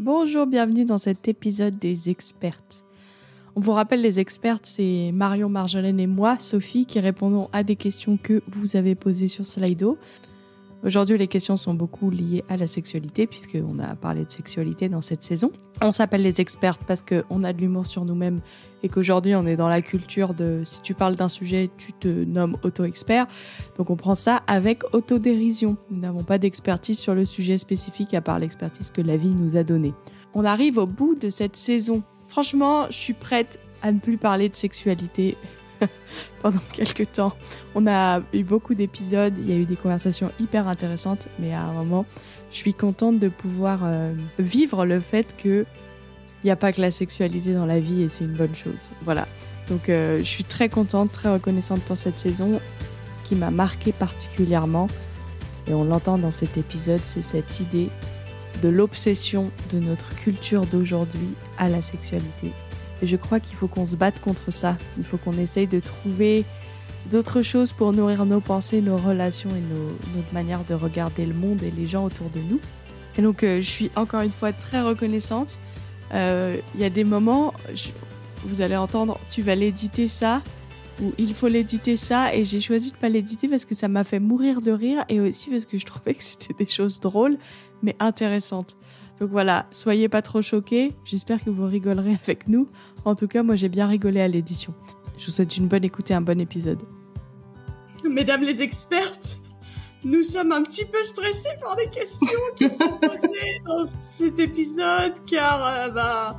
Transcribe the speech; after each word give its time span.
Bonjour, 0.00 0.46
bienvenue 0.46 0.84
dans 0.84 0.96
cet 0.96 1.26
épisode 1.26 1.76
des 1.76 2.08
expertes. 2.08 2.84
On 3.56 3.60
vous 3.60 3.72
rappelle, 3.72 4.00
les 4.00 4.20
expertes, 4.20 4.64
c'est 4.64 5.10
Marion, 5.12 5.48
Marjolaine 5.48 5.98
et 5.98 6.06
moi, 6.06 6.36
Sophie, 6.38 6.86
qui 6.86 7.00
répondons 7.00 7.48
à 7.52 7.64
des 7.64 7.74
questions 7.74 8.16
que 8.16 8.40
vous 8.46 8.76
avez 8.76 8.94
posées 8.94 9.26
sur 9.26 9.44
Slido. 9.44 9.98
Aujourd'hui, 10.84 11.18
les 11.18 11.26
questions 11.26 11.56
sont 11.56 11.74
beaucoup 11.74 12.08
liées 12.08 12.44
à 12.48 12.56
la 12.56 12.68
sexualité, 12.68 13.26
puisqu'on 13.26 13.80
a 13.80 13.96
parlé 13.96 14.24
de 14.24 14.30
sexualité 14.30 14.88
dans 14.88 15.00
cette 15.00 15.24
saison. 15.24 15.50
On 15.82 15.90
s'appelle 15.90 16.22
les 16.22 16.40
expertes 16.40 16.82
parce 16.86 17.02
qu'on 17.02 17.42
a 17.42 17.52
de 17.52 17.58
l'humour 17.58 17.84
sur 17.84 18.04
nous-mêmes 18.04 18.40
et 18.84 18.88
qu'aujourd'hui, 18.88 19.34
on 19.34 19.44
est 19.44 19.56
dans 19.56 19.68
la 19.68 19.82
culture 19.82 20.34
de 20.34 20.62
si 20.64 20.80
tu 20.82 20.94
parles 20.94 21.16
d'un 21.16 21.28
sujet, 21.28 21.68
tu 21.76 21.92
te 21.92 22.06
nommes 22.06 22.56
auto-expert. 22.62 23.26
Donc, 23.76 23.90
on 23.90 23.96
prend 23.96 24.14
ça 24.14 24.42
avec 24.46 24.82
autodérision. 24.94 25.76
Nous 25.90 25.98
n'avons 25.98 26.22
pas 26.22 26.38
d'expertise 26.38 26.98
sur 26.98 27.14
le 27.14 27.24
sujet 27.24 27.58
spécifique 27.58 28.14
à 28.14 28.20
part 28.20 28.38
l'expertise 28.38 28.92
que 28.92 29.02
la 29.02 29.16
vie 29.16 29.34
nous 29.34 29.56
a 29.56 29.64
donnée. 29.64 29.94
On 30.32 30.44
arrive 30.44 30.78
au 30.78 30.86
bout 30.86 31.16
de 31.16 31.28
cette 31.28 31.56
saison. 31.56 32.04
Franchement, 32.28 32.86
je 32.90 32.96
suis 32.96 33.14
prête 33.14 33.58
à 33.82 33.90
ne 33.90 33.98
plus 33.98 34.16
parler 34.16 34.48
de 34.48 34.56
sexualité 34.56 35.36
pendant 36.42 36.60
quelques 36.72 37.12
temps. 37.12 37.34
On 37.74 37.86
a 37.86 38.20
eu 38.32 38.42
beaucoup 38.42 38.74
d'épisodes, 38.74 39.34
il 39.38 39.50
y 39.50 39.52
a 39.52 39.56
eu 39.56 39.64
des 39.64 39.76
conversations 39.76 40.30
hyper 40.40 40.68
intéressantes, 40.68 41.28
mais 41.38 41.52
à 41.52 41.62
un 41.62 41.72
moment, 41.72 42.06
je 42.50 42.56
suis 42.56 42.74
contente 42.74 43.18
de 43.18 43.28
pouvoir 43.28 43.80
euh, 43.84 44.12
vivre 44.38 44.84
le 44.84 45.00
fait 45.00 45.36
que 45.36 45.66
il 46.42 46.46
n'y 46.46 46.50
a 46.52 46.56
pas 46.56 46.72
que 46.72 46.80
la 46.80 46.92
sexualité 46.92 47.52
dans 47.52 47.66
la 47.66 47.80
vie 47.80 48.02
et 48.02 48.08
c'est 48.08 48.24
une 48.24 48.34
bonne 48.34 48.54
chose. 48.54 48.90
Voilà. 49.02 49.26
Donc 49.68 49.88
euh, 49.88 50.18
je 50.18 50.24
suis 50.24 50.44
très 50.44 50.68
contente, 50.68 51.10
très 51.10 51.30
reconnaissante 51.30 51.82
pour 51.82 51.96
cette 51.96 52.18
saison. 52.18 52.60
Ce 53.06 53.28
qui 53.28 53.34
m'a 53.34 53.50
marqué 53.50 53.92
particulièrement, 53.92 54.88
et 55.66 55.74
on 55.74 55.84
l'entend 55.84 56.16
dans 56.16 56.30
cet 56.30 56.56
épisode, 56.56 57.00
c'est 57.04 57.22
cette 57.22 57.60
idée 57.60 57.88
de 58.62 58.68
l'obsession 58.68 59.50
de 59.72 59.78
notre 59.78 60.14
culture 60.16 60.64
d'aujourd'hui 60.66 61.28
à 61.58 61.68
la 61.68 61.82
sexualité. 61.82 62.52
Et 63.02 63.06
je 63.06 63.16
crois 63.16 63.40
qu'il 63.40 63.56
faut 63.56 63.68
qu'on 63.68 63.86
se 63.86 63.96
batte 63.96 64.20
contre 64.20 64.50
ça. 64.50 64.76
Il 64.96 65.04
faut 65.04 65.18
qu'on 65.18 65.38
essaye 65.38 65.66
de 65.66 65.80
trouver 65.80 66.44
d'autres 67.10 67.42
choses 67.42 67.72
pour 67.72 67.92
nourrir 67.92 68.26
nos 68.26 68.40
pensées, 68.40 68.80
nos 68.80 68.96
relations 68.96 69.50
et 69.50 69.62
notre 70.16 70.32
manière 70.32 70.64
de 70.64 70.74
regarder 70.74 71.26
le 71.26 71.34
monde 71.34 71.62
et 71.62 71.70
les 71.70 71.86
gens 71.86 72.04
autour 72.04 72.28
de 72.30 72.40
nous. 72.40 72.60
Et 73.16 73.22
donc, 73.22 73.42
euh, 73.42 73.60
je 73.60 73.68
suis 73.68 73.90
encore 73.96 74.20
une 74.20 74.32
fois 74.32 74.52
très 74.52 74.80
reconnaissante. 74.80 75.58
Euh, 76.14 76.56
il 76.74 76.80
y 76.80 76.84
a 76.84 76.90
des 76.90 77.04
moments, 77.04 77.52
vous 78.44 78.60
allez 78.60 78.76
entendre, 78.76 79.18
tu 79.30 79.42
vas 79.42 79.54
l'éditer 79.54 80.08
ça, 80.08 80.42
ou 81.02 81.12
il 81.18 81.34
faut 81.34 81.48
l'éditer 81.48 81.96
ça, 81.96 82.34
et 82.34 82.44
j'ai 82.44 82.60
choisi 82.60 82.92
de 82.92 82.96
pas 82.96 83.08
l'éditer 83.08 83.48
parce 83.48 83.64
que 83.64 83.74
ça 83.74 83.88
m'a 83.88 84.04
fait 84.04 84.20
mourir 84.20 84.60
de 84.60 84.70
rire, 84.70 85.04
et 85.08 85.20
aussi 85.20 85.50
parce 85.50 85.66
que 85.66 85.78
je 85.78 85.86
trouvais 85.86 86.14
que 86.14 86.22
c'était 86.22 86.54
des 86.54 86.70
choses 86.70 87.00
drôles, 87.00 87.38
mais 87.82 87.96
intéressantes. 87.98 88.76
Donc 89.20 89.30
voilà, 89.30 89.66
soyez 89.70 90.08
pas 90.08 90.22
trop 90.22 90.42
choqués. 90.42 90.92
J'espère 91.04 91.42
que 91.42 91.50
vous 91.50 91.66
rigolerez 91.66 92.16
avec 92.22 92.48
nous. 92.48 92.68
En 93.04 93.14
tout 93.14 93.28
cas, 93.28 93.42
moi 93.42 93.56
j'ai 93.56 93.68
bien 93.68 93.86
rigolé 93.86 94.20
à 94.20 94.28
l'édition. 94.28 94.74
Je 95.16 95.26
vous 95.26 95.32
souhaite 95.32 95.56
une 95.56 95.66
bonne 95.66 95.84
écoute 95.84 96.10
et 96.10 96.14
un 96.14 96.20
bon 96.20 96.40
épisode. 96.40 96.82
Mesdames 98.08 98.42
les 98.42 98.62
expertes, 98.62 99.38
nous 100.04 100.22
sommes 100.22 100.52
un 100.52 100.62
petit 100.62 100.84
peu 100.84 101.02
stressés 101.02 101.56
par 101.60 101.76
les 101.76 101.90
questions 101.90 102.28
qui 102.54 102.68
sont 102.68 102.98
posées 103.00 103.60
dans 103.66 103.84
cet 103.84 104.38
épisode 104.38 105.14
car 105.26 105.66
euh, 105.66 105.88
bah, 105.88 106.36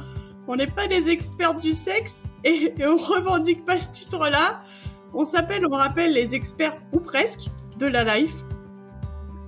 on 0.47 0.55
n'est 0.55 0.67
pas 0.67 0.87
des 0.87 1.09
expertes 1.09 1.61
du 1.61 1.73
sexe 1.73 2.25
et, 2.45 2.73
et 2.77 2.85
on 2.85 2.95
revendique 2.95 3.65
pas 3.65 3.77
ce 3.77 3.91
titre-là. 3.91 4.63
On 5.13 5.25
s'appelle, 5.25 5.65
on 5.69 5.75
rappelle, 5.75 6.13
les 6.13 6.35
expertes 6.35 6.85
ou 6.93 6.99
presque 6.99 7.49
de 7.77 7.87
la 7.87 8.17
life. 8.17 8.43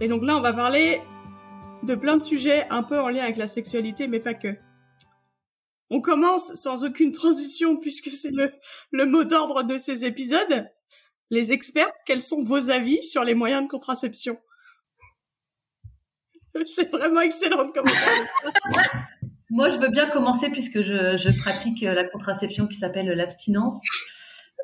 Et 0.02 0.08
donc 0.08 0.24
là, 0.24 0.36
on 0.36 0.42
va 0.42 0.52
parler 0.52 1.02
de 1.84 1.96
plein 1.96 2.18
de 2.18 2.22
sujets 2.22 2.68
un 2.70 2.84
peu 2.84 3.00
en 3.00 3.10
lien 3.10 3.24
avec 3.24 3.38
la 3.38 3.48
sexualité, 3.48 4.08
mais 4.08 4.20
pas 4.20 4.34
que. 4.34 4.56
On 5.90 6.02
commence 6.02 6.54
sans 6.54 6.86
aucune 6.86 7.12
transition 7.12 7.78
puisque 7.78 8.10
c'est 8.10 8.32
le, 8.32 9.06
mot 9.06 9.24
d'ordre 9.24 9.64
de 9.64 9.78
ces 9.78 10.06
épisodes. 10.06 10.70
Les 11.30 11.52
expertes, 11.52 11.98
quels 12.06 12.22
sont 12.22 12.44
vos 12.44 12.70
avis 12.70 13.04
sur 13.04 13.24
les 13.24 13.34
moyens 13.34 13.64
de 13.64 13.68
contraception? 13.68 14.38
C'est 16.66 16.90
vraiment 16.92 17.22
excellent 17.22 17.66
de 17.66 17.72
commencer. 17.72 18.06
Moi, 19.50 19.70
je 19.70 19.78
veux 19.78 19.90
bien 19.90 20.10
commencer 20.10 20.50
puisque 20.50 20.82
je 20.82 21.40
pratique 21.40 21.82
la 21.82 22.04
contraception 22.06 22.68
qui 22.68 22.78
s'appelle 22.78 23.08
l'abstinence. 23.08 23.82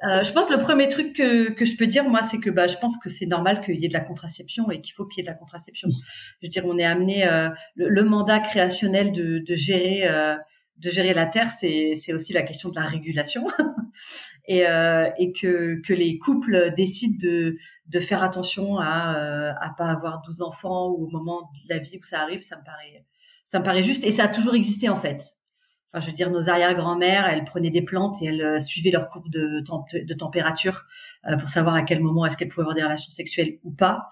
Euh, 0.03 0.23
je 0.23 0.31
pense 0.31 0.47
que 0.47 0.53
le 0.53 0.59
premier 0.59 0.87
truc 0.89 1.13
que, 1.15 1.49
que 1.51 1.65
je 1.65 1.75
peux 1.75 1.87
dire, 1.87 2.07
moi, 2.07 2.23
c'est 2.23 2.39
que 2.39 2.49
bah, 2.49 2.67
je 2.67 2.77
pense 2.77 2.97
que 2.97 3.09
c'est 3.09 3.25
normal 3.25 3.61
qu'il 3.61 3.75
y 3.75 3.85
ait 3.85 3.89
de 3.89 3.93
la 3.93 4.01
contraception 4.01 4.69
et 4.69 4.81
qu'il 4.81 4.93
faut 4.93 5.05
qu'il 5.05 5.19
y 5.19 5.21
ait 5.21 5.29
de 5.29 5.31
la 5.31 5.37
contraception. 5.37 5.89
Je 6.41 6.47
veux 6.47 6.49
dire, 6.49 6.65
on 6.65 6.77
est 6.77 6.85
amené, 6.85 7.27
euh, 7.27 7.49
le, 7.75 8.03
mandat 8.03 8.39
créationnel 8.39 9.11
de, 9.11 9.39
de 9.39 9.55
gérer, 9.55 10.07
euh, 10.07 10.35
de 10.77 10.89
gérer 10.89 11.13
la 11.13 11.25
terre, 11.25 11.51
c'est, 11.51 11.93
c'est 11.95 12.13
aussi 12.13 12.33
la 12.33 12.43
question 12.43 12.69
de 12.69 12.75
la 12.75 12.85
régulation 12.85 13.47
et, 14.47 14.67
euh, 14.67 15.09
et 15.17 15.31
que, 15.31 15.81
que 15.81 15.93
les 15.93 16.19
couples 16.19 16.73
décident 16.75 17.17
de, 17.19 17.57
de 17.87 17.99
faire 17.99 18.23
attention 18.23 18.77
à 18.77 19.15
euh, 19.17 19.53
à 19.59 19.73
pas 19.77 19.89
avoir 19.89 20.21
12 20.21 20.41
enfants 20.41 20.89
ou 20.89 21.05
au 21.05 21.09
moment 21.09 21.49
de 21.53 21.73
la 21.73 21.79
vie 21.79 21.97
où 21.97 22.03
ça 22.03 22.21
arrive, 22.21 22.41
ça 22.41 22.57
me 22.57 22.63
paraît, 22.63 23.05
ça 23.45 23.59
me 23.59 23.63
paraît 23.63 23.83
juste 23.83 24.03
et 24.03 24.11
ça 24.11 24.25
a 24.25 24.27
toujours 24.27 24.55
existé 24.55 24.89
en 24.89 24.97
fait. 24.97 25.36
Je 25.99 26.07
veux 26.07 26.13
dire, 26.13 26.29
nos 26.29 26.49
arrière-grand-mères, 26.49 27.27
elles 27.27 27.45
prenaient 27.45 27.69
des 27.69 27.81
plantes 27.81 28.21
et 28.21 28.25
elles 28.25 28.41
euh, 28.41 28.59
suivaient 28.59 28.91
leur 28.91 29.09
courbe 29.09 29.29
de, 29.29 29.63
température 30.15 30.85
euh, 31.27 31.37
pour 31.37 31.49
savoir 31.49 31.75
à 31.75 31.83
quel 31.83 31.99
moment 31.99 32.25
est-ce 32.25 32.37
qu'elles 32.37 32.49
pouvaient 32.49 32.63
avoir 32.63 32.75
des 32.75 32.83
relations 32.83 33.11
sexuelles 33.11 33.59
ou 33.63 33.71
pas. 33.71 34.09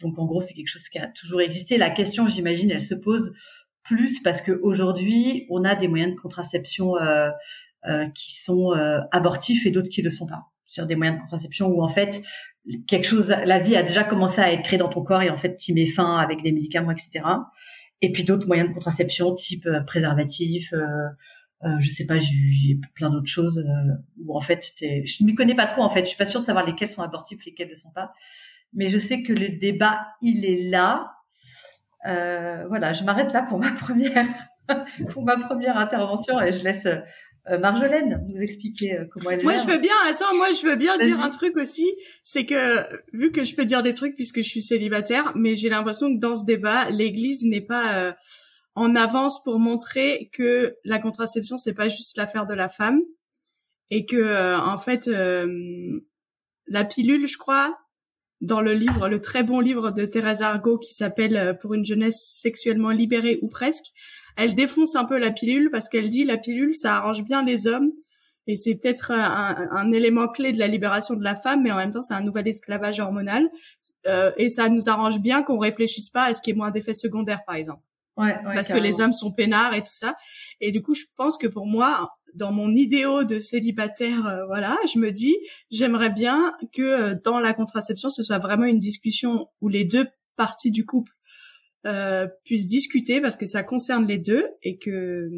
Donc, 0.00 0.18
en 0.18 0.26
gros, 0.26 0.40
c'est 0.40 0.54
quelque 0.54 0.68
chose 0.68 0.88
qui 0.88 0.98
a 0.98 1.08
toujours 1.08 1.40
existé. 1.40 1.76
La 1.78 1.90
question, 1.90 2.26
j'imagine, 2.28 2.70
elle 2.70 2.82
se 2.82 2.94
pose 2.94 3.34
plus 3.82 4.20
parce 4.20 4.40
qu'aujourd'hui, 4.40 5.46
on 5.50 5.64
a 5.64 5.74
des 5.74 5.88
moyens 5.88 6.14
de 6.14 6.20
contraception 6.20 6.96
euh, 6.96 7.30
qui 8.14 8.34
sont 8.34 8.72
abortifs 9.10 9.66
et 9.66 9.70
d'autres 9.70 9.88
qui 9.88 10.02
ne 10.02 10.06
le 10.06 10.12
sont 10.12 10.26
pas. 10.26 10.44
Sur 10.66 10.86
des 10.86 10.96
moyens 10.96 11.18
de 11.18 11.22
contraception 11.22 11.66
où 11.66 11.82
en 11.82 11.88
fait 11.88 12.22
quelque 12.86 13.06
chose, 13.06 13.34
la 13.44 13.58
vie 13.58 13.76
a 13.76 13.82
déjà 13.82 14.04
commencé 14.04 14.40
à 14.40 14.52
être 14.52 14.62
créée 14.62 14.78
dans 14.78 14.88
ton 14.88 15.02
corps 15.02 15.22
et 15.22 15.30
en 15.30 15.36
fait 15.36 15.56
tu 15.56 15.74
mets 15.74 15.86
fin 15.86 16.16
avec 16.18 16.42
des 16.42 16.52
médicaments, 16.52 16.92
etc 16.92 17.22
et 18.02 18.12
puis 18.12 18.24
d'autres 18.24 18.46
moyens 18.46 18.68
de 18.68 18.74
contraception 18.74 19.34
type 19.34 19.66
euh, 19.66 19.80
préservatif 19.80 20.72
euh, 20.72 21.08
euh, 21.64 21.76
je 21.78 21.90
sais 21.90 22.06
pas 22.06 22.18
j'ai 22.18 22.80
plein 22.94 23.08
d'autres 23.10 23.28
choses 23.28 23.58
euh, 23.58 23.92
où 24.24 24.36
en 24.36 24.40
fait 24.40 24.72
je 24.80 25.22
ne 25.22 25.26
m'y 25.26 25.34
connais 25.36 25.54
pas 25.54 25.66
trop 25.66 25.82
en 25.82 25.90
fait. 25.90 26.00
Je 26.00 26.06
suis 26.06 26.16
pas 26.16 26.26
sûre 26.26 26.40
de 26.40 26.46
savoir 26.46 26.66
lesquels 26.66 26.88
sont 26.88 27.02
abortifs 27.02 27.44
lesquels 27.44 27.70
ne 27.70 27.76
sont 27.76 27.90
pas. 27.90 28.12
Mais 28.74 28.88
je 28.88 28.98
sais 28.98 29.22
que 29.22 29.32
le 29.32 29.48
débat 29.48 30.08
il 30.22 30.44
est 30.44 30.68
là. 30.68 31.12
Euh, 32.06 32.66
voilà 32.66 32.92
je 32.92 33.04
m'arrête 33.04 33.32
là 33.32 33.42
pour 33.42 33.60
ma 33.60 33.70
première 33.80 34.26
pour 35.10 35.22
ma 35.22 35.36
première 35.36 35.76
intervention 35.76 36.40
et 36.40 36.52
je 36.52 36.64
laisse 36.64 36.88
euh, 37.50 37.58
Marjolaine 37.58 38.24
nous 38.28 38.40
expliquer 38.40 38.98
euh, 38.98 39.04
comment 39.10 39.30
elle 39.30 39.42
Moi, 39.42 39.56
je 39.56 39.66
veux 39.66 39.78
bien. 39.78 39.94
Attends, 40.08 40.34
moi, 40.36 40.48
je 40.52 40.66
veux 40.66 40.76
bien 40.76 40.96
dire 40.98 41.20
un 41.20 41.30
truc 41.30 41.56
aussi. 41.56 41.92
C'est 42.22 42.46
que 42.46 42.82
vu 43.12 43.32
que 43.32 43.42
je 43.42 43.54
peux 43.54 43.64
dire 43.64 43.82
des 43.82 43.92
trucs 43.92 44.14
puisque 44.14 44.42
je 44.42 44.48
suis 44.48 44.60
célibataire, 44.60 45.32
mais 45.34 45.56
j'ai 45.56 45.68
l'impression 45.68 46.12
que 46.12 46.20
dans 46.20 46.36
ce 46.36 46.44
débat, 46.44 46.88
l'Église 46.90 47.44
n'est 47.44 47.60
pas 47.60 47.94
euh, 47.94 48.12
en 48.74 48.94
avance 48.94 49.42
pour 49.42 49.58
montrer 49.58 50.30
que 50.32 50.76
la 50.84 50.98
contraception 50.98 51.56
c'est 51.58 51.74
pas 51.74 51.88
juste 51.88 52.16
l'affaire 52.16 52.46
de 52.46 52.54
la 52.54 52.68
femme 52.68 53.02
et 53.90 54.06
que 54.06 54.56
en 54.56 54.78
fait 54.78 55.10
la 56.66 56.84
pilule, 56.84 57.26
je 57.26 57.36
crois, 57.36 57.76
dans 58.42 58.60
le 58.60 58.74
livre, 58.74 59.08
le 59.08 59.20
très 59.20 59.42
bon 59.42 59.60
livre 59.60 59.90
de 59.92 60.04
Thérèse 60.04 60.42
Argot 60.42 60.76
qui 60.76 60.92
s'appelle 60.92 61.56
Pour 61.60 61.74
une 61.74 61.84
jeunesse 61.84 62.20
sexuellement 62.40 62.90
libérée 62.90 63.38
ou 63.40 63.48
presque, 63.48 63.84
elle 64.36 64.54
défonce 64.54 64.96
un 64.96 65.04
peu 65.04 65.18
la 65.18 65.30
pilule 65.30 65.70
parce 65.70 65.88
qu'elle 65.88 66.08
dit 66.08 66.24
la 66.24 66.36
pilule 66.36 66.74
ça 66.74 66.96
arrange 66.96 67.22
bien 67.22 67.44
les 67.44 67.66
hommes 67.66 67.92
et 68.48 68.56
c'est 68.56 68.74
peut-être 68.74 69.12
un, 69.12 69.92
élément 69.92 70.26
clé 70.26 70.52
de 70.52 70.58
la 70.58 70.66
libération 70.66 71.14
de 71.14 71.22
la 71.22 71.36
femme, 71.36 71.62
mais 71.62 71.70
en 71.70 71.76
même 71.76 71.92
temps 71.92 72.02
c'est 72.02 72.14
un 72.14 72.22
nouvel 72.22 72.48
esclavage 72.48 72.98
hormonal 72.98 73.48
euh, 74.08 74.32
et 74.36 74.48
ça 74.48 74.68
nous 74.68 74.88
arrange 74.88 75.20
bien 75.20 75.42
qu'on 75.42 75.58
réfléchisse 75.58 76.10
pas 76.10 76.24
à 76.24 76.34
ce 76.34 76.42
qui 76.42 76.50
est 76.50 76.54
moins 76.54 76.72
d'effets 76.72 76.94
secondaires 76.94 77.44
par 77.46 77.54
exemple. 77.54 77.82
Ouais, 78.18 78.36
parce 78.54 78.68
que 78.68 78.76
les 78.76 79.00
hommes 79.00 79.12
sont 79.12 79.32
peinards 79.32 79.72
et 79.72 79.80
tout 79.80 79.94
ça. 79.94 80.14
Et 80.60 80.70
du 80.70 80.82
coup, 80.82 80.92
je 80.92 81.04
pense 81.16 81.38
que 81.38 81.46
pour 81.46 81.66
moi, 81.66 82.12
dans 82.34 82.52
mon 82.52 82.70
idéal 82.70 83.26
de 83.26 83.40
célibataire, 83.40 84.26
euh, 84.26 84.46
voilà, 84.46 84.76
je 84.92 84.98
me 84.98 85.10
dis, 85.10 85.36
j'aimerais 85.70 86.10
bien 86.10 86.52
que 86.72 86.82
euh, 86.82 87.14
dans 87.24 87.38
la 87.38 87.52
contraception, 87.52 88.08
ce 88.08 88.22
soit 88.22 88.38
vraiment 88.38 88.64
une 88.64 88.78
discussion 88.78 89.48
où 89.60 89.68
les 89.68 89.84
deux 89.84 90.06
parties 90.36 90.70
du 90.70 90.86
couple 90.86 91.12
euh, 91.86 92.28
puissent 92.44 92.68
discuter 92.68 93.20
parce 93.20 93.36
que 93.36 93.46
ça 93.46 93.62
concerne 93.62 94.06
les 94.06 94.18
deux 94.18 94.46
et 94.62 94.78
que 94.78 95.28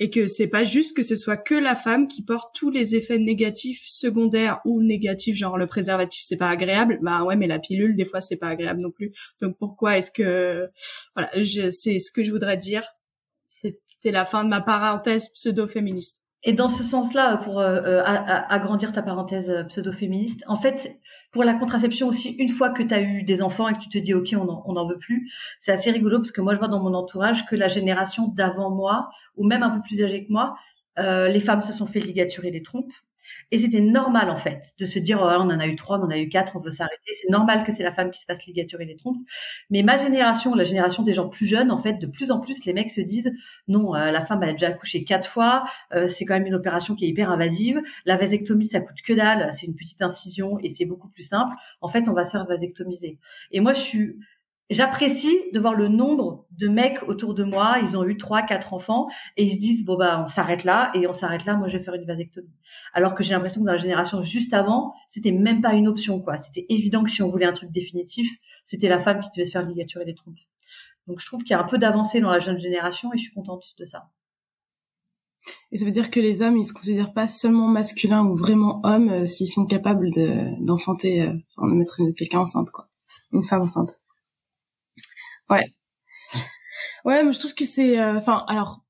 et 0.00 0.10
que 0.10 0.28
c'est 0.28 0.46
pas 0.46 0.64
juste 0.64 0.96
que 0.96 1.02
ce 1.02 1.16
soit 1.16 1.36
que 1.36 1.56
la 1.56 1.74
femme 1.74 2.06
qui 2.06 2.24
porte 2.24 2.54
tous 2.54 2.70
les 2.70 2.94
effets 2.94 3.18
négatifs 3.18 3.82
secondaires 3.84 4.60
ou 4.64 4.80
négatifs 4.80 5.36
genre 5.36 5.58
le 5.58 5.66
préservatif 5.66 6.22
c'est 6.24 6.36
pas 6.36 6.48
agréable. 6.48 6.98
Bah 7.02 7.24
ouais 7.24 7.36
mais 7.36 7.46
la 7.46 7.58
pilule 7.58 7.96
des 7.96 8.04
fois 8.04 8.20
c'est 8.20 8.36
pas 8.36 8.48
agréable 8.48 8.80
non 8.80 8.90
plus. 8.90 9.12
Donc 9.42 9.58
pourquoi 9.58 9.98
est-ce 9.98 10.10
que 10.10 10.68
voilà 11.14 11.30
c'est 11.42 11.98
ce 11.98 12.10
que 12.10 12.22
je 12.22 12.30
voudrais 12.30 12.56
dire 12.56 12.84
c'était 13.98 14.14
la 14.14 14.24
fin 14.24 14.44
de 14.44 14.48
ma 14.48 14.60
parenthèse 14.60 15.28
pseudo 15.30 15.66
féministe 15.66 16.22
et 16.44 16.52
dans 16.52 16.68
ce 16.68 16.84
sens-là, 16.84 17.38
pour 17.38 17.58
euh, 17.58 17.80
euh, 17.84 18.02
agrandir 18.04 18.92
ta 18.92 19.02
parenthèse 19.02 19.50
euh, 19.50 19.64
pseudo-féministe, 19.64 20.44
en 20.46 20.56
fait, 20.56 20.98
pour 21.32 21.42
la 21.42 21.54
contraception 21.54 22.08
aussi, 22.08 22.30
une 22.38 22.48
fois 22.48 22.70
que 22.70 22.82
tu 22.82 22.94
as 22.94 23.00
eu 23.00 23.24
des 23.24 23.42
enfants 23.42 23.68
et 23.68 23.74
que 23.74 23.80
tu 23.80 23.88
te 23.88 23.98
dis 23.98 24.14
ok, 24.14 24.34
on 24.38 24.72
n'en 24.72 24.88
veut 24.88 24.98
plus, 24.98 25.30
c'est 25.60 25.72
assez 25.72 25.90
rigolo 25.90 26.18
parce 26.18 26.30
que 26.30 26.40
moi 26.40 26.54
je 26.54 26.58
vois 26.58 26.68
dans 26.68 26.80
mon 26.80 26.94
entourage 26.94 27.44
que 27.46 27.56
la 27.56 27.68
génération 27.68 28.28
d'avant 28.28 28.70
moi, 28.70 29.10
ou 29.36 29.44
même 29.46 29.62
un 29.62 29.70
peu 29.70 29.82
plus 29.82 30.02
âgée 30.02 30.24
que 30.26 30.32
moi, 30.32 30.56
les 30.96 31.40
femmes 31.40 31.62
se 31.62 31.72
sont 31.72 31.86
fait 31.86 32.00
ligaturer 32.00 32.50
les 32.50 32.62
trompes. 32.62 32.92
Et 33.50 33.58
c'était 33.58 33.80
normal 33.80 34.30
en 34.30 34.36
fait 34.36 34.74
de 34.78 34.86
se 34.86 34.98
dire 34.98 35.20
oh, 35.22 35.26
on 35.26 35.50
en 35.50 35.58
a 35.58 35.66
eu 35.66 35.76
trois, 35.76 35.98
on 35.98 36.04
en 36.04 36.10
a 36.10 36.18
eu 36.18 36.28
quatre, 36.28 36.56
on 36.56 36.60
veut 36.60 36.70
s'arrêter. 36.70 37.12
C'est 37.20 37.30
normal 37.30 37.64
que 37.64 37.72
c'est 37.72 37.82
la 37.82 37.92
femme 37.92 38.10
qui 38.10 38.20
se 38.20 38.26
fasse 38.26 38.44
ligaturer 38.46 38.84
les 38.84 38.96
trompes. 38.96 39.18
Mais 39.70 39.82
ma 39.82 39.96
génération, 39.96 40.54
la 40.54 40.64
génération 40.64 41.02
des 41.02 41.14
gens 41.14 41.28
plus 41.28 41.46
jeunes, 41.46 41.70
en 41.70 41.78
fait, 41.78 41.94
de 41.94 42.06
plus 42.06 42.30
en 42.30 42.40
plus, 42.40 42.64
les 42.64 42.72
mecs 42.72 42.90
se 42.90 43.00
disent 43.00 43.32
non, 43.68 43.94
euh, 43.94 44.10
la 44.10 44.24
femme 44.24 44.42
a 44.42 44.52
déjà 44.52 44.68
accouché 44.68 45.04
quatre 45.04 45.28
fois, 45.28 45.64
euh, 45.94 46.08
c'est 46.08 46.24
quand 46.24 46.34
même 46.34 46.46
une 46.46 46.54
opération 46.54 46.94
qui 46.94 47.04
est 47.04 47.08
hyper 47.08 47.30
invasive. 47.30 47.80
La 48.04 48.16
vasectomie 48.16 48.66
ça 48.66 48.80
coûte 48.80 49.00
que 49.02 49.12
dalle, 49.12 49.50
c'est 49.52 49.66
une 49.66 49.76
petite 49.76 50.02
incision 50.02 50.58
et 50.60 50.68
c'est 50.68 50.84
beaucoup 50.84 51.08
plus 51.08 51.22
simple. 51.22 51.54
En 51.80 51.88
fait, 51.88 52.08
on 52.08 52.12
va 52.12 52.24
se 52.24 52.32
faire 52.32 52.46
vasectomiser. 52.46 53.18
Et 53.52 53.60
moi 53.60 53.74
je 53.74 53.80
suis 53.80 54.16
j'apprécie 54.70 55.36
de 55.52 55.60
voir 55.60 55.74
le 55.74 55.88
nombre 55.88 56.46
de 56.50 56.68
mecs 56.68 57.02
autour 57.08 57.34
de 57.34 57.44
moi, 57.44 57.78
ils 57.82 57.96
ont 57.96 58.04
eu 58.04 58.16
trois, 58.16 58.42
quatre 58.42 58.74
enfants 58.74 59.08
et 59.36 59.44
ils 59.44 59.52
se 59.52 59.58
disent 59.58 59.84
bon 59.84 59.96
bah 59.96 60.22
on 60.24 60.28
s'arrête 60.28 60.64
là 60.64 60.90
et 60.94 61.06
on 61.06 61.12
s'arrête 61.12 61.44
là, 61.44 61.54
moi 61.54 61.68
je 61.68 61.78
vais 61.78 61.84
faire 61.84 61.94
une 61.94 62.04
vasectomie. 62.04 62.52
Alors 62.92 63.14
que 63.14 63.24
j'ai 63.24 63.32
l'impression 63.32 63.60
que 63.60 63.66
dans 63.66 63.72
la 63.72 63.78
génération 63.78 64.20
juste 64.20 64.52
avant, 64.52 64.94
c'était 65.08 65.32
même 65.32 65.62
pas 65.62 65.72
une 65.72 65.88
option 65.88 66.20
quoi. 66.20 66.36
C'était 66.36 66.66
évident 66.68 67.02
que 67.02 67.10
si 67.10 67.22
on 67.22 67.28
voulait 67.28 67.46
un 67.46 67.52
truc 67.52 67.70
définitif, 67.70 68.30
c'était 68.64 68.88
la 68.88 69.00
femme 69.00 69.20
qui 69.20 69.30
devait 69.34 69.46
se 69.46 69.52
faire 69.52 69.66
ligaturer 69.66 70.04
les 70.04 70.14
trompes. 70.14 70.36
Donc 71.06 71.20
je 71.20 71.26
trouve 71.26 71.42
qu'il 71.42 71.52
y 71.52 71.54
a 71.54 71.60
un 71.60 71.66
peu 71.66 71.78
d'avancée 71.78 72.20
dans 72.20 72.30
la 72.30 72.40
jeune 72.40 72.60
génération 72.60 73.12
et 73.14 73.18
je 73.18 73.22
suis 73.22 73.32
contente 73.32 73.74
de 73.78 73.84
ça. 73.86 74.10
Et 75.72 75.78
ça 75.78 75.86
veut 75.86 75.90
dire 75.90 76.10
que 76.10 76.20
les 76.20 76.42
hommes, 76.42 76.58
ils 76.58 76.66
se 76.66 76.74
considèrent 76.74 77.14
pas 77.14 77.28
seulement 77.28 77.68
masculins 77.68 78.24
ou 78.24 78.36
vraiment 78.36 78.80
hommes 78.84 79.08
euh, 79.08 79.26
s'ils 79.26 79.48
sont 79.48 79.64
capables 79.64 80.10
d'enfanter, 80.60 81.22
euh, 81.22 81.32
de 81.62 81.74
mettre 81.74 82.02
quelqu'un 82.16 82.40
enceinte 82.40 82.70
quoi, 82.70 82.88
une 83.32 83.44
femme 83.44 83.62
enceinte. 83.62 84.02
Ouais. 85.50 85.72
Ouais, 87.04 87.22
mais 87.24 87.32
je 87.32 87.38
trouve 87.38 87.54
que 87.54 87.64
c'est, 87.64 87.98
euh, 87.98 88.18
enfin, 88.18 88.44
alors 88.48 88.82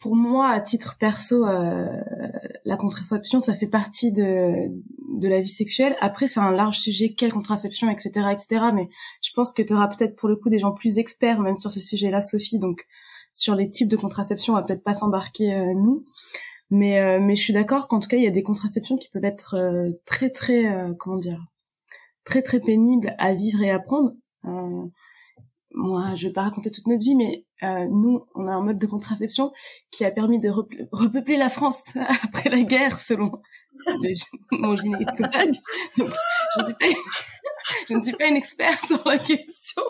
pour 0.00 0.14
moi, 0.14 0.50
à 0.50 0.60
titre 0.60 0.96
perso, 0.98 1.46
euh, 1.46 1.86
la 2.64 2.76
contraception, 2.76 3.40
ça 3.40 3.54
fait 3.54 3.66
partie 3.66 4.12
de 4.12 4.68
de 5.18 5.28
la 5.28 5.40
vie 5.40 5.48
sexuelle. 5.48 5.96
Après, 6.00 6.28
c'est 6.28 6.40
un 6.40 6.52
large 6.52 6.78
sujet, 6.78 7.14
quelle 7.14 7.32
contraception, 7.32 7.90
etc., 7.90 8.10
etc. 8.30 8.66
Mais 8.74 8.88
je 9.22 9.30
pense 9.34 9.52
que 9.52 9.62
tu 9.62 9.72
auras 9.74 9.88
peut-être 9.88 10.14
pour 10.16 10.28
le 10.28 10.36
coup 10.36 10.50
des 10.50 10.58
gens 10.60 10.72
plus 10.72 10.98
experts, 10.98 11.40
même 11.40 11.58
sur 11.58 11.70
ce 11.70 11.80
sujet-là, 11.80 12.22
Sophie. 12.22 12.58
Donc, 12.58 12.86
sur 13.34 13.54
les 13.54 13.70
types 13.70 13.88
de 13.88 13.96
contraception, 13.96 14.52
on 14.52 14.56
va 14.56 14.62
peut-être 14.62 14.84
pas 14.84 14.94
s'embarquer 14.94 15.54
euh, 15.54 15.74
nous. 15.74 16.04
Mais 16.70 17.18
mais 17.20 17.34
je 17.34 17.42
suis 17.42 17.54
d'accord 17.54 17.88
qu'en 17.88 17.98
tout 17.98 18.08
cas, 18.08 18.18
il 18.18 18.22
y 18.24 18.26
a 18.26 18.30
des 18.30 18.42
contraceptions 18.42 18.96
qui 18.96 19.08
peuvent 19.08 19.24
être 19.24 19.56
très 20.04 20.30
très 20.30 20.66
comment 20.98 21.16
dire, 21.16 21.40
très 22.24 22.42
très 22.42 22.60
pénibles 22.60 23.14
à 23.18 23.34
vivre 23.34 23.62
et 23.62 23.70
à 23.70 23.78
prendre 23.78 24.12
moi, 25.72 26.14
je 26.14 26.28
vais 26.28 26.32
pas 26.32 26.42
raconter 26.42 26.70
toute 26.70 26.86
notre 26.86 27.02
vie, 27.02 27.14
mais 27.14 27.44
euh, 27.62 27.86
nous, 27.90 28.24
on 28.34 28.46
a 28.48 28.52
un 28.52 28.62
mode 28.62 28.78
de 28.78 28.86
contraception 28.86 29.52
qui 29.90 30.04
a 30.04 30.10
permis 30.10 30.40
de 30.40 30.50
repeupler 30.50 31.36
la 31.36 31.50
France 31.50 31.92
après 32.24 32.48
la 32.50 32.62
guerre, 32.62 32.98
selon 32.98 33.32
mon 34.52 34.76
gynécologue. 34.76 35.56
je, 35.96 37.94
ne 37.94 38.02
suis 38.02 38.12
pas 38.14 38.28
une 38.28 38.36
experte 38.36 38.86
sur 38.86 39.02
la 39.06 39.18
question. 39.18 39.82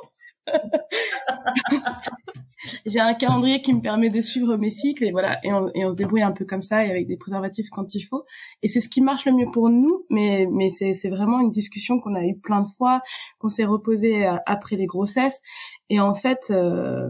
j'ai 2.87 3.01
un 3.01 3.15
calendrier 3.15 3.61
qui 3.63 3.73
me 3.73 3.81
permet 3.81 4.11
de 4.11 4.21
suivre 4.21 4.57
mes 4.57 4.71
cycles 4.71 5.05
et 5.05 5.11
voilà 5.11 5.39
et 5.45 5.53
on, 5.53 5.71
et 5.75 5.85
on 5.85 5.93
se 5.93 5.97
débrouille 5.97 6.23
un 6.23 6.33
peu 6.33 6.45
comme 6.45 6.63
ça 6.63 6.85
et 6.85 6.91
avec 6.91 7.07
des 7.07 7.17
préservatifs 7.17 7.69
quand 7.71 7.95
il 7.95 8.03
faut. 8.03 8.25
Et 8.63 8.69
c'est 8.69 8.81
ce 8.81 8.89
qui 8.89 9.01
marche 9.01 9.27
le 9.27 9.33
mieux 9.33 9.51
pour 9.51 9.71
nous 9.71 10.05
mais 10.11 10.47
mais 10.51 10.71
c'est 10.71 10.95
c'est 10.95 11.11
vraiment 11.11 11.41
une 11.41 11.51
discussion 11.51 12.01
qu'on 12.01 12.15
a 12.15 12.25
eu 12.25 12.39
plein 12.39 12.63
de 12.63 12.69
fois 12.77 13.03
qu'on 13.39 13.49
s'est 13.49 13.65
reposé 13.65 14.27
euh, 14.27 14.37
après 14.47 14.77
les 14.77 14.87
grossesses. 14.87 15.41
Et 15.91 16.01
en 16.01 16.15
fait 16.15 16.51
euh, 16.51 17.09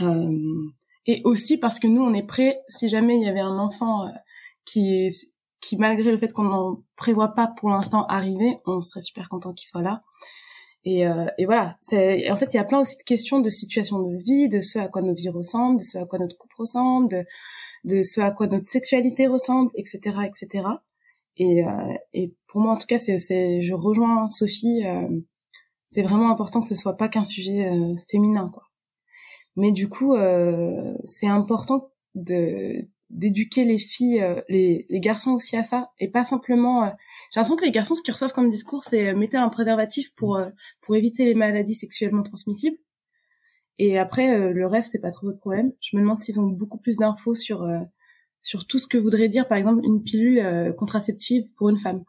euh, 0.00 0.70
et 1.06 1.20
aussi 1.24 1.58
parce 1.58 1.78
que 1.78 1.86
nous 1.86 2.02
on 2.02 2.14
est 2.14 2.26
prêt 2.26 2.60
si 2.68 2.88
jamais 2.88 3.16
il 3.16 3.22
y 3.22 3.28
avait 3.28 3.40
un 3.40 3.58
enfant 3.58 4.06
euh, 4.06 4.10
qui 4.64 5.08
qui 5.60 5.76
malgré 5.76 6.10
le 6.10 6.18
fait 6.18 6.32
qu'on 6.32 6.44
n'en 6.44 6.82
prévoit 6.96 7.34
pas 7.34 7.46
pour 7.46 7.70
l'instant 7.70 8.06
arriver 8.06 8.58
on 8.66 8.80
serait 8.80 9.02
super 9.02 9.28
content 9.28 9.52
qu'il 9.52 9.66
soit 9.66 9.82
là 9.82 10.02
et, 10.84 11.06
euh, 11.06 11.26
et 11.38 11.46
voilà, 11.46 11.78
c'est 11.80 12.30
en 12.30 12.36
fait 12.36 12.52
il 12.54 12.56
y 12.56 12.60
a 12.60 12.64
plein 12.64 12.80
aussi 12.80 12.96
de 12.98 13.02
questions 13.02 13.40
de 13.40 13.50
situation 13.50 14.00
de 14.00 14.16
vie, 14.16 14.48
de 14.48 14.60
ce 14.60 14.78
à 14.78 14.88
quoi 14.88 15.02
nos 15.02 15.14
vies 15.14 15.30
ressemblent, 15.30 15.78
de 15.78 15.84
ce 15.84 15.98
à 15.98 16.04
quoi 16.06 16.18
notre 16.18 16.36
couple 16.36 16.56
ressemble, 16.58 17.26
de, 17.84 18.02
ce 18.02 18.20
à 18.20 18.30
quoi 18.30 18.46
notre 18.46 18.66
sexualité 18.66 19.26
ressemble, 19.26 19.70
etc., 19.74 20.00
etc. 20.26 20.66
Et, 21.36 21.64
euh, 21.64 21.94
et 22.12 22.34
pour 22.46 22.60
moi 22.60 22.72
en 22.72 22.76
tout 22.76 22.86
cas, 22.86 22.98
c'est 22.98 23.62
je 23.62 23.74
rejoins 23.74 24.28
Sophie. 24.28 24.84
Euh, 24.86 25.20
c'est 25.94 26.02
vraiment 26.02 26.30
important 26.30 26.60
que 26.60 26.66
ce 26.66 26.74
soit 26.74 26.96
pas 26.96 27.08
qu'un 27.08 27.22
sujet 27.22 27.68
euh, 27.68 27.94
féminin, 28.10 28.50
quoi. 28.52 28.64
Mais 29.56 29.70
du 29.70 29.88
coup, 29.88 30.14
euh, 30.14 30.96
c'est 31.04 31.28
important 31.28 31.92
de 32.16 32.88
d'éduquer 33.10 33.64
les 33.64 33.78
filles, 33.78 34.20
euh, 34.20 34.40
les, 34.48 34.86
les, 34.88 35.00
garçons 35.00 35.32
aussi 35.32 35.56
à 35.56 35.62
ça, 35.62 35.90
et 35.98 36.08
pas 36.08 36.24
simplement. 36.24 36.84
Euh, 36.84 36.90
j'ai 37.30 37.40
l'impression 37.40 37.56
que 37.56 37.64
les 37.64 37.70
garçons, 37.70 37.94
ce 37.94 38.02
qu'ils 38.02 38.12
reçoivent 38.12 38.32
comme 38.32 38.48
discours, 38.48 38.84
c'est 38.84 39.08
euh, 39.08 39.16
mettez 39.16 39.36
un 39.36 39.48
préservatif 39.48 40.12
pour 40.14 40.40
pour 40.80 40.96
éviter 40.96 41.24
les 41.24 41.34
maladies 41.34 41.74
sexuellement 41.74 42.22
transmissibles. 42.22 42.78
Et 43.78 43.98
après, 43.98 44.52
le 44.52 44.66
reste, 44.68 44.92
c'est 44.92 45.00
pas 45.00 45.10
trop 45.10 45.26
votre 45.26 45.40
problème. 45.40 45.72
Je 45.80 45.96
me 45.96 46.02
demande 46.02 46.20
s'ils 46.20 46.38
ont 46.38 46.46
beaucoup 46.46 46.78
plus 46.78 46.98
d'infos 46.98 47.34
sur 47.34 47.66
sur 48.40 48.66
tout 48.66 48.78
ce 48.78 48.86
que 48.86 48.98
voudrait 48.98 49.28
dire, 49.28 49.48
par 49.48 49.58
exemple, 49.58 49.84
une 49.84 50.04
pilule 50.04 50.74
contraceptive 50.78 51.44
pour 51.56 51.70
une 51.70 51.78
femme. 51.78 52.04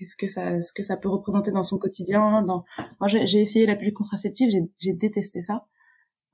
Est-ce 0.00 0.16
que 0.16 0.26
ça, 0.26 0.60
ce 0.60 0.72
que 0.72 0.82
ça 0.82 0.96
peut 0.96 1.08
représenter 1.08 1.52
dans 1.52 1.62
son 1.62 1.78
quotidien 1.78 2.42
Dans 2.42 2.64
moi, 3.00 3.06
j'ai 3.08 3.40
essayé 3.40 3.64
la 3.64 3.76
pilule 3.76 3.94
contraceptive, 3.94 4.50
j'ai 4.78 4.92
détesté 4.92 5.40
ça. 5.40 5.66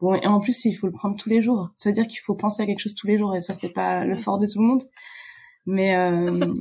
Bon, 0.05 0.17
et 0.17 0.27
en 0.27 0.39
plus, 0.39 0.67
il 0.67 0.75
faut 0.75 0.87
le 0.87 0.93
prendre 0.93 1.17
tous 1.17 1.31
les 1.31 1.41
jours. 1.41 1.71
Ça 1.77 1.89
veut 1.89 1.95
dire 1.95 2.07
qu'il 2.07 2.19
faut 2.19 2.35
penser 2.35 2.63
à 2.63 2.67
quelque 2.67 2.81
chose 2.81 2.95
tous 2.95 3.07
les 3.07 3.17
jours, 3.17 3.35
et 3.35 3.41
ça, 3.41 3.55
c'est 3.55 3.71
pas 3.71 4.05
le 4.05 4.15
fort 4.17 4.39
de 4.39 4.47
tout 4.47 4.59
le 4.61 4.67
monde. 4.67 4.83
Mais 5.65 5.97
euh, 5.97 6.55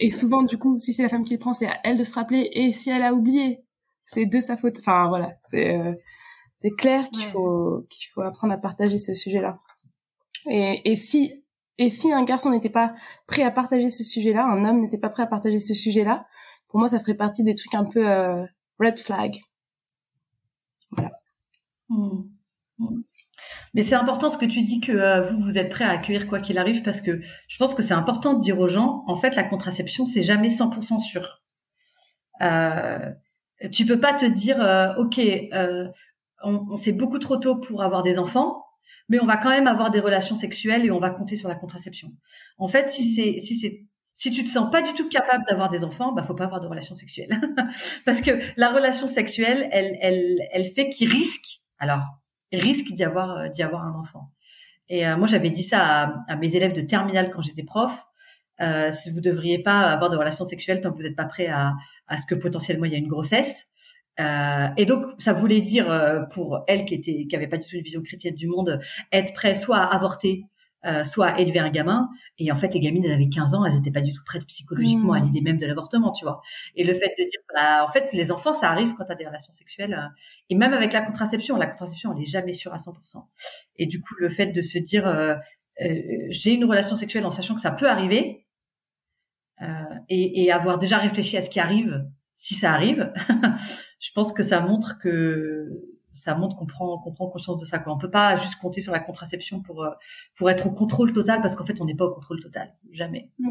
et 0.00 0.10
souvent, 0.10 0.42
du 0.42 0.58
coup, 0.58 0.78
si 0.78 0.92
c'est 0.92 1.02
la 1.02 1.08
femme 1.08 1.24
qui 1.24 1.32
le 1.32 1.38
prend, 1.38 1.54
c'est 1.54 1.66
à 1.66 1.78
elle 1.82 1.96
de 1.96 2.04
se 2.04 2.14
rappeler. 2.14 2.50
Et 2.52 2.74
si 2.74 2.90
elle 2.90 3.02
a 3.02 3.14
oublié, 3.14 3.60
c'est 4.04 4.26
de 4.26 4.38
sa 4.38 4.58
faute. 4.58 4.80
Enfin, 4.80 5.08
voilà, 5.08 5.32
c'est 5.44 5.78
euh, 5.80 5.94
c'est 6.56 6.72
clair 6.72 7.08
qu'il 7.08 7.24
faut 7.24 7.86
qu'il 7.88 8.06
faut 8.12 8.20
apprendre 8.20 8.52
à 8.52 8.58
partager 8.58 8.98
ce 8.98 9.14
sujet-là. 9.14 9.60
Et, 10.50 10.82
et 10.84 10.96
si 10.96 11.42
et 11.78 11.88
si 11.88 12.12
un 12.12 12.22
garçon 12.22 12.50
n'était 12.50 12.68
pas 12.68 12.94
prêt 13.26 13.44
à 13.44 13.50
partager 13.50 13.88
ce 13.88 14.04
sujet-là, 14.04 14.46
un 14.46 14.62
homme 14.66 14.82
n'était 14.82 14.98
pas 14.98 15.08
prêt 15.08 15.22
à 15.22 15.26
partager 15.26 15.58
ce 15.58 15.72
sujet-là, 15.72 16.26
pour 16.68 16.80
moi, 16.80 16.90
ça 16.90 17.00
ferait 17.00 17.14
partie 17.14 17.44
des 17.44 17.54
trucs 17.54 17.74
un 17.74 17.86
peu 17.86 18.06
euh, 18.06 18.44
red 18.78 18.98
flag. 18.98 19.40
Voilà. 20.90 21.12
Hmm. 21.88 22.33
Mais 23.74 23.82
c'est 23.82 23.94
important 23.94 24.30
ce 24.30 24.38
que 24.38 24.46
tu 24.46 24.62
dis 24.62 24.80
que 24.80 24.92
euh, 24.92 25.22
vous, 25.22 25.40
vous 25.42 25.58
êtes 25.58 25.70
prêt 25.70 25.84
à 25.84 25.90
accueillir 25.90 26.28
quoi 26.28 26.40
qu'il 26.40 26.58
arrive 26.58 26.82
parce 26.82 27.00
que 27.00 27.20
je 27.48 27.58
pense 27.58 27.74
que 27.74 27.82
c'est 27.82 27.94
important 27.94 28.34
de 28.34 28.42
dire 28.42 28.58
aux 28.58 28.68
gens, 28.68 29.04
en 29.06 29.20
fait, 29.20 29.34
la 29.36 29.44
contraception, 29.44 30.06
c'est 30.06 30.22
jamais 30.22 30.48
100% 30.48 31.00
sûr. 31.00 31.42
Euh, 32.42 33.10
tu 33.72 33.86
peux 33.86 34.00
pas 34.00 34.14
te 34.14 34.24
dire, 34.24 34.60
euh, 34.60 34.94
ok, 34.96 35.18
euh, 35.18 35.88
on, 36.42 36.66
on 36.70 36.92
beaucoup 36.92 37.18
trop 37.18 37.36
tôt 37.36 37.56
pour 37.56 37.82
avoir 37.82 38.02
des 38.02 38.18
enfants, 38.18 38.64
mais 39.08 39.20
on 39.20 39.26
va 39.26 39.36
quand 39.36 39.50
même 39.50 39.66
avoir 39.66 39.90
des 39.90 40.00
relations 40.00 40.36
sexuelles 40.36 40.84
et 40.84 40.90
on 40.90 40.98
va 40.98 41.10
compter 41.10 41.36
sur 41.36 41.48
la 41.48 41.54
contraception. 41.54 42.12
En 42.58 42.68
fait, 42.68 42.88
si 42.90 43.14
c'est 43.14 43.38
si 43.40 43.56
c'est 43.56 43.84
si 44.14 44.30
tu 44.30 44.44
te 44.44 44.48
sens 44.48 44.70
pas 44.70 44.82
du 44.82 44.92
tout 44.94 45.08
capable 45.08 45.44
d'avoir 45.48 45.68
des 45.68 45.84
enfants, 45.84 46.12
bah 46.12 46.22
faut 46.22 46.34
pas 46.34 46.44
avoir 46.44 46.60
de 46.60 46.68
relations 46.68 46.94
sexuelles 46.94 47.40
parce 48.04 48.20
que 48.20 48.30
la 48.56 48.70
relation 48.72 49.06
sexuelle, 49.06 49.68
elle 49.72 49.98
elle 50.00 50.38
elle 50.52 50.70
fait 50.72 50.90
qu'il 50.90 51.10
risque. 51.10 51.62
Alors 51.78 52.02
risque 52.56 52.92
d'y 52.92 53.04
avoir 53.04 53.36
euh, 53.38 53.48
d'y 53.48 53.62
avoir 53.62 53.84
un 53.84 53.94
enfant. 53.94 54.30
Et 54.88 55.06
euh, 55.06 55.16
moi, 55.16 55.26
j'avais 55.26 55.50
dit 55.50 55.62
ça 55.62 56.24
à, 56.28 56.36
mes 56.36 56.54
élèves 56.56 56.74
de 56.74 56.82
terminale 56.82 57.30
quand 57.34 57.42
j'étais 57.42 57.62
prof. 57.62 57.92
Euh, 58.60 58.92
si 58.92 59.10
vous 59.10 59.20
devriez 59.20 59.62
pas 59.62 59.80
avoir 59.90 60.10
de 60.10 60.16
relations 60.16 60.46
sexuelles 60.46 60.80
tant 60.80 60.92
que 60.92 60.96
vous 60.96 61.02
n'êtes 61.02 61.16
pas 61.16 61.24
prêt 61.24 61.48
à, 61.48 61.74
à 62.06 62.18
ce 62.18 62.26
que 62.26 62.34
potentiellement 62.34 62.84
il 62.84 62.92
y 62.92 62.94
a 62.94 62.98
une 62.98 63.08
grossesse. 63.08 63.66
Et 64.76 64.86
donc, 64.86 65.06
ça 65.18 65.32
voulait 65.32 65.60
dire 65.60 66.28
pour 66.30 66.62
elle 66.68 66.84
qui 66.84 66.94
était 66.94 67.26
qui 67.28 67.34
avait 67.34 67.48
pas 67.48 67.56
du 67.56 67.64
tout 67.64 67.74
une 67.74 67.82
vision 67.82 68.00
chrétienne 68.00 68.36
du 68.36 68.46
monde, 68.46 68.80
être 69.10 69.34
prêt 69.34 69.56
soit 69.56 69.78
à 69.78 69.92
avorter, 69.92 70.44
euh, 70.86 71.04
soit 71.04 71.40
élever 71.40 71.58
un 71.58 71.70
gamin. 71.70 72.10
Et 72.38 72.52
en 72.52 72.56
fait, 72.56 72.74
les 72.74 72.80
gamines, 72.80 73.04
elles 73.04 73.12
avaient 73.12 73.28
15 73.28 73.54
ans, 73.54 73.64
elles 73.64 73.74
n'étaient 73.74 73.90
pas 73.90 74.00
du 74.00 74.12
tout 74.12 74.22
prêtes 74.24 74.44
psychologiquement 74.46 75.14
à 75.14 75.20
mmh. 75.20 75.24
l'idée 75.24 75.40
même 75.40 75.58
de 75.58 75.66
l'avortement, 75.66 76.12
tu 76.12 76.24
vois. 76.24 76.42
Et 76.74 76.84
le 76.84 76.92
fait 76.94 77.14
de 77.18 77.22
dire, 77.22 77.40
bah, 77.54 77.86
en 77.88 77.92
fait, 77.92 78.08
les 78.12 78.30
enfants, 78.30 78.52
ça 78.52 78.70
arrive 78.70 78.94
quand 78.96 79.04
tu 79.04 79.12
as 79.12 79.14
des 79.14 79.26
relations 79.26 79.52
sexuelles. 79.52 79.94
Euh, 79.94 80.08
et 80.50 80.54
même 80.54 80.74
avec 80.74 80.92
la 80.92 81.00
contraception, 81.00 81.56
la 81.56 81.66
contraception, 81.66 82.14
elle 82.14 82.22
est 82.22 82.26
jamais 82.26 82.52
sûre 82.52 82.74
à 82.74 82.78
100%. 82.78 83.24
Et 83.76 83.86
du 83.86 84.00
coup, 84.00 84.14
le 84.18 84.28
fait 84.28 84.48
de 84.48 84.62
se 84.62 84.78
dire, 84.78 85.06
euh, 85.06 85.34
j'ai 86.28 86.52
une 86.52 86.64
relation 86.64 86.96
sexuelle 86.96 87.24
en 87.24 87.30
sachant 87.30 87.54
que 87.54 87.60
ça 87.60 87.72
peut 87.72 87.88
arriver, 87.88 88.40
et, 90.10 90.44
et 90.44 90.52
avoir 90.52 90.78
déjà 90.78 90.98
réfléchi 90.98 91.38
à 91.38 91.40
ce 91.40 91.48
qui 91.48 91.58
arrive, 91.58 92.04
si 92.34 92.54
ça 92.54 92.72
arrive, 92.72 93.10
je 94.00 94.10
pense 94.14 94.32
que 94.32 94.42
ça 94.42 94.60
montre 94.60 94.98
que 94.98 95.93
ça 96.14 96.34
montre 96.34 96.56
qu'on 96.56 96.66
prend, 96.66 96.98
qu'on 96.98 97.12
prend 97.12 97.28
conscience 97.28 97.58
de 97.58 97.64
ça. 97.64 97.78
Quoi. 97.78 97.92
On 97.92 97.98
peut 97.98 98.10
pas 98.10 98.36
juste 98.36 98.56
compter 98.56 98.80
sur 98.80 98.92
la 98.92 99.00
contraception 99.00 99.60
pour 99.60 99.86
pour 100.36 100.50
être 100.50 100.66
au 100.66 100.70
contrôle 100.70 101.12
total 101.12 101.42
parce 101.42 101.54
qu'en 101.54 101.66
fait 101.66 101.80
on 101.80 101.84
n'est 101.84 101.96
pas 101.96 102.06
au 102.06 102.14
contrôle 102.14 102.40
total, 102.40 102.74
jamais. 102.92 103.30
Mm. 103.38 103.50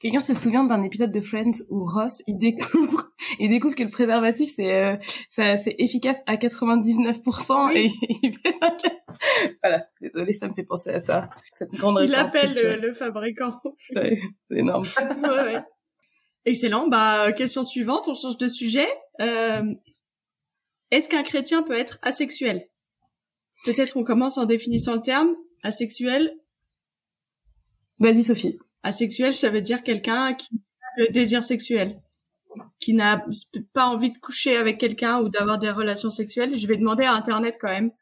Quelqu'un 0.00 0.20
se 0.20 0.34
souvient 0.34 0.64
d'un 0.64 0.82
épisode 0.82 1.10
de 1.10 1.20
Friends 1.20 1.62
où 1.70 1.86
Ross 1.86 2.22
il 2.26 2.36
découvre 2.38 3.10
il 3.38 3.48
découvre 3.48 3.74
que 3.74 3.82
le 3.82 3.90
préservatif 3.90 4.52
c'est 4.54 4.84
euh, 4.84 4.96
c'est 5.30 5.74
efficace 5.78 6.22
à 6.26 6.36
99% 6.36 7.74
et 7.74 7.90
il 8.22 8.32
voilà. 9.62 9.86
Désolé 10.00 10.34
ça 10.34 10.48
me 10.48 10.52
fait 10.52 10.64
penser 10.64 10.90
à 10.90 11.00
ça. 11.00 11.30
Cette 11.52 11.70
grande 11.72 12.00
il 12.02 12.14
appelle 12.14 12.80
le, 12.80 12.92
fabricant. 12.94 13.60
C'est 13.78 14.20
énorme. 14.50 14.86
Ouais, 15.22 15.62
excellent. 16.44 16.88
Bah 16.88 17.32
question 17.32 17.62
suivante. 17.62 18.08
On 18.08 18.14
change 18.14 18.36
de 18.38 18.48
sujet. 18.48 18.88
Euh, 19.20 19.62
est-ce 20.92 21.08
qu'un 21.08 21.24
chrétien 21.24 21.64
peut 21.64 21.76
être 21.76 21.98
asexuel? 22.02 22.68
Peut-être 23.64 23.96
on 23.96 24.04
commence 24.04 24.38
en 24.38 24.44
définissant 24.44 24.94
le 24.94 25.00
terme 25.00 25.34
asexuel 25.64 26.36
vas-y 28.02 28.24
Sophie 28.24 28.58
Asexuel, 28.82 29.32
ça 29.32 29.48
veut 29.48 29.60
dire 29.60 29.82
quelqu'un 29.84 30.34
qui 30.34 30.48
a 30.52 31.00
le 31.02 31.08
désir 31.08 31.42
sexuel, 31.42 32.02
qui 32.80 32.94
n'a 32.94 33.24
pas 33.72 33.86
envie 33.86 34.10
de 34.10 34.18
coucher 34.18 34.56
avec 34.56 34.78
quelqu'un 34.78 35.20
ou 35.20 35.28
d'avoir 35.28 35.58
des 35.58 35.70
relations 35.70 36.10
sexuelles. 36.10 36.58
Je 36.58 36.66
vais 36.66 36.76
demander 36.76 37.04
à 37.04 37.14
Internet 37.14 37.58
quand 37.60 37.68
même. 37.68 37.92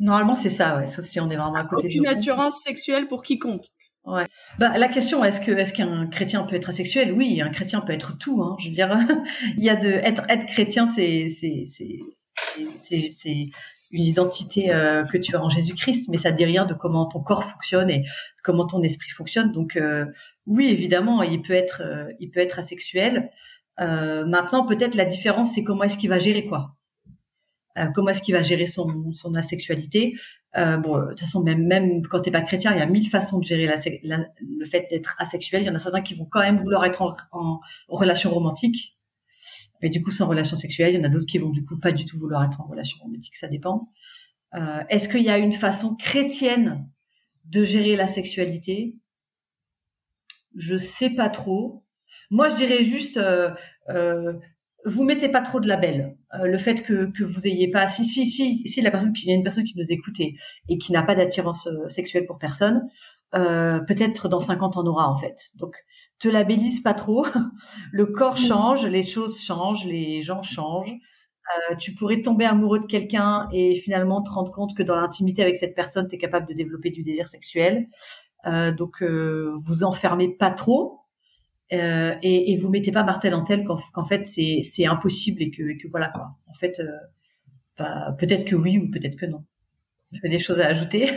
Normalement, 0.00 0.34
c'est 0.34 0.50
ça, 0.50 0.76
ouais, 0.76 0.88
sauf 0.88 1.04
si 1.06 1.20
on 1.20 1.30
est 1.30 1.36
vraiment 1.36 1.54
à 1.54 1.64
côté. 1.64 1.86
Aucune 1.86 2.06
attirance 2.06 2.62
sexuelle 2.62 3.06
pour 3.06 3.22
quiconque. 3.22 3.62
Ouais. 4.04 4.26
Bah, 4.58 4.76
la 4.78 4.88
question, 4.88 5.24
est-ce 5.24 5.40
que, 5.40 5.52
est-ce 5.52 5.72
qu'un 5.72 6.08
chrétien 6.08 6.42
peut 6.42 6.56
être 6.56 6.70
asexuel? 6.70 7.12
Oui, 7.12 7.40
un 7.40 7.50
chrétien 7.50 7.80
peut 7.80 7.92
être 7.92 8.18
tout, 8.18 8.42
hein. 8.42 8.56
Je 8.58 8.68
veux 8.68 8.74
dire, 8.74 8.98
il 9.56 9.62
y 9.62 9.70
a 9.70 9.76
de, 9.76 9.88
être, 9.88 10.24
être 10.28 10.46
chrétien, 10.46 10.86
c'est, 10.86 11.28
c'est, 11.28 11.66
c'est, 11.66 13.10
c'est, 13.10 13.50
une 13.92 14.06
identité 14.06 14.72
euh, 14.72 15.04
que 15.04 15.18
tu 15.18 15.36
as 15.36 15.42
en 15.44 15.50
Jésus-Christ, 15.50 16.08
mais 16.08 16.16
ça 16.16 16.32
dit 16.32 16.46
rien 16.46 16.64
de 16.64 16.72
comment 16.74 17.06
ton 17.06 17.20
corps 17.20 17.44
fonctionne 17.44 17.90
et 17.90 18.04
comment 18.42 18.66
ton 18.66 18.82
esprit 18.82 19.10
fonctionne. 19.10 19.52
Donc 19.52 19.76
euh, 19.76 20.06
oui, 20.46 20.68
évidemment, 20.68 21.22
il 21.22 21.42
peut 21.42 21.52
être, 21.52 21.82
euh, 21.84 22.10
il 22.18 22.30
peut 22.30 22.40
être 22.40 22.58
asexuel. 22.58 23.30
maintenant, 23.78 24.66
peut-être 24.66 24.94
la 24.94 25.04
différence, 25.04 25.52
c'est 25.54 25.62
comment 25.62 25.84
est-ce 25.84 25.98
qu'il 25.98 26.08
va 26.10 26.18
gérer 26.18 26.46
quoi. 26.46 26.74
comment 27.94 28.10
est-ce 28.10 28.22
qu'il 28.22 28.34
va 28.34 28.42
gérer 28.42 28.66
son, 28.66 29.12
son 29.12 29.34
asexualité? 29.34 30.14
Bon, 30.54 30.98
de 30.98 31.08
toute 31.10 31.20
façon, 31.20 31.42
même 31.42 31.66
même 31.66 32.06
quand 32.06 32.20
t'es 32.20 32.30
pas 32.30 32.42
chrétien, 32.42 32.72
il 32.72 32.78
y 32.78 32.82
a 32.82 32.86
mille 32.86 33.08
façons 33.08 33.38
de 33.38 33.44
gérer 33.44 33.66
la, 33.66 33.76
le 34.40 34.66
fait 34.66 34.86
d'être 34.90 35.14
asexuel. 35.18 35.62
Il 35.62 35.66
y 35.66 35.70
en 35.70 35.74
a 35.74 35.78
certains 35.78 36.02
qui 36.02 36.14
vont 36.14 36.26
quand 36.26 36.40
même 36.40 36.56
vouloir 36.58 36.84
être 36.84 37.02
en, 37.02 37.16
en 37.32 37.60
relation 37.88 38.30
romantique 38.30 38.96
mais 39.82 39.90
du 39.90 40.02
coup 40.02 40.10
sans 40.10 40.28
relation 40.28 40.56
sexuelle. 40.56 40.94
Il 40.94 40.98
y 40.98 41.00
en 41.00 41.04
a 41.04 41.08
d'autres 41.08 41.26
qui 41.26 41.38
vont 41.38 41.50
du 41.50 41.64
coup 41.64 41.78
pas 41.78 41.92
du 41.92 42.04
tout 42.04 42.18
vouloir 42.18 42.44
être 42.44 42.60
en 42.60 42.64
relation 42.64 42.98
romantique, 43.02 43.36
ça 43.36 43.48
dépend. 43.48 43.88
Euh, 44.54 44.82
Est-ce 44.88 45.08
qu'il 45.08 45.22
y 45.22 45.30
a 45.30 45.38
une 45.38 45.54
façon 45.54 45.96
chrétienne 45.96 46.88
de 47.46 47.64
gérer 47.64 47.96
la 47.96 48.08
sexualité? 48.08 48.96
Je 50.54 50.78
sais 50.78 51.10
pas 51.10 51.28
trop. 51.28 51.84
Moi, 52.30 52.48
je 52.48 52.56
dirais 52.56 52.84
juste, 52.84 53.16
euh, 53.16 53.50
euh, 53.88 54.34
vous 54.84 55.04
mettez 55.04 55.28
pas 55.28 55.40
trop 55.40 55.60
de 55.60 55.68
label. 55.68 56.16
Euh, 56.34 56.46
le 56.46 56.58
fait 56.58 56.82
que, 56.82 57.10
que 57.12 57.24
vous 57.24 57.46
ayez 57.46 57.70
pas, 57.70 57.86
si 57.86 58.04
si 58.04 58.26
si 58.26 58.66
si 58.66 58.80
la 58.80 58.90
personne 58.90 59.12
qui, 59.12 59.26
il 59.26 59.30
y 59.30 59.32
a 59.32 59.36
une 59.36 59.44
personne 59.44 59.64
qui 59.64 59.76
nous 59.76 59.92
écoute 59.92 60.18
et, 60.20 60.36
et 60.68 60.78
qui 60.78 60.92
n'a 60.92 61.02
pas 61.02 61.14
d'attirance 61.14 61.66
euh, 61.66 61.88
sexuelle 61.88 62.26
pour 62.26 62.38
personne, 62.38 62.82
euh, 63.34 63.80
peut-être 63.80 64.28
dans 64.28 64.40
50 64.40 64.76
ans 64.76 64.82
on 64.82 64.86
aura 64.86 65.08
en 65.08 65.16
fait. 65.18 65.36
Donc 65.58 65.76
te 66.18 66.28
labellise 66.28 66.80
pas 66.80 66.94
trop. 66.94 67.26
Le 67.92 68.06
corps 68.06 68.36
change, 68.36 68.86
les 68.86 69.02
choses 69.02 69.40
changent, 69.40 69.84
les 69.84 70.22
gens 70.22 70.42
changent. 70.42 70.94
Euh, 71.70 71.74
tu 71.76 71.94
pourrais 71.94 72.22
tomber 72.22 72.44
amoureux 72.44 72.80
de 72.80 72.86
quelqu'un 72.86 73.48
et 73.52 73.74
finalement 73.74 74.22
te 74.22 74.30
rendre 74.30 74.52
compte 74.52 74.76
que 74.76 74.82
dans 74.82 74.94
l'intimité 74.94 75.42
avec 75.42 75.56
cette 75.56 75.74
personne, 75.74 76.08
tu 76.08 76.14
es 76.14 76.18
capable 76.18 76.46
de 76.46 76.54
développer 76.54 76.90
du 76.90 77.02
désir 77.02 77.28
sexuel. 77.28 77.88
Euh, 78.46 78.72
donc, 78.72 79.02
euh, 79.02 79.52
vous 79.66 79.84
enfermez 79.84 80.28
pas 80.28 80.50
trop 80.50 81.00
euh, 81.72 82.14
et, 82.22 82.52
et 82.52 82.56
vous 82.58 82.68
mettez 82.68 82.92
pas 82.92 83.04
martel 83.04 83.34
en 83.34 83.44
tel 83.44 83.64
qu'en 83.64 84.06
fait 84.06 84.26
c'est 84.26 84.86
impossible 84.86 85.42
et 85.42 85.50
que, 85.50 85.88
voilà 85.90 86.08
quoi. 86.08 86.36
En 86.46 86.54
fait, 86.54 86.80
euh, 86.80 86.90
bah, 87.78 88.14
peut-être 88.18 88.44
que 88.44 88.56
oui 88.56 88.78
ou 88.78 88.90
peut-être 88.90 89.16
que 89.16 89.26
non. 89.26 89.44
Tu 90.12 90.20
as 90.26 90.30
des 90.30 90.38
choses 90.38 90.60
à 90.60 90.66
ajouter? 90.66 91.10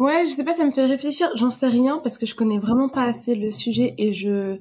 Ouais, 0.00 0.26
je 0.26 0.32
sais 0.32 0.44
pas, 0.44 0.54
ça 0.54 0.64
me 0.64 0.72
fait 0.72 0.86
réfléchir. 0.86 1.30
J'en 1.36 1.50
sais 1.50 1.68
rien 1.68 1.98
parce 1.98 2.18
que 2.18 2.26
je 2.26 2.34
connais 2.34 2.58
vraiment 2.58 2.88
pas 2.88 3.04
assez 3.04 3.36
le 3.36 3.52
sujet 3.52 3.94
et 3.96 4.12
je 4.12 4.58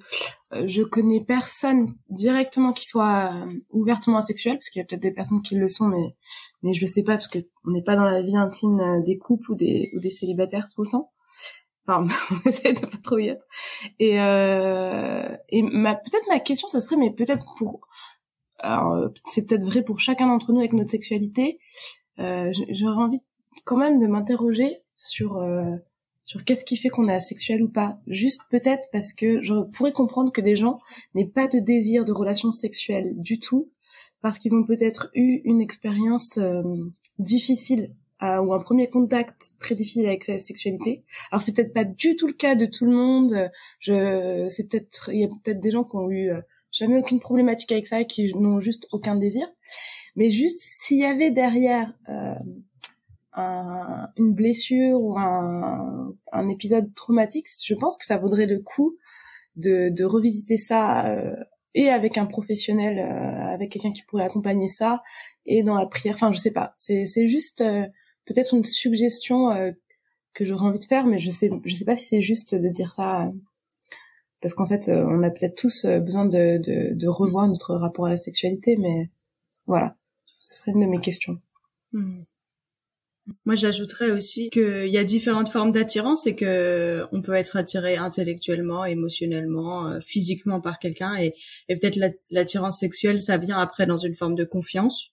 euh, 0.53 0.67
je 0.67 0.83
connais 0.83 1.21
personne 1.21 1.95
directement 2.09 2.71
qui 2.71 2.85
soit 2.85 3.31
euh, 3.33 3.59
ouvertement 3.71 4.17
asexuel 4.17 4.57
parce 4.57 4.69
qu'il 4.69 4.79
y 4.79 4.83
a 4.83 4.85
peut-être 4.85 5.01
des 5.01 5.11
personnes 5.11 5.41
qui 5.41 5.55
le 5.55 5.67
sont, 5.67 5.87
mais 5.87 6.15
mais 6.61 6.75
je 6.75 6.81
le 6.81 6.87
sais 6.87 7.01
pas 7.01 7.13
parce 7.13 7.27
que 7.27 7.39
on 7.65 7.71
n'est 7.71 7.81
pas 7.81 7.95
dans 7.95 8.03
la 8.03 8.21
vie 8.21 8.37
intime 8.37 8.79
euh, 8.79 9.01
des 9.01 9.17
couples 9.17 9.51
ou 9.51 9.55
des 9.55 9.91
ou 9.95 9.99
des 9.99 10.11
célibataires 10.11 10.69
tout 10.75 10.83
le 10.83 10.91
temps. 10.91 11.11
Enfin, 11.87 12.07
on 12.31 12.49
essaie 12.49 12.73
de 12.73 12.79
pas 12.79 12.97
trop 13.03 13.17
y 13.17 13.27
être. 13.27 13.45
Et 13.99 14.19
euh, 14.19 15.35
et 15.49 15.61
ma 15.61 15.95
peut-être 15.95 16.27
ma 16.29 16.39
question, 16.39 16.67
ça 16.67 16.79
serait, 16.81 16.97
mais 16.97 17.11
peut-être 17.11 17.45
pour 17.57 17.87
c'est 19.25 19.47
peut-être 19.47 19.65
vrai 19.65 19.83
pour 19.83 19.99
chacun 19.99 20.27
d'entre 20.27 20.53
nous 20.53 20.59
avec 20.59 20.73
notre 20.73 20.91
sexualité. 20.91 21.59
Euh, 22.19 22.51
J'aurais 22.69 23.03
envie 23.03 23.19
quand 23.65 23.77
même 23.77 23.99
de 23.99 24.07
m'interroger 24.07 24.83
sur 24.95 25.37
euh, 25.37 25.75
sur 26.25 26.45
qu'est-ce 26.45 26.63
qui 26.63 26.77
fait 26.77 26.89
qu'on 26.89 27.09
est 27.09 27.13
asexuel 27.13 27.61
ou 27.61 27.69
pas. 27.69 27.97
Juste 28.07 28.41
peut-être 28.49 28.87
parce 28.91 29.13
que 29.13 29.41
je 29.41 29.53
pourrais 29.71 29.91
comprendre 29.91 30.31
que 30.31 30.41
des 30.41 30.55
gens 30.55 30.79
n'aient 31.13 31.27
pas 31.27 31.47
de 31.47 31.59
désir 31.59 32.05
de 32.05 32.13
relation 32.13 32.51
sexuelle 32.51 33.13
du 33.17 33.39
tout 33.39 33.71
parce 34.21 34.37
qu'ils 34.37 34.55
ont 34.55 34.63
peut-être 34.63 35.09
eu 35.15 35.41
une 35.43 35.61
expérience 35.61 36.37
euh, 36.37 36.63
difficile 37.19 37.93
euh, 38.23 38.41
ou 38.41 38.53
un 38.53 38.59
premier 38.59 38.89
contact 38.89 39.53
très 39.59 39.75
difficile 39.75 40.05
avec 40.05 40.23
sa 40.23 40.37
sexualité. 40.37 41.03
Alors 41.31 41.41
c'est 41.41 41.53
peut-être 41.53 41.73
pas 41.73 41.83
du 41.83 42.15
tout 42.15 42.27
le 42.27 42.33
cas 42.33 42.55
de 42.55 42.65
tout 42.65 42.85
le 42.85 42.91
monde. 42.91 43.51
Je 43.79 44.47
c'est 44.49 44.69
peut-être 44.69 45.09
il 45.13 45.19
y 45.19 45.23
a 45.23 45.27
peut-être 45.27 45.59
des 45.59 45.71
gens 45.71 45.83
qui 45.83 45.95
ont 45.95 46.09
eu 46.09 46.31
jamais 46.71 46.97
aucune 46.97 47.19
problématique 47.19 47.71
avec 47.71 47.85
ça 47.85 48.01
et 48.01 48.07
qui 48.07 48.33
n'ont 48.35 48.59
juste 48.59 48.87
aucun 48.91 49.15
désir. 49.15 49.47
Mais 50.15 50.31
juste 50.31 50.59
s'il 50.59 50.99
y 50.99 51.05
avait 51.05 51.31
derrière 51.31 51.93
un, 53.35 54.09
une 54.17 54.33
blessure 54.33 55.01
ou 55.01 55.17
un, 55.17 56.13
un, 56.31 56.47
épisode 56.49 56.93
traumatique, 56.93 57.47
je 57.63 57.73
pense 57.73 57.97
que 57.97 58.05
ça 58.05 58.17
vaudrait 58.17 58.45
le 58.45 58.59
coup 58.59 58.97
de, 59.55 59.89
de 59.89 60.03
revisiter 60.03 60.57
ça 60.57 61.05
euh, 61.07 61.35
et 61.75 61.89
avec 61.89 62.17
un 62.17 62.25
professionnel, 62.25 62.99
euh, 62.99 63.53
avec 63.53 63.71
quelqu'un 63.71 63.91
qui 63.91 64.03
pourrait 64.03 64.23
accompagner 64.23 64.67
ça 64.67 65.01
et 65.45 65.63
dans 65.63 65.75
la 65.75 65.87
prière. 65.87 66.15
Enfin, 66.15 66.31
je 66.31 66.39
sais 66.39 66.51
pas. 66.51 66.73
C'est 66.77 67.05
c'est 67.05 67.27
juste 67.27 67.61
euh, 67.61 67.87
peut-être 68.25 68.53
une 68.53 68.63
suggestion 68.63 69.73
que 70.33 70.45
j'aurais 70.45 70.65
envie 70.65 70.79
de 70.79 70.85
faire, 70.85 71.05
mais 71.05 71.19
je 71.19 71.29
sais 71.29 71.49
je 71.65 71.75
sais 71.75 71.85
pas 71.85 71.95
si 71.95 72.07
c'est 72.07 72.21
juste 72.21 72.55
de 72.55 72.67
dire 72.69 72.91
ça 72.91 73.31
parce 74.43 74.53
qu'en 74.53 74.67
fait, 74.67 74.89
on 74.89 75.23
a 75.23 75.29
peut-être 75.29 75.55
tous 75.55 75.85
besoin 75.85 76.25
de, 76.25 77.07
revoir 77.07 77.47
notre 77.47 77.75
rapport 77.75 78.07
à 78.07 78.09
la 78.09 78.17
sexualité, 78.17 78.75
mais 78.75 79.09
voilà, 79.67 79.95
ce 80.37 80.53
serait 80.53 80.71
une 80.71 80.81
de 80.81 80.85
mes 80.85 80.99
questions. 80.99 81.39
Hmm. 81.93 82.23
Moi, 83.45 83.55
j'ajouterais 83.55 84.11
aussi 84.11 84.49
qu'il 84.49 84.87
y 84.87 84.97
a 84.97 85.05
différentes 85.05 85.47
formes 85.47 85.71
d'attirance 85.71 86.27
et 86.27 86.35
que 86.35 87.05
on 87.13 87.21
peut 87.21 87.35
être 87.35 87.55
attiré 87.55 87.95
intellectuellement, 87.95 88.83
émotionnellement, 88.83 89.87
euh, 89.87 89.99
physiquement 90.01 90.59
par 90.59 90.77
quelqu'un 90.77 91.15
et, 91.15 91.33
et 91.69 91.77
peut-être 91.77 91.97
l'attirance 92.29 92.79
sexuelle, 92.79 93.21
ça 93.21 93.37
vient 93.37 93.57
après 93.57 93.85
dans 93.85 93.95
une 93.95 94.15
forme 94.15 94.35
de 94.35 94.43
confiance. 94.43 95.12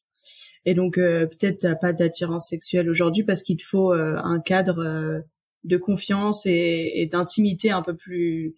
Et 0.65 0.75
donc 0.75 0.99
euh, 0.99 1.27
peut-être 1.27 1.61
t'as 1.61 1.75
pas 1.75 1.93
d'attirance 1.93 2.49
sexuelle 2.49 2.91
aujourd'hui 2.91 3.25
parce 3.25 3.43
qu'il 3.43 3.63
faut 3.63 3.93
euh, 3.93 4.17
un 4.23 4.41
cadre 4.41 5.23
de 5.65 5.77
confiance 5.77 6.47
et, 6.47 6.93
et 6.95 7.07
d'intimité 7.07 7.71
un 7.71 7.83
peu 7.83 7.97
plus 7.97 8.55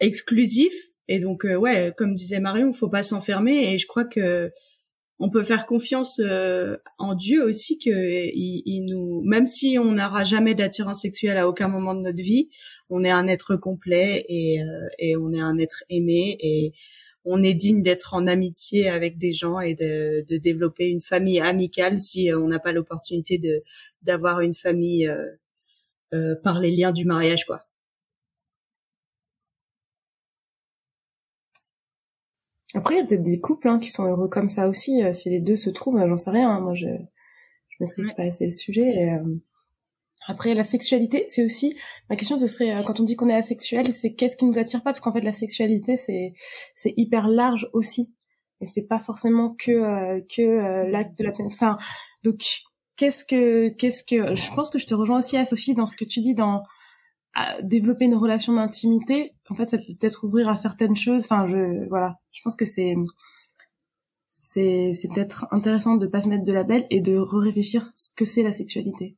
exclusif. 0.00 0.72
Et 1.08 1.18
donc 1.18 1.44
ouais, 1.44 1.92
comme 1.96 2.14
disait 2.14 2.40
Marion, 2.40 2.72
faut 2.72 2.88
pas 2.88 3.02
s'enfermer. 3.02 3.72
Et 3.72 3.78
je 3.78 3.86
crois 3.86 4.04
que 4.04 4.50
on 5.20 5.30
peut 5.30 5.42
faire 5.42 5.66
confiance 5.66 6.20
euh, 6.20 6.76
en 6.98 7.14
Dieu 7.14 7.44
aussi 7.44 7.78
que 7.78 7.90
il, 7.90 8.86
nous 8.86 9.22
même 9.22 9.46
si 9.46 9.78
on 9.78 9.92
n'aura 9.92 10.24
jamais 10.24 10.54
d'attirance 10.54 11.02
sexuelle 11.02 11.36
à 11.36 11.48
aucun 11.48 11.68
moment 11.68 11.94
de 11.94 12.00
notre 12.00 12.22
vie 12.22 12.50
on 12.88 13.02
est 13.04 13.10
un 13.10 13.26
être 13.26 13.56
complet 13.56 14.24
et, 14.28 14.62
euh, 14.62 14.88
et 14.98 15.16
on 15.16 15.32
est 15.32 15.40
un 15.40 15.58
être 15.58 15.82
aimé 15.90 16.36
et 16.40 16.72
on 17.28 17.42
est 17.42 17.54
digne 17.54 17.82
d'être 17.82 18.14
en 18.14 18.26
amitié 18.26 18.88
avec 18.88 19.18
des 19.18 19.32
gens 19.32 19.60
et 19.60 19.74
de, 19.74 20.24
de 20.28 20.36
développer 20.38 20.88
une 20.88 21.00
famille 21.00 21.40
amicale 21.40 22.00
si 22.00 22.30
euh, 22.30 22.38
on 22.38 22.48
n'a 22.48 22.58
pas 22.58 22.72
l'opportunité 22.72 23.38
de 23.38 23.62
d'avoir 24.02 24.40
une 24.40 24.54
famille 24.54 25.06
euh, 26.14 26.34
par 26.42 26.60
les 26.60 26.70
liens 26.70 26.92
du 26.92 27.04
mariage 27.04 27.44
quoi 27.46 27.68
Après, 32.74 32.94
il 32.94 32.98
y 32.98 33.00
a 33.00 33.04
peut-être 33.04 33.22
des 33.22 33.40
couples 33.40 33.68
hein, 33.68 33.78
qui 33.78 33.88
sont 33.88 34.04
heureux 34.04 34.28
comme 34.28 34.48
ça 34.48 34.68
aussi. 34.68 35.02
Euh, 35.02 35.12
si 35.12 35.30
les 35.30 35.40
deux 35.40 35.56
se 35.56 35.70
trouvent, 35.70 35.98
j'en 35.98 36.16
sais 36.16 36.30
rien. 36.30 36.50
Hein. 36.50 36.60
moi, 36.60 36.74
je 36.74 36.86
je 37.68 37.76
maîtrise 37.80 38.12
pas 38.12 38.24
assez 38.24 38.44
le 38.44 38.50
sujet. 38.50 39.10
Euh, 39.10 39.24
après, 40.28 40.54
la 40.54 40.62
sexualité, 40.62 41.24
c'est 41.26 41.42
aussi 41.42 41.74
ma 42.10 42.16
question. 42.16 42.38
Ce 42.38 42.46
serait 42.46 42.76
euh, 42.76 42.82
quand 42.82 43.00
on 43.00 43.02
dit 43.02 43.16
qu'on 43.16 43.30
est 43.30 43.34
asexuel, 43.34 43.92
c'est 43.94 44.12
qu'est-ce 44.12 44.36
qui 44.36 44.44
nous 44.44 44.58
attire 44.58 44.82
pas? 44.82 44.92
Parce 44.92 45.00
qu'en 45.00 45.12
fait, 45.12 45.22
la 45.22 45.32
sexualité, 45.32 45.96
c'est 45.96 46.34
c'est 46.74 46.92
hyper 46.98 47.28
large 47.28 47.68
aussi. 47.72 48.14
et 48.60 48.66
c'est 48.66 48.86
pas 48.86 48.98
forcément 48.98 49.54
que 49.58 49.72
euh, 49.72 50.20
que 50.34 50.42
euh, 50.42 50.88
l'acte 50.90 51.16
de 51.18 51.24
la 51.24 51.32
pénétration. 51.32 51.68
Enfin, 51.68 51.78
donc 52.24 52.42
qu'est-ce 52.96 53.24
que 53.24 53.68
qu'est-ce 53.70 54.04
que 54.04 54.34
je 54.34 54.54
pense 54.54 54.70
que 54.70 54.78
je 54.78 54.86
te 54.86 54.94
rejoins 54.94 55.18
aussi 55.18 55.36
à 55.38 55.44
Sophie 55.46 55.74
dans 55.74 55.86
ce 55.86 55.94
que 55.96 56.04
tu 56.04 56.20
dis 56.20 56.34
dans 56.34 56.62
développer 57.62 58.06
une 58.06 58.16
relation 58.16 58.54
d'intimité. 58.54 59.32
En 59.48 59.54
fait, 59.54 59.66
ça 59.66 59.78
peut 59.78 59.94
peut-être 59.98 60.24
ouvrir 60.24 60.48
à 60.48 60.56
certaines 60.56 60.96
choses. 60.96 61.24
Enfin, 61.24 61.46
je 61.46 61.88
voilà, 61.88 62.16
je 62.32 62.40
pense 62.42 62.56
que 62.56 62.64
c'est 62.64 62.94
c'est 64.26 64.92
c'est 64.94 65.08
peut-être 65.08 65.46
intéressant 65.52 65.96
de 65.96 66.06
pas 66.06 66.22
se 66.22 66.28
mettre 66.28 66.44
de 66.44 66.52
label 66.52 66.86
et 66.90 67.00
de 67.00 67.16
réfléchir 67.16 67.86
ce 67.86 68.10
que 68.16 68.24
c'est 68.24 68.42
la 68.42 68.52
sexualité. 68.52 69.16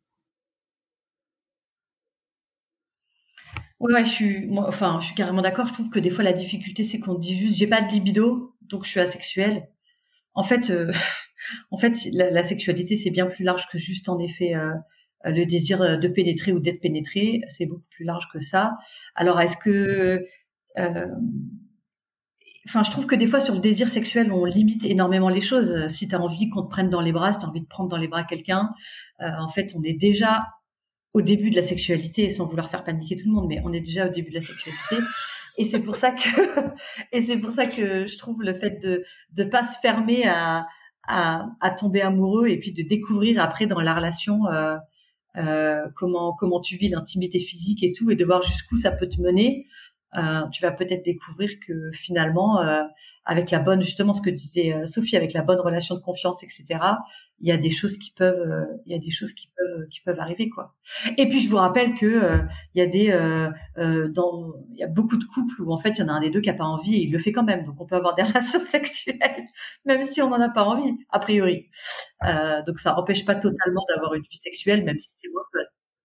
Ouais, 3.81 4.05
je 4.05 4.11
suis, 4.11 4.51
enfin, 4.59 4.99
je 5.01 5.07
suis 5.07 5.15
carrément 5.15 5.41
d'accord. 5.41 5.67
Je 5.67 5.73
trouve 5.73 5.89
que 5.89 5.99
des 5.99 6.11
fois 6.11 6.23
la 6.23 6.35
difficulté, 6.35 6.85
c'est 6.85 7.01
qu'on 7.01 7.15
dit 7.15 7.35
juste, 7.35 7.57
j'ai 7.57 7.67
pas 7.67 7.81
de 7.81 7.91
libido, 7.91 8.55
donc 8.63 8.85
je 8.85 8.91
suis 8.91 9.01
asexuelle. 9.01 9.69
En 10.35 10.43
fait, 10.43 10.71
euh, 10.71 10.93
en 11.71 11.79
fait, 11.79 11.97
la, 12.13 12.43
sexualité, 12.43 12.97
c'est 12.97 13.11
bien 13.11 13.27
plus 13.27 13.45
large 13.45 13.69
que 13.69 13.79
juste 13.79 14.09
en 14.11 14.19
effet 14.19 14.55
euh, 14.55 14.75
le 15.25 15.47
désir 15.47 15.99
de 15.99 16.09
pénétrer 16.09 16.53
ou 16.53 16.61
d'être 16.61 16.81
pénétré. 16.81 17.43
C'est 17.49 17.67
beaucoup 17.67 17.87
plus 17.91 18.05
large 18.05 18.29
que 18.33 18.41
ça. 18.41 18.77
Alors, 19.15 19.41
est-ce 19.41 19.57
que, 19.57 20.27
euh, 20.79 21.07
enfin, 22.69 22.83
je 22.85 22.91
trouve 22.91 23.07
que 23.07 23.17
des 23.17 23.27
fois 23.27 23.41
sur 23.41 23.55
le 23.55 23.61
désir 23.61 23.89
sexuel, 23.89 24.31
on 24.33 24.45
limite 24.45 24.85
énormément 24.85 25.31
les 25.31 25.41
choses. 25.41 25.89
Si 25.89 26.07
tu 26.09 26.15
as 26.15 26.21
envie 26.21 26.51
qu'on 26.51 26.65
te 26.65 26.71
prenne 26.71 26.91
dans 26.91 27.01
les 27.01 27.13
bras, 27.13 27.33
si 27.33 27.39
tu 27.41 27.47
as 27.47 27.49
envie 27.49 27.63
de 27.63 27.67
prendre 27.67 27.89
dans 27.89 27.97
les 27.97 28.09
bras 28.09 28.25
quelqu'un, 28.25 28.71
en 29.21 29.49
fait, 29.51 29.73
on 29.75 29.83
est 29.83 29.95
déjà 29.95 30.47
au 31.13 31.23
début 31.23 31.51
de 31.51 31.57
la 31.57 31.63
sexualité, 31.63 32.31
sans 32.31 32.47
vouloir 32.47 32.71
faire 32.71 32.85
paniquer 32.85 33.17
tout 33.17 33.27
le 33.27 33.33
monde, 33.33 33.49
mais 33.49 33.61
on 33.65 33.73
est 33.73 33.81
déjà 33.81 34.07
au 34.07 34.11
début 34.11 34.31
de 34.31 34.37
la 34.37 34.41
sexualité. 34.41 34.97
Et 35.59 35.65
c'est 35.65 35.81
pour 35.81 35.97
ça 35.97 36.13
que, 36.13 36.21
et 37.13 37.21
c'est 37.21 37.39
pour 37.39 37.53
ça 37.53 37.67
que 37.67 38.07
je 38.07 38.19
trouve 38.19 38.43
le 38.43 38.55
fait 38.59 38.81
de 38.83 39.05
de 39.33 39.45
pas 39.45 39.65
se 39.65 39.79
fermer 39.81 40.27
à, 40.27 40.67
à, 41.07 41.47
à 41.61 41.71
tomber 41.73 42.03
amoureux 42.03 42.49
et 42.49 42.59
puis 42.59 42.73
de 42.73 42.83
découvrir 42.83 43.43
après 43.43 43.67
dans 43.67 43.81
la 43.81 43.95
relation 43.95 44.47
euh, 44.47 44.77
euh, 45.37 45.87
comment 45.97 46.35
comment 46.35 46.61
tu 46.61 46.77
vis 46.77 46.89
l'intimité 46.89 47.41
physique 47.41 47.83
et 47.83 47.93
tout 47.93 48.11
et 48.11 48.17
de 48.17 48.25
voir 48.25 48.43
jusqu'où 48.43 48.77
ça 48.77 48.93
peut 48.93 49.09
te 49.09 49.21
mener. 49.21 49.67
Euh, 50.17 50.49
tu 50.53 50.63
vas 50.63 50.73
peut-être 50.73 51.05
découvrir 51.05 51.51
que 51.65 51.93
finalement, 51.93 52.61
euh, 52.63 52.83
avec 53.25 53.51
la 53.51 53.61
bonne, 53.61 53.81
justement, 53.83 54.13
ce 54.13 54.21
que 54.21 54.31
disait 54.31 54.73
euh, 54.73 54.87
Sophie, 54.87 55.17
avec 55.17 55.33
la 55.33 55.43
bonne 55.43 55.61
relation 55.61 55.95
de 55.95 56.01
confiance, 56.01 56.43
etc 56.43 56.81
il 57.41 57.49
y 57.49 57.53
a 57.53 57.57
des 57.57 57.71
choses 57.71 57.97
qui 57.97 58.13
peuvent 58.13 58.51
euh, 58.51 58.67
il 58.87 58.93
y 58.93 58.95
a 58.95 58.99
des 58.99 59.11
choses 59.11 59.33
qui 59.33 59.51
peuvent 59.57 59.89
qui 59.89 60.01
peuvent 60.01 60.19
arriver 60.19 60.49
quoi. 60.49 60.75
Et 61.17 61.29
puis 61.29 61.41
je 61.41 61.49
vous 61.49 61.57
rappelle 61.57 61.95
que 61.95 62.07
euh, 62.07 62.39
il 62.75 62.81
y 62.81 62.83
a 62.83 62.87
des 62.87 63.11
euh, 63.11 63.51
euh, 63.79 64.09
dans 64.09 64.55
il 64.73 64.79
y 64.79 64.83
a 64.83 64.87
beaucoup 64.87 65.17
de 65.17 65.25
couples 65.25 65.63
où 65.63 65.73
en 65.73 65.79
fait 65.79 65.91
il 65.91 65.99
y 65.99 66.03
en 66.03 66.09
a 66.09 66.13
un 66.13 66.21
des 66.21 66.31
deux 66.31 66.41
qui 66.41 66.51
a 66.51 66.55
pas 66.55 66.65
envie 66.65 66.97
et 66.97 67.03
il 67.03 67.13
le 67.13 67.19
fait 67.19 67.33
quand 67.33 67.43
même. 67.45 67.65
Donc 67.65 67.77
on 67.81 67.87
peut 67.87 67.97
avoir 67.97 68.15
des 68.15 68.23
relations 68.25 68.61
sexuelles 68.61 69.47
même 69.85 70.05
si 70.05 70.21
on 70.23 70.31
n'en 70.31 70.41
a 70.41 70.49
pas 70.51 70.65
envie 70.65 70.93
a 71.11 71.19
priori. 71.19 71.69
Donc 72.67 72.79
ça 72.79 72.99
empêche 72.99 73.25
pas 73.25 73.35
totalement 73.35 73.85
d'avoir 73.89 74.15
une 74.15 74.23
vie 74.23 74.39
sexuelle 74.39 74.85
même 74.85 74.99
si 75.01 75.15
c'est 75.21 75.29
moins 75.33 75.43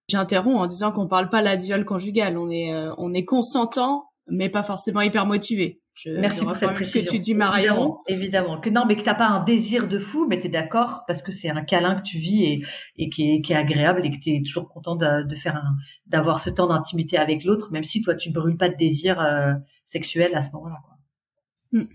J'interromps 0.08 0.60
en 0.60 0.68
disant 0.68 0.92
qu'on 0.92 1.08
parle 1.08 1.30
pas 1.30 1.42
la 1.42 1.58
duel 1.58 1.84
conjugale, 1.84 2.38
on 2.38 2.50
est 2.52 2.74
on 2.98 3.14
est 3.14 3.26
consentant 3.26 4.12
mais 4.28 4.50
pas 4.50 4.64
forcément 4.64 5.02
hyper 5.02 5.26
motivé. 5.26 5.82
Merci 6.06 6.44
pour 6.44 6.58
cette 6.58 6.74
précision. 6.74 7.02
que 7.04 7.10
tu 7.10 7.20
dis, 7.20 7.34
Marion. 7.34 8.00
Évidemment, 8.08 8.60
Que 8.60 8.70
non, 8.70 8.86
mais 8.86 8.98
que 8.98 9.04
t'as 9.04 9.16
pas 9.16 9.28
un 9.28 9.44
désir 9.44 9.88
de 9.88 9.98
fou, 9.98 10.28
mais 10.28 10.40
tu 10.40 10.48
es 10.48 10.50
d'accord 10.50 11.04
parce 11.08 11.22
que 11.22 11.32
c'est 11.32 11.50
un 11.50 11.64
câlin 11.64 11.96
que 11.96 12.04
tu 12.04 12.18
vis 12.18 12.44
et, 12.44 12.66
et 12.98 13.10
qui, 13.10 13.34
est, 13.34 13.42
qui 13.42 13.54
est 13.54 13.56
agréable 13.56 14.06
et 14.06 14.12
que 14.12 14.18
tu 14.18 14.36
es 14.36 14.42
toujours 14.44 14.68
content 14.68 14.96
de, 14.96 15.24
de 15.24 15.36
faire 15.36 15.56
un, 15.56 15.78
d'avoir 16.08 16.40
ce 16.40 16.50
temps 16.50 16.68
d'intimité 16.68 17.18
avec 17.18 17.44
l'autre, 17.44 17.72
même 17.72 17.84
si 17.84 18.02
toi 18.02 18.16
tu 18.16 18.30
brûles 18.32 18.58
pas 18.58 18.70
de 18.70 18.76
désir 18.76 19.20
euh, 19.22 19.54
sexuel 19.86 20.36
à 20.36 20.42
ce 20.42 20.52
moment-là. 20.52 20.82
Hmm. 21.72 21.86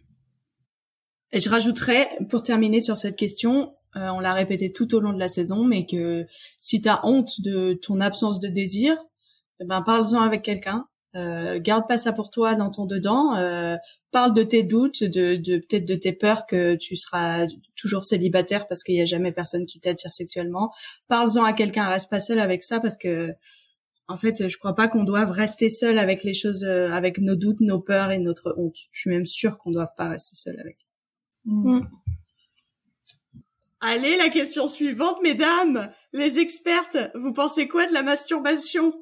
Et 1.33 1.40
je 1.40 1.50
rajouterais, 1.50 2.09
pour 2.28 2.42
terminer 2.42 2.80
sur 2.80 2.97
cette 2.97 3.16
question, 3.16 3.75
euh, 3.97 4.09
on 4.09 4.21
l'a 4.21 4.33
répété 4.33 4.73
tout 4.73 4.95
au 4.95 5.00
long 5.00 5.12
de 5.12 5.19
la 5.19 5.28
saison, 5.28 5.64
mais 5.64 5.85
que 5.85 6.26
si 6.61 6.80
tu 6.80 6.88
as 6.88 7.04
honte 7.07 7.40
de 7.42 7.75
ton 7.75 8.00
absence 8.00 8.40
de 8.40 8.49
désir, 8.49 8.97
eh 9.61 9.66
ben 9.66 9.83
parle-en 9.83 10.23
avec 10.23 10.42
quelqu'un 10.42 10.87
euh, 11.17 11.59
garde 11.61 11.88
pas 11.88 11.99
ça 11.99 12.12
pour 12.12 12.31
toi 12.31 12.55
dans 12.55 12.71
ton 12.71 12.87
dedans. 12.87 13.35
Euh, 13.37 13.76
parle 14.11 14.35
de 14.35 14.43
tes 14.43 14.62
doutes, 14.62 15.02
de, 15.02 15.37
de 15.37 15.59
peut-être 15.59 15.85
de 15.85 15.95
tes 15.95 16.12
peurs 16.12 16.47
que 16.47 16.76
tu 16.76 16.97
seras 16.97 17.47
toujours 17.76 18.05
célibataire 18.05 18.67
parce 18.69 18.83
qu'il 18.85 18.95
y 18.95 19.00
a 19.00 19.05
jamais 19.05 19.33
personne 19.33 19.67
qui 19.67 19.81
t'attire 19.81 20.12
sexuellement. 20.12 20.73
Parle-en 21.09 21.45
à 21.45 21.52
quelqu'un, 21.52 21.87
reste 21.88 22.11
pas 22.11 22.21
seul 22.21 22.38
avec 22.38 22.62
ça 22.62 22.81
parce 22.81 22.97
que 22.97 23.31
en 24.11 24.17
fait, 24.17 24.49
je 24.49 24.59
crois 24.59 24.75
pas 24.75 24.88
qu'on 24.88 25.05
doive 25.05 25.30
rester 25.30 25.69
seul 25.69 25.97
avec 25.97 26.25
les 26.25 26.35
choses, 26.35 26.65
euh, 26.65 26.91
avec 26.91 27.19
nos 27.19 27.37
doutes, 27.37 27.61
nos 27.61 27.78
peurs 27.78 28.11
et 28.11 28.19
notre 28.19 28.54
honte. 28.56 28.76
Je 28.91 29.00
suis 29.02 29.11
même 29.11 29.25
sûre 29.25 29.56
qu'on 29.56 29.71
doit 29.71 29.87
pas 29.97 30.08
rester 30.08 30.35
seul 30.35 30.58
avec. 30.58 30.78
Mm. 31.45 31.82
Allez, 33.80 34.17
la 34.17 34.28
question 34.28 34.67
suivante, 34.67 35.23
mesdames, 35.23 35.93
les 36.13 36.41
expertes, 36.41 36.99
vous 37.15 37.32
pensez 37.32 37.69
quoi 37.69 37.87
de 37.87 37.93
la 37.93 38.02
masturbation? 38.02 38.93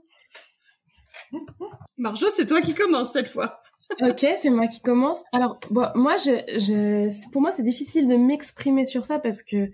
Marjo, 1.98 2.26
c'est 2.30 2.46
toi 2.46 2.60
qui 2.60 2.74
commence 2.74 3.12
cette 3.12 3.28
fois. 3.28 3.60
ok, 4.02 4.26
c'est 4.40 4.50
moi 4.50 4.66
qui 4.66 4.80
commence. 4.80 5.22
Alors, 5.32 5.58
bon, 5.70 5.86
moi, 5.94 6.16
je, 6.16 6.30
je, 6.58 7.30
pour 7.30 7.40
moi, 7.42 7.52
c'est 7.52 7.62
difficile 7.62 8.06
de 8.06 8.16
m'exprimer 8.16 8.86
sur 8.86 9.04
ça 9.04 9.18
parce 9.18 9.42
que 9.42 9.70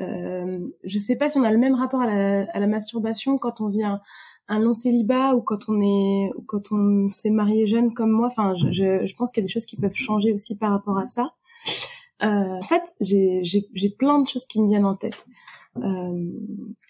euh, 0.00 0.58
je 0.84 0.98
sais 0.98 1.16
pas 1.16 1.30
si 1.30 1.38
on 1.38 1.42
a 1.42 1.50
le 1.50 1.58
même 1.58 1.74
rapport 1.74 2.00
à 2.00 2.06
la, 2.06 2.46
à 2.52 2.60
la 2.60 2.66
masturbation 2.66 3.38
quand 3.38 3.60
on 3.60 3.72
un, 3.82 4.00
un, 4.48 4.58
long 4.60 4.74
célibat 4.74 5.34
ou 5.34 5.42
quand 5.42 5.68
on 5.68 5.80
est, 5.80 6.30
ou 6.36 6.42
quand 6.46 6.72
on 6.72 7.08
s'est 7.08 7.30
marié 7.30 7.66
jeune 7.66 7.92
comme 7.94 8.10
moi. 8.10 8.28
Enfin, 8.28 8.54
je, 8.54 8.70
je, 8.70 9.06
je 9.06 9.14
pense 9.14 9.32
qu'il 9.32 9.42
y 9.42 9.44
a 9.44 9.48
des 9.48 9.52
choses 9.52 9.66
qui 9.66 9.76
peuvent 9.76 9.94
changer 9.94 10.32
aussi 10.32 10.56
par 10.56 10.70
rapport 10.70 10.98
à 10.98 11.08
ça. 11.08 11.34
Euh, 12.22 12.26
en 12.26 12.62
fait, 12.62 12.94
j'ai 13.00 13.90
plein 13.98 14.20
de 14.20 14.26
choses 14.26 14.46
qui 14.46 14.60
me 14.60 14.68
viennent 14.68 14.86
en 14.86 14.94
tête. 14.94 15.26
Euh, 15.76 16.30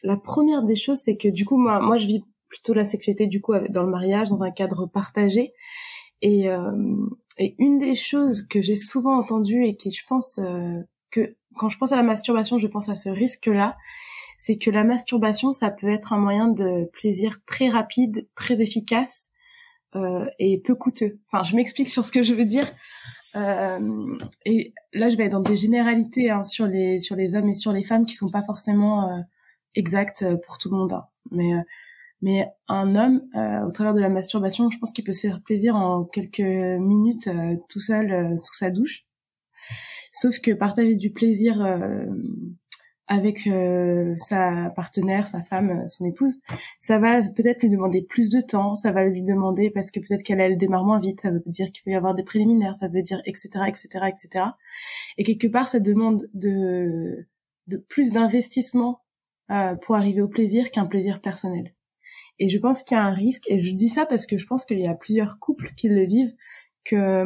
la 0.03 0.17
première 0.17 0.63
des 0.63 0.77
choses, 0.77 0.99
c'est 0.99 1.17
que 1.17 1.29
du 1.29 1.45
coup, 1.45 1.57
moi, 1.57 1.81
moi, 1.81 1.97
je 1.97 2.07
vis 2.07 2.23
plutôt 2.55 2.73
la 2.73 2.85
sexualité 2.85 3.27
du 3.27 3.41
coup 3.41 3.55
dans 3.69 3.83
le 3.83 3.91
mariage, 3.91 4.29
dans 4.31 4.45
un 4.45 4.53
cadre 4.53 4.87
partagé. 4.87 5.53
Et, 6.23 6.49
euh, 6.49 6.73
et 7.37 7.57
une 7.59 7.79
des 7.79 7.97
choses 7.97 8.47
que 8.49 8.63
j'ai 8.63 8.77
souvent 8.77 9.19
entendues 9.19 9.67
et 9.67 9.77
qui 9.77 9.91
je 9.91 10.05
pense 10.07 10.39
euh, 10.39 10.81
que 11.11 11.37
quand 11.57 11.69
je 11.69 11.79
pense 11.79 11.91
à 11.91 11.97
la 11.97 12.05
masturbation, 12.05 12.59
je 12.59 12.69
pense 12.69 12.89
à 12.89 12.95
ce 12.95 13.09
risque-là, 13.09 13.77
c'est 14.39 14.57
que 14.57 14.71
la 14.71 14.85
masturbation, 14.85 15.53
ça 15.53 15.71
peut 15.71 15.89
être 15.89 16.13
un 16.13 16.19
moyen 16.19 16.49
de 16.49 16.89
plaisir 16.93 17.39
très 17.47 17.69
rapide, 17.69 18.29
très 18.37 18.61
efficace 18.61 19.29
euh, 19.97 20.27
et 20.39 20.61
peu 20.61 20.75
coûteux. 20.75 21.19
Enfin, 21.29 21.45
je 21.45 21.57
m'explique 21.57 21.89
sur 21.89 22.05
ce 22.05 22.13
que 22.13 22.23
je 22.23 22.35
veux 22.35 22.45
dire. 22.45 22.71
Euh, 23.37 24.17
et 24.45 24.75
là, 24.93 25.09
je 25.09 25.17
vais 25.17 25.25
être 25.25 25.33
dans 25.33 25.41
des 25.41 25.57
généralités 25.57 26.31
hein, 26.31 26.45
sur 26.45 26.67
les 26.67 27.01
sur 27.01 27.17
les 27.17 27.35
hommes 27.35 27.49
et 27.49 27.55
sur 27.55 27.73
les 27.73 27.85
femmes 27.85 28.07
qui 28.07 28.15
sont 28.15 28.29
pas 28.29 28.45
forcément 28.45 29.11
euh, 29.11 29.21
exactes 29.75 30.25
pour 30.47 30.59
tout 30.59 30.71
le 30.71 30.77
monde. 30.77 30.93
Hein. 30.93 31.07
Mais 31.31 31.53
mais 32.25 32.49
un 32.69 32.95
homme, 32.97 33.21
euh, 33.37 33.67
au 33.67 33.71
travers 33.71 33.93
de 33.93 34.01
la 34.01 34.09
masturbation, 34.09 34.71
je 34.71 34.79
pense 34.79 34.93
qu'il 34.93 35.05
peut 35.05 35.13
se 35.13 35.27
faire 35.27 35.43
plaisir 35.43 35.77
en 35.77 36.07
quelques 36.07 36.41
minutes 36.41 37.27
euh, 37.27 37.57
tout 37.69 37.81
seul 37.81 38.11
euh, 38.11 38.37
sous 38.39 38.55
sa 38.55 38.71
douche. 38.71 39.05
Sauf 40.11 40.39
que 40.41 40.53
partager 40.53 40.95
du 40.97 41.11
plaisir 41.13 41.61
avec 43.09 43.49
sa 44.17 44.71
partenaire, 44.77 45.27
sa 45.27 45.43
femme, 45.43 45.89
son 45.91 46.05
épouse, 46.05 46.39
ça 46.81 46.99
va 46.99 47.21
peut-être 47.23 47.63
lui 47.63 47.71
demander 47.71 48.03
plus 48.03 48.31
de 48.31 48.41
temps, 48.41 48.75
ça 48.77 48.93
va 48.93 49.05
lui 49.05 49.23
demander 49.23 49.71
parce 49.71 49.91
que 49.91 49.99
peut-être 50.01 50.23
qu'elle 50.23 50.41
elle 50.41 50.57
démarre 50.57 50.85
moins 50.85 51.01
vite, 51.01 51.23
ça 51.23 51.31
veut 51.31 51.43
dire 51.47 51.73
qu'il 51.73 51.83
faut 51.83 51.91
y 51.91 51.95
avoir 51.95 52.15
des 52.15 52.23
préliminaires, 52.23 52.77
ça 52.77 52.87
veut 52.89 53.03
dire 53.03 53.23
etc 53.27 53.65
etc 53.67 53.89
etc. 54.07 54.45
Et 55.19 55.25
quelque 55.25 55.49
part 55.49 55.67
ça 55.67 55.81
demande 55.81 56.29
de 56.33 57.27
de 57.67 57.77
plus 57.77 58.13
d'investissement 58.13 59.01
pour 59.83 59.97
arriver 59.97 60.23
au 60.23 60.29
plaisir 60.29 60.71
qu'un 60.71 60.87
plaisir 60.87 61.21
personnel. 61.21 61.75
Et 62.39 62.49
je 62.49 62.59
pense 62.59 62.83
qu'il 62.83 62.97
y 62.97 63.01
a 63.01 63.05
un 63.05 63.15
risque, 63.15 63.45
et 63.49 63.61
je 63.61 63.75
dis 63.75 63.89
ça 63.89 64.07
parce 64.07 64.27
que 64.27 64.39
je 64.39 64.47
pense 64.47 64.65
qu'il 64.65 64.81
y 64.81 64.87
a 64.87 64.95
plusieurs 64.95 65.39
couples 65.39 65.73
qui 65.77 65.89
le 65.89 66.05
vivent, 66.05 66.35
que, 66.85 67.25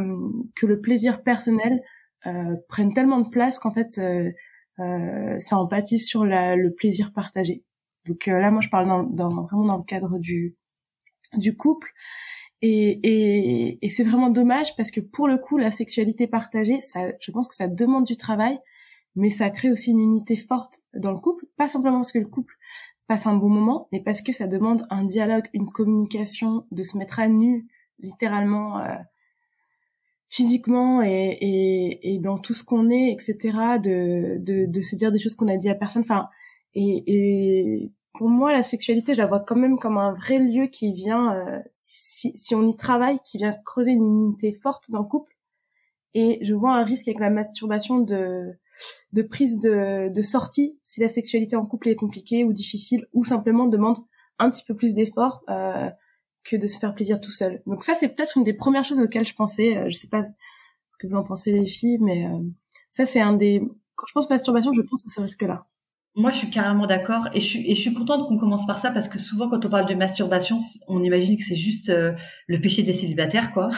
que 0.54 0.66
le 0.66 0.80
plaisir 0.80 1.22
personnel 1.22 1.80
euh, 2.26 2.56
prenne 2.68 2.92
tellement 2.92 3.20
de 3.20 3.28
place 3.28 3.58
qu'en 3.58 3.72
fait, 3.72 3.98
euh, 3.98 4.30
euh, 4.78 5.38
ça 5.38 5.58
empathise 5.58 6.06
sur 6.06 6.24
la, 6.24 6.56
le 6.56 6.72
plaisir 6.72 7.12
partagé. 7.12 7.64
Donc 8.06 8.28
euh, 8.28 8.38
là, 8.38 8.50
moi, 8.50 8.60
je 8.60 8.68
parle 8.68 8.86
dans, 8.86 9.02
dans, 9.02 9.42
vraiment 9.44 9.64
dans 9.66 9.78
le 9.78 9.84
cadre 9.84 10.18
du, 10.18 10.56
du 11.34 11.56
couple. 11.56 11.92
Et, 12.60 13.00
et, 13.02 13.78
et 13.86 13.88
c'est 13.88 14.02
vraiment 14.02 14.30
dommage 14.30 14.74
parce 14.76 14.90
que 14.90 15.00
pour 15.00 15.28
le 15.28 15.38
coup, 15.38 15.58
la 15.58 15.70
sexualité 15.70 16.26
partagée, 16.26 16.80
ça, 16.80 17.12
je 17.20 17.30
pense 17.30 17.48
que 17.48 17.54
ça 17.54 17.68
demande 17.68 18.04
du 18.04 18.16
travail, 18.16 18.58
mais 19.14 19.30
ça 19.30 19.50
crée 19.50 19.70
aussi 19.70 19.90
une 19.90 20.00
unité 20.00 20.36
forte 20.36 20.80
dans 20.94 21.12
le 21.12 21.18
couple, 21.18 21.46
pas 21.56 21.68
simplement 21.68 21.98
parce 21.98 22.12
que 22.12 22.18
le 22.18 22.26
couple 22.26 22.54
passe 23.08 23.26
un 23.26 23.34
bon 23.34 23.48
moment, 23.48 23.88
mais 23.90 24.00
parce 24.00 24.22
que 24.22 24.32
ça 24.32 24.46
demande 24.46 24.86
un 24.90 25.04
dialogue, 25.04 25.48
une 25.54 25.70
communication, 25.70 26.66
de 26.70 26.82
se 26.82 26.96
mettre 26.98 27.18
à 27.18 27.28
nu, 27.28 27.66
littéralement, 27.98 28.78
euh, 28.80 28.94
physiquement 30.28 31.02
et, 31.02 31.38
et, 31.40 32.14
et, 32.14 32.18
dans 32.18 32.38
tout 32.38 32.52
ce 32.54 32.62
qu'on 32.62 32.90
est, 32.90 33.10
etc., 33.10 33.38
de, 33.82 34.36
de, 34.38 34.66
de 34.66 34.80
se 34.82 34.94
dire 34.94 35.10
des 35.10 35.18
choses 35.18 35.34
qu'on 35.34 35.48
a 35.48 35.56
dit 35.56 35.70
à 35.70 35.74
personne. 35.74 36.02
Enfin, 36.02 36.28
et, 36.74 37.02
et 37.06 37.92
pour 38.12 38.28
moi, 38.28 38.52
la 38.52 38.62
sexualité, 38.62 39.14
je 39.14 39.18
la 39.18 39.26
vois 39.26 39.40
quand 39.40 39.56
même 39.56 39.78
comme 39.78 39.96
un 39.96 40.12
vrai 40.12 40.38
lieu 40.38 40.66
qui 40.66 40.92
vient, 40.92 41.34
euh, 41.34 41.60
si, 41.72 42.36
si 42.36 42.54
on 42.54 42.66
y 42.66 42.76
travaille, 42.76 43.18
qui 43.24 43.38
vient 43.38 43.54
creuser 43.64 43.92
une 43.92 44.04
unité 44.04 44.52
forte 44.52 44.90
dans 44.90 45.00
le 45.00 45.06
couple 45.06 45.37
et 46.14 46.38
je 46.42 46.54
vois 46.54 46.74
un 46.74 46.84
risque 46.84 47.08
avec 47.08 47.20
la 47.20 47.30
masturbation 47.30 48.00
de 48.00 48.52
de 49.12 49.22
prise 49.22 49.58
de, 49.60 50.12
de 50.12 50.22
sortie 50.22 50.78
si 50.84 51.00
la 51.00 51.08
sexualité 51.08 51.56
en 51.56 51.66
couple 51.66 51.88
est 51.88 51.96
compliquée 51.96 52.44
ou 52.44 52.52
difficile 52.52 53.06
ou 53.12 53.24
simplement 53.24 53.66
demande 53.66 53.98
un 54.38 54.50
petit 54.50 54.64
peu 54.64 54.74
plus 54.74 54.94
d'effort 54.94 55.42
euh, 55.48 55.90
que 56.44 56.56
de 56.56 56.66
se 56.66 56.78
faire 56.78 56.94
plaisir 56.94 57.20
tout 57.20 57.32
seul. 57.32 57.62
Donc 57.66 57.82
ça 57.82 57.94
c'est 57.94 58.08
peut-être 58.08 58.36
une 58.36 58.44
des 58.44 58.54
premières 58.54 58.84
choses 58.84 59.00
auxquelles 59.00 59.26
je 59.26 59.34
pensais. 59.34 59.76
Euh, 59.76 59.90
je 59.90 59.96
sais 59.96 60.08
pas 60.08 60.24
ce 60.24 60.98
que 60.98 61.06
vous 61.06 61.16
en 61.16 61.24
pensez 61.24 61.52
les 61.52 61.66
filles, 61.66 61.98
mais 62.00 62.26
euh, 62.26 62.38
ça 62.88 63.06
c'est 63.06 63.20
un 63.20 63.34
des 63.34 63.62
quand 63.98 64.06
je 64.06 64.12
pense 64.12 64.30
masturbation, 64.30 64.72
je 64.72 64.82
pense 64.82 65.04
à 65.04 65.08
ce 65.08 65.20
risque-là. 65.20 65.66
Moi, 66.14 66.30
je 66.30 66.38
suis 66.38 66.50
carrément 66.50 66.86
d'accord 66.86 67.28
et 67.34 67.40
je 67.40 67.46
suis, 67.46 67.70
et 67.70 67.74
je 67.74 67.80
suis 67.80 67.92
contente 67.92 68.26
qu'on 68.26 68.38
commence 68.38 68.66
par 68.66 68.78
ça 68.78 68.90
parce 68.90 69.08
que 69.08 69.18
souvent, 69.18 69.48
quand 69.48 69.64
on 69.64 69.68
parle 69.68 69.88
de 69.88 69.94
masturbation, 69.94 70.58
on 70.86 71.02
imagine 71.02 71.36
que 71.36 71.44
c'est 71.44 71.56
juste 71.56 71.90
euh, 71.90 72.12
le 72.46 72.60
péché 72.60 72.82
des 72.82 72.92
célibataires, 72.92 73.52
quoi. 73.52 73.70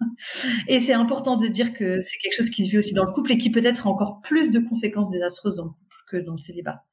et 0.68 0.80
c'est 0.80 0.92
important 0.92 1.36
de 1.36 1.46
dire 1.46 1.72
que 1.72 1.98
c'est 2.00 2.18
quelque 2.18 2.36
chose 2.36 2.50
qui 2.50 2.64
se 2.64 2.70
vit 2.70 2.78
aussi 2.78 2.94
dans 2.94 3.04
le 3.04 3.12
couple 3.12 3.32
et 3.32 3.38
qui 3.38 3.50
peut-être 3.50 3.86
a 3.86 3.90
encore 3.90 4.20
plus 4.22 4.50
de 4.50 4.58
conséquences 4.58 5.10
désastreuses 5.10 5.56
dans 5.56 5.64
le 5.64 5.70
couple 5.70 5.96
que 6.08 6.16
dans 6.18 6.32
le 6.32 6.38
célibat. 6.38 6.84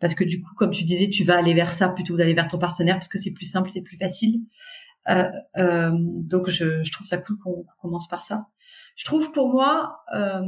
Parce 0.00 0.14
que 0.14 0.24
du 0.24 0.40
coup, 0.42 0.54
comme 0.56 0.70
tu 0.70 0.84
disais, 0.84 1.10
tu 1.10 1.24
vas 1.24 1.38
aller 1.38 1.54
vers 1.54 1.72
ça 1.72 1.88
plutôt 1.88 2.14
que 2.14 2.18
d'aller 2.18 2.34
vers 2.34 2.48
ton 2.48 2.58
partenaire 2.58 2.96
parce 2.96 3.08
que 3.08 3.18
c'est 3.18 3.32
plus 3.32 3.46
simple, 3.46 3.70
c'est 3.70 3.82
plus 3.82 3.96
facile. 3.96 4.40
Euh, 5.08 5.30
euh, 5.56 5.90
donc, 5.94 6.50
je, 6.50 6.90
trouve 6.90 7.06
ça 7.06 7.18
cool 7.18 7.38
qu'on 7.38 7.64
commence 7.80 8.08
par 8.08 8.24
ça. 8.24 8.46
Je 8.96 9.04
trouve 9.04 9.32
pour 9.32 9.48
moi, 9.48 10.04
euh, 10.14 10.42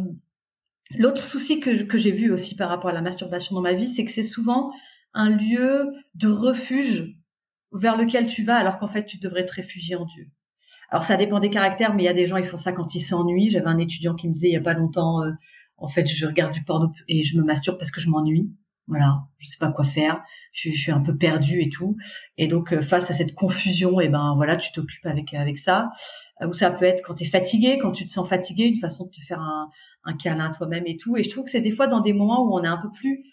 l'autre 0.97 1.23
souci 1.23 1.61
que, 1.61 1.85
que 1.85 1.99
j'ai 1.99 2.13
vu 2.13 2.31
aussi 2.31 2.57
par 2.57 2.69
rapport 2.69 2.91
à 2.91 2.93
la 2.93 3.01
masturbation 3.01 3.55
dans 3.55 3.63
ma 3.63 3.73
vie, 3.73 3.89
c'est 3.89 4.05
que 4.05 4.13
c'est 4.13 4.23
souvent 4.23 4.73
un 5.15 5.31
lieu 5.31 5.93
de 6.15 6.29
refuge 6.29 7.17
vers 7.73 7.97
lequel 7.97 8.27
tu 8.27 8.45
vas 8.45 8.57
alors 8.57 8.79
qu'en 8.79 8.89
fait 8.89 9.05
tu 9.07 9.19
devrais 9.19 9.47
te 9.47 9.55
réfugier 9.55 9.97
en 9.97 10.05
Dieu. 10.05 10.29
Alors 10.91 11.05
ça 11.05 11.17
dépend 11.17 11.41
des 11.41 11.51
caractères, 11.51 11.95
mais 11.95 12.03
il 12.03 12.07
y 12.07 12.09
a 12.09 12.15
des 12.15 12.27
gens 12.27 12.37
ils 12.37 12.47
font 12.47 12.57
ça 12.57 12.73
quand 12.73 12.95
ils 12.95 13.01
s'ennuient. 13.01 13.51
J'avais 13.51 13.67
un 13.67 13.79
étudiant 13.79 14.15
qui 14.15 14.29
me 14.29 14.35
disait 14.35 14.49
il 14.49 14.53
y 14.53 14.57
a 14.57 14.61
pas 14.61 14.75
longtemps, 14.75 15.23
euh, 15.23 15.31
en 15.77 15.89
fait 15.89 16.07
je 16.07 16.27
regarde 16.27 16.53
du 16.53 16.63
porno 16.65 16.91
et 17.09 17.25
je 17.25 17.37
me 17.37 17.45
masturbe 17.45 17.79
parce 17.79 17.91
que 17.91 18.01
je 18.01 18.11
m'ennuie. 18.11 18.51
Voilà, 18.87 19.23
je 19.39 19.49
sais 19.49 19.57
pas 19.59 19.73
quoi 19.73 19.87
faire, 19.87 20.23
je, 20.53 20.71
je, 20.71 20.77
suis 20.77 20.93
un 20.93 21.01
peu 21.01 21.17
perdue 21.17 21.63
et 21.63 21.71
tout. 21.71 21.97
Et 22.37 22.49
donc 22.49 22.73
euh, 22.73 22.83
face 22.83 23.11
à 23.11 23.15
cette 23.15 23.35
confusion, 23.35 23.99
et 24.01 24.07
eh 24.07 24.09
ben 24.11 24.35
voilà, 24.37 24.57
tu 24.59 24.73
t'occupes 24.73 25.07
avec 25.07 25.33
avec 25.33 25.59
ça. 25.59 25.91
Euh, 26.43 26.49
ou 26.49 26.53
ça 26.53 26.71
peut 26.71 26.85
être 26.85 27.03
quand 27.03 27.15
tu 27.15 27.25
es 27.25 27.27
fatigué, 27.27 27.79
quand 27.81 27.93
tu 27.93 28.05
te 28.07 28.11
sens 28.11 28.29
fatigué, 28.29 28.65
une 28.65 28.79
façon 28.79 29.07
de 29.07 29.11
te 29.11 29.21
faire 29.27 29.41
un, 29.41 29.71
un 30.05 30.17
câlin 30.17 30.53
toi-même 30.53 30.85
et 30.87 30.97
tout. 30.97 31.17
Et 31.17 31.23
je 31.23 31.31
trouve 31.31 31.45
que 31.45 31.51
c'est 31.51 31.61
des 31.61 31.71
fois 31.71 31.87
dans 31.87 32.01
des 32.01 32.13
moments 32.13 32.45
où 32.45 32.55
on 32.55 32.63
est 32.63 32.69
un 32.69 32.77
peu 32.77 32.91
plus 32.91 33.25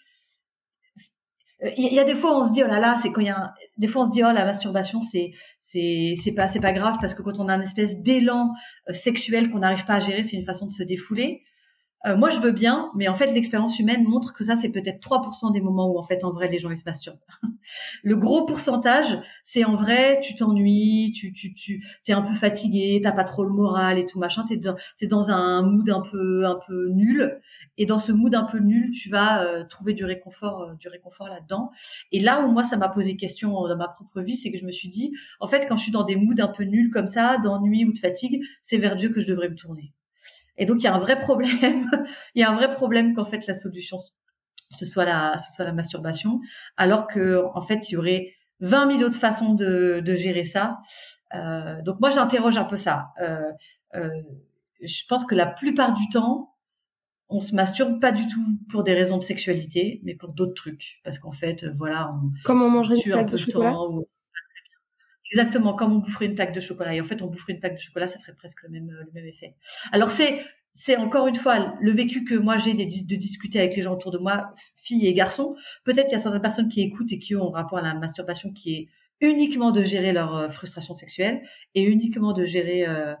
il 1.76 1.92
y 1.92 2.00
a 2.00 2.04
des 2.04 2.14
fois 2.14 2.38
on 2.38 2.44
se 2.48 2.52
dit 2.52 2.62
oh 2.62 2.66
là 2.66 2.80
là 2.80 2.96
c'est 3.00 3.12
quand 3.12 3.20
il 3.20 3.28
y 3.28 3.30
a 3.30 3.54
des 3.78 3.86
fois 3.86 4.02
on 4.02 4.06
se 4.06 4.10
dit 4.10 4.22
oh 4.24 4.32
la 4.32 4.44
masturbation 4.44 5.02
c'est 5.02 5.30
c'est 5.60 6.14
c'est 6.22 6.32
pas 6.32 6.48
c'est 6.48 6.60
pas 6.60 6.72
grave 6.72 6.96
parce 7.00 7.14
que 7.14 7.22
quand 7.22 7.38
on 7.38 7.48
a 7.48 7.54
une 7.54 7.62
espèce 7.62 7.96
d'élan 7.98 8.50
euh, 8.88 8.92
sexuel 8.92 9.50
qu'on 9.50 9.60
n'arrive 9.60 9.84
pas 9.84 9.94
à 9.94 10.00
gérer 10.00 10.24
c'est 10.24 10.36
une 10.36 10.44
façon 10.44 10.66
de 10.66 10.72
se 10.72 10.82
défouler 10.82 11.42
euh, 12.06 12.16
moi 12.16 12.30
je 12.30 12.38
veux 12.38 12.52
bien 12.52 12.90
mais 12.94 13.08
en 13.08 13.14
fait 13.14 13.32
l'expérience 13.32 13.78
humaine 13.78 14.04
montre 14.04 14.34
que 14.34 14.44
ça 14.44 14.56
c'est 14.56 14.70
peut-être 14.70 15.00
3% 15.00 15.52
des 15.52 15.60
moments 15.60 15.90
où 15.90 15.98
en 15.98 16.04
fait 16.04 16.24
en 16.24 16.32
vrai 16.32 16.48
les 16.48 16.58
gens 16.58 16.70
ils 16.70 16.78
se 16.78 16.84
masturbent 16.84 17.18
le 18.02 18.16
gros 18.16 18.44
pourcentage 18.46 19.18
c'est 19.44 19.64
en 19.64 19.76
vrai 19.76 20.20
tu 20.22 20.36
t'ennuies 20.36 21.12
tu 21.12 21.32
tu 21.32 21.54
tu 21.54 21.84
t'es 22.04 22.12
un 22.12 22.22
peu 22.22 22.34
fatigué 22.34 23.00
t'as 23.02 23.12
pas 23.12 23.24
trop 23.24 23.44
le 23.44 23.50
moral 23.50 23.98
et 23.98 24.06
tout 24.06 24.18
machin 24.18 24.44
t'es 24.46 24.56
dans, 24.56 24.76
t'es 24.98 25.06
dans 25.06 25.30
un 25.30 25.62
mood 25.62 25.88
un 25.90 26.02
peu 26.02 26.46
un 26.46 26.58
peu 26.66 26.88
nul 26.88 27.40
et 27.78 27.86
dans 27.86 27.98
ce 27.98 28.12
mood 28.12 28.34
un 28.34 28.44
peu 28.44 28.58
nul, 28.58 28.90
tu 28.90 29.08
vas 29.08 29.42
euh, 29.44 29.64
trouver 29.64 29.94
du 29.94 30.04
réconfort, 30.04 30.62
euh, 30.62 30.74
du 30.74 30.88
réconfort 30.88 31.28
là-dedans. 31.28 31.70
Et 32.10 32.20
là 32.20 32.44
où 32.44 32.52
moi 32.52 32.64
ça 32.64 32.76
m'a 32.76 32.88
posé 32.88 33.16
question 33.16 33.50
dans 33.52 33.76
ma 33.76 33.88
propre 33.88 34.20
vie, 34.20 34.36
c'est 34.36 34.52
que 34.52 34.58
je 34.58 34.66
me 34.66 34.72
suis 34.72 34.88
dit, 34.88 35.12
en 35.40 35.48
fait, 35.48 35.66
quand 35.66 35.76
je 35.76 35.84
suis 35.84 35.92
dans 35.92 36.04
des 36.04 36.16
moods 36.16 36.40
un 36.40 36.48
peu 36.48 36.64
nuls 36.64 36.90
comme 36.90 37.08
ça, 37.08 37.38
d'ennui 37.42 37.84
ou 37.84 37.92
de 37.92 37.98
fatigue, 37.98 38.42
c'est 38.62 38.78
vers 38.78 38.96
Dieu 38.96 39.10
que 39.10 39.20
je 39.20 39.26
devrais 39.26 39.48
me 39.48 39.56
tourner. 39.56 39.92
Et 40.56 40.66
donc 40.66 40.78
il 40.80 40.84
y 40.84 40.86
a 40.86 40.94
un 40.94 41.00
vrai 41.00 41.20
problème. 41.20 41.90
il 42.34 42.40
y 42.40 42.42
a 42.42 42.50
un 42.50 42.56
vrai 42.56 42.72
problème 42.74 43.14
qu'en 43.14 43.24
fait 43.24 43.46
la 43.46 43.54
solution 43.54 43.98
ce 44.70 44.86
soit 44.86 45.04
la, 45.04 45.36
ce 45.38 45.52
soit 45.52 45.64
la 45.64 45.72
masturbation, 45.72 46.40
alors 46.76 47.06
que 47.06 47.42
en 47.54 47.62
fait 47.62 47.88
il 47.88 47.92
y 47.92 47.96
aurait 47.96 48.32
20 48.60 48.98
000 48.98 49.02
autres 49.02 49.18
façons 49.18 49.54
de, 49.54 50.00
de 50.04 50.14
gérer 50.14 50.44
ça. 50.44 50.78
Euh, 51.34 51.80
donc 51.82 52.00
moi 52.00 52.10
j'interroge 52.10 52.56
un 52.56 52.64
peu 52.64 52.76
ça. 52.76 53.10
Euh, 53.20 53.50
euh, 53.94 54.08
je 54.80 55.02
pense 55.08 55.24
que 55.24 55.34
la 55.34 55.46
plupart 55.46 55.94
du 55.94 56.08
temps, 56.08 56.54
on 57.28 57.40
se 57.40 57.54
masturbe 57.54 58.00
pas 58.00 58.12
du 58.12 58.26
tout 58.26 58.44
pour 58.70 58.82
des 58.82 58.94
raisons 58.94 59.16
de 59.16 59.22
sexualité, 59.22 60.00
mais 60.04 60.14
pour 60.14 60.30
d'autres 60.30 60.54
trucs. 60.54 61.00
Parce 61.04 61.18
qu'en 61.18 61.32
fait, 61.32 61.64
voilà, 61.76 62.12
on 62.12 62.30
comme 62.44 62.62
on 62.62 62.70
mangerait 62.70 62.96
une 62.96 63.12
plaque 63.12 63.30
de 63.30 63.36
chocolat. 63.36 63.74
Exactement, 65.32 65.72
comme 65.72 65.92
on 65.94 65.98
boufferait 65.98 66.26
une 66.26 66.34
plaque 66.34 66.54
de 66.54 66.60
chocolat. 66.60 66.94
Et 66.94 67.00
en 67.00 67.04
fait, 67.04 67.22
on 67.22 67.26
boufferait 67.26 67.54
une 67.54 67.60
plaque 67.60 67.76
de 67.76 67.80
chocolat, 67.80 68.06
ça 68.06 68.18
ferait 68.18 68.34
presque 68.34 68.62
le 68.64 68.68
même, 68.68 68.90
le 68.90 69.10
même 69.14 69.24
effet. 69.24 69.54
Alors 69.90 70.10
c'est, 70.10 70.44
c'est 70.74 70.96
encore 70.96 71.26
une 71.26 71.36
fois 71.36 71.74
le 71.80 71.90
vécu 71.90 72.24
que 72.24 72.34
moi 72.34 72.58
j'ai 72.58 72.74
de, 72.74 73.16
discuter 73.16 73.58
avec 73.58 73.74
les 73.74 73.82
gens 73.82 73.94
autour 73.94 74.10
de 74.10 74.18
moi, 74.18 74.52
filles 74.76 75.06
et 75.06 75.14
garçons. 75.14 75.56
Peut-être 75.84 76.08
il 76.10 76.12
y 76.12 76.16
a 76.16 76.20
certaines 76.20 76.42
personnes 76.42 76.68
qui 76.68 76.82
écoutent 76.82 77.12
et 77.12 77.18
qui 77.18 77.34
ont 77.34 77.54
un 77.54 77.58
rapport 77.62 77.78
à 77.78 77.82
la 77.82 77.94
masturbation 77.94 78.52
qui 78.52 78.74
est 78.74 78.88
uniquement 79.20 79.70
de 79.70 79.82
gérer 79.82 80.12
leur 80.12 80.36
euh, 80.36 80.48
frustration 80.50 80.94
sexuelle 80.94 81.42
et 81.74 81.82
uniquement 81.82 82.32
de 82.32 82.44
gérer. 82.44 82.86
Euh, 82.86 83.14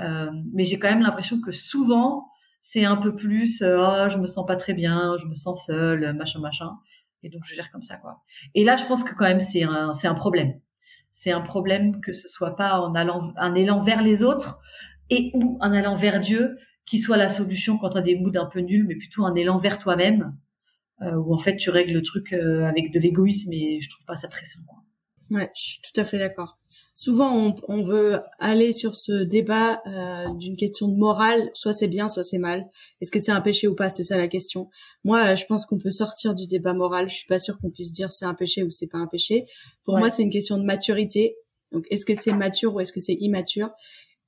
euh, 0.00 0.30
mais 0.52 0.64
j'ai 0.64 0.78
quand 0.78 0.88
même 0.88 1.02
l'impression 1.02 1.40
que 1.40 1.52
souvent 1.52 2.28
c'est 2.62 2.84
un 2.84 2.96
peu 2.96 3.14
plus 3.14 3.62
euh, 3.62 3.76
oh 3.78 4.08
je 4.10 4.18
me 4.18 4.26
sens 4.26 4.46
pas 4.46 4.56
très 4.56 4.72
bien, 4.72 5.16
je 5.20 5.26
me 5.26 5.34
sens 5.34 5.66
seule, 5.66 6.12
machin 6.14 6.40
machin. 6.40 6.78
Et 7.22 7.28
donc 7.28 7.42
je 7.44 7.54
gère 7.54 7.70
comme 7.70 7.82
ça 7.82 7.96
quoi. 7.98 8.22
Et 8.54 8.64
là 8.64 8.76
je 8.76 8.84
pense 8.86 9.04
que 9.04 9.14
quand 9.14 9.26
même 9.26 9.40
c'est 9.40 9.62
un 9.62 9.94
c'est 9.94 10.08
un 10.08 10.14
problème. 10.14 10.54
C'est 11.12 11.30
un 11.30 11.40
problème 11.40 12.00
que 12.00 12.12
ce 12.12 12.28
soit 12.28 12.56
pas 12.56 12.80
en 12.80 12.94
allant 12.94 13.32
un 13.36 13.54
élan 13.54 13.80
vers 13.80 14.02
les 14.02 14.22
autres 14.22 14.60
et 15.10 15.30
ou 15.34 15.58
un 15.60 15.72
allant 15.72 15.96
vers 15.96 16.20
Dieu 16.20 16.56
qui 16.86 16.98
soit 16.98 17.16
la 17.16 17.28
solution 17.28 17.78
quand 17.78 17.90
tu 17.90 18.02
des 18.02 18.16
moods 18.16 18.36
un 18.36 18.46
peu 18.46 18.60
nuls, 18.60 18.86
mais 18.86 18.96
plutôt 18.96 19.24
un 19.24 19.34
élan 19.34 19.58
vers 19.58 19.78
toi-même 19.78 20.36
euh, 21.02 21.14
où 21.14 21.34
en 21.34 21.38
fait 21.38 21.56
tu 21.56 21.70
règles 21.70 21.92
le 21.92 22.02
truc 22.02 22.32
euh, 22.32 22.64
avec 22.64 22.92
de 22.92 22.98
l'égoïsme 22.98 23.52
et 23.52 23.80
je 23.80 23.90
trouve 23.90 24.04
pas 24.04 24.16
ça 24.16 24.28
très 24.28 24.46
sain 24.46 24.60
quoi. 24.66 24.78
Ouais, 25.30 25.50
je 25.54 25.62
suis 25.62 25.80
tout 25.80 26.00
à 26.00 26.04
fait 26.04 26.18
d'accord 26.18 26.58
souvent 27.02 27.36
on, 27.36 27.54
on, 27.66 27.82
veut 27.82 28.20
aller 28.38 28.72
sur 28.72 28.94
ce 28.94 29.24
débat 29.24 29.82
euh, 29.88 30.32
d'une 30.38 30.54
question 30.54 30.86
de 30.86 30.96
morale, 30.96 31.50
soit 31.52 31.72
c'est 31.72 31.88
bien, 31.88 32.06
soit 32.06 32.22
c'est 32.22 32.38
mal. 32.38 32.68
Est-ce 33.00 33.10
que 33.10 33.18
c'est 33.18 33.32
un 33.32 33.40
péché 33.40 33.66
ou 33.66 33.74
pas? 33.74 33.88
C'est 33.88 34.04
ça 34.04 34.16
la 34.16 34.28
question. 34.28 34.68
Moi, 35.02 35.32
euh, 35.32 35.36
je 35.36 35.44
pense 35.46 35.66
qu'on 35.66 35.78
peut 35.78 35.90
sortir 35.90 36.32
du 36.32 36.46
débat 36.46 36.74
moral. 36.74 37.08
Je 37.08 37.16
suis 37.16 37.26
pas 37.26 37.40
sûre 37.40 37.58
qu'on 37.58 37.70
puisse 37.70 37.90
dire 37.90 38.12
c'est 38.12 38.24
un 38.24 38.34
péché 38.34 38.62
ou 38.62 38.70
c'est 38.70 38.86
pas 38.86 38.98
un 38.98 39.08
péché. 39.08 39.46
Pour 39.82 39.98
moi, 39.98 40.10
c'est 40.10 40.22
une 40.22 40.30
question 40.30 40.58
de 40.58 40.62
maturité. 40.62 41.34
Donc, 41.72 41.86
est-ce 41.90 42.06
que 42.06 42.14
c'est 42.14 42.32
mature 42.32 42.72
ou 42.72 42.78
est-ce 42.78 42.92
que 42.92 43.00
c'est 43.00 43.16
immature? 43.18 43.70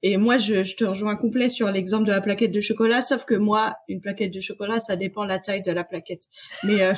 Et 0.02 0.16
moi, 0.16 0.36
je, 0.38 0.64
je, 0.64 0.74
te 0.74 0.84
rejoins 0.84 1.14
complet 1.14 1.48
sur 1.48 1.70
l'exemple 1.70 2.06
de 2.06 2.12
la 2.12 2.20
plaquette 2.20 2.50
de 2.50 2.60
chocolat, 2.60 3.02
sauf 3.02 3.24
que 3.24 3.34
moi, 3.34 3.76
une 3.88 4.00
plaquette 4.00 4.34
de 4.34 4.40
chocolat, 4.40 4.80
ça 4.80 4.96
dépend 4.96 5.22
de 5.22 5.28
la 5.28 5.38
taille 5.38 5.62
de 5.62 5.70
la 5.70 5.84
plaquette. 5.84 6.24
Mais 6.64 6.82
euh, 6.82 6.92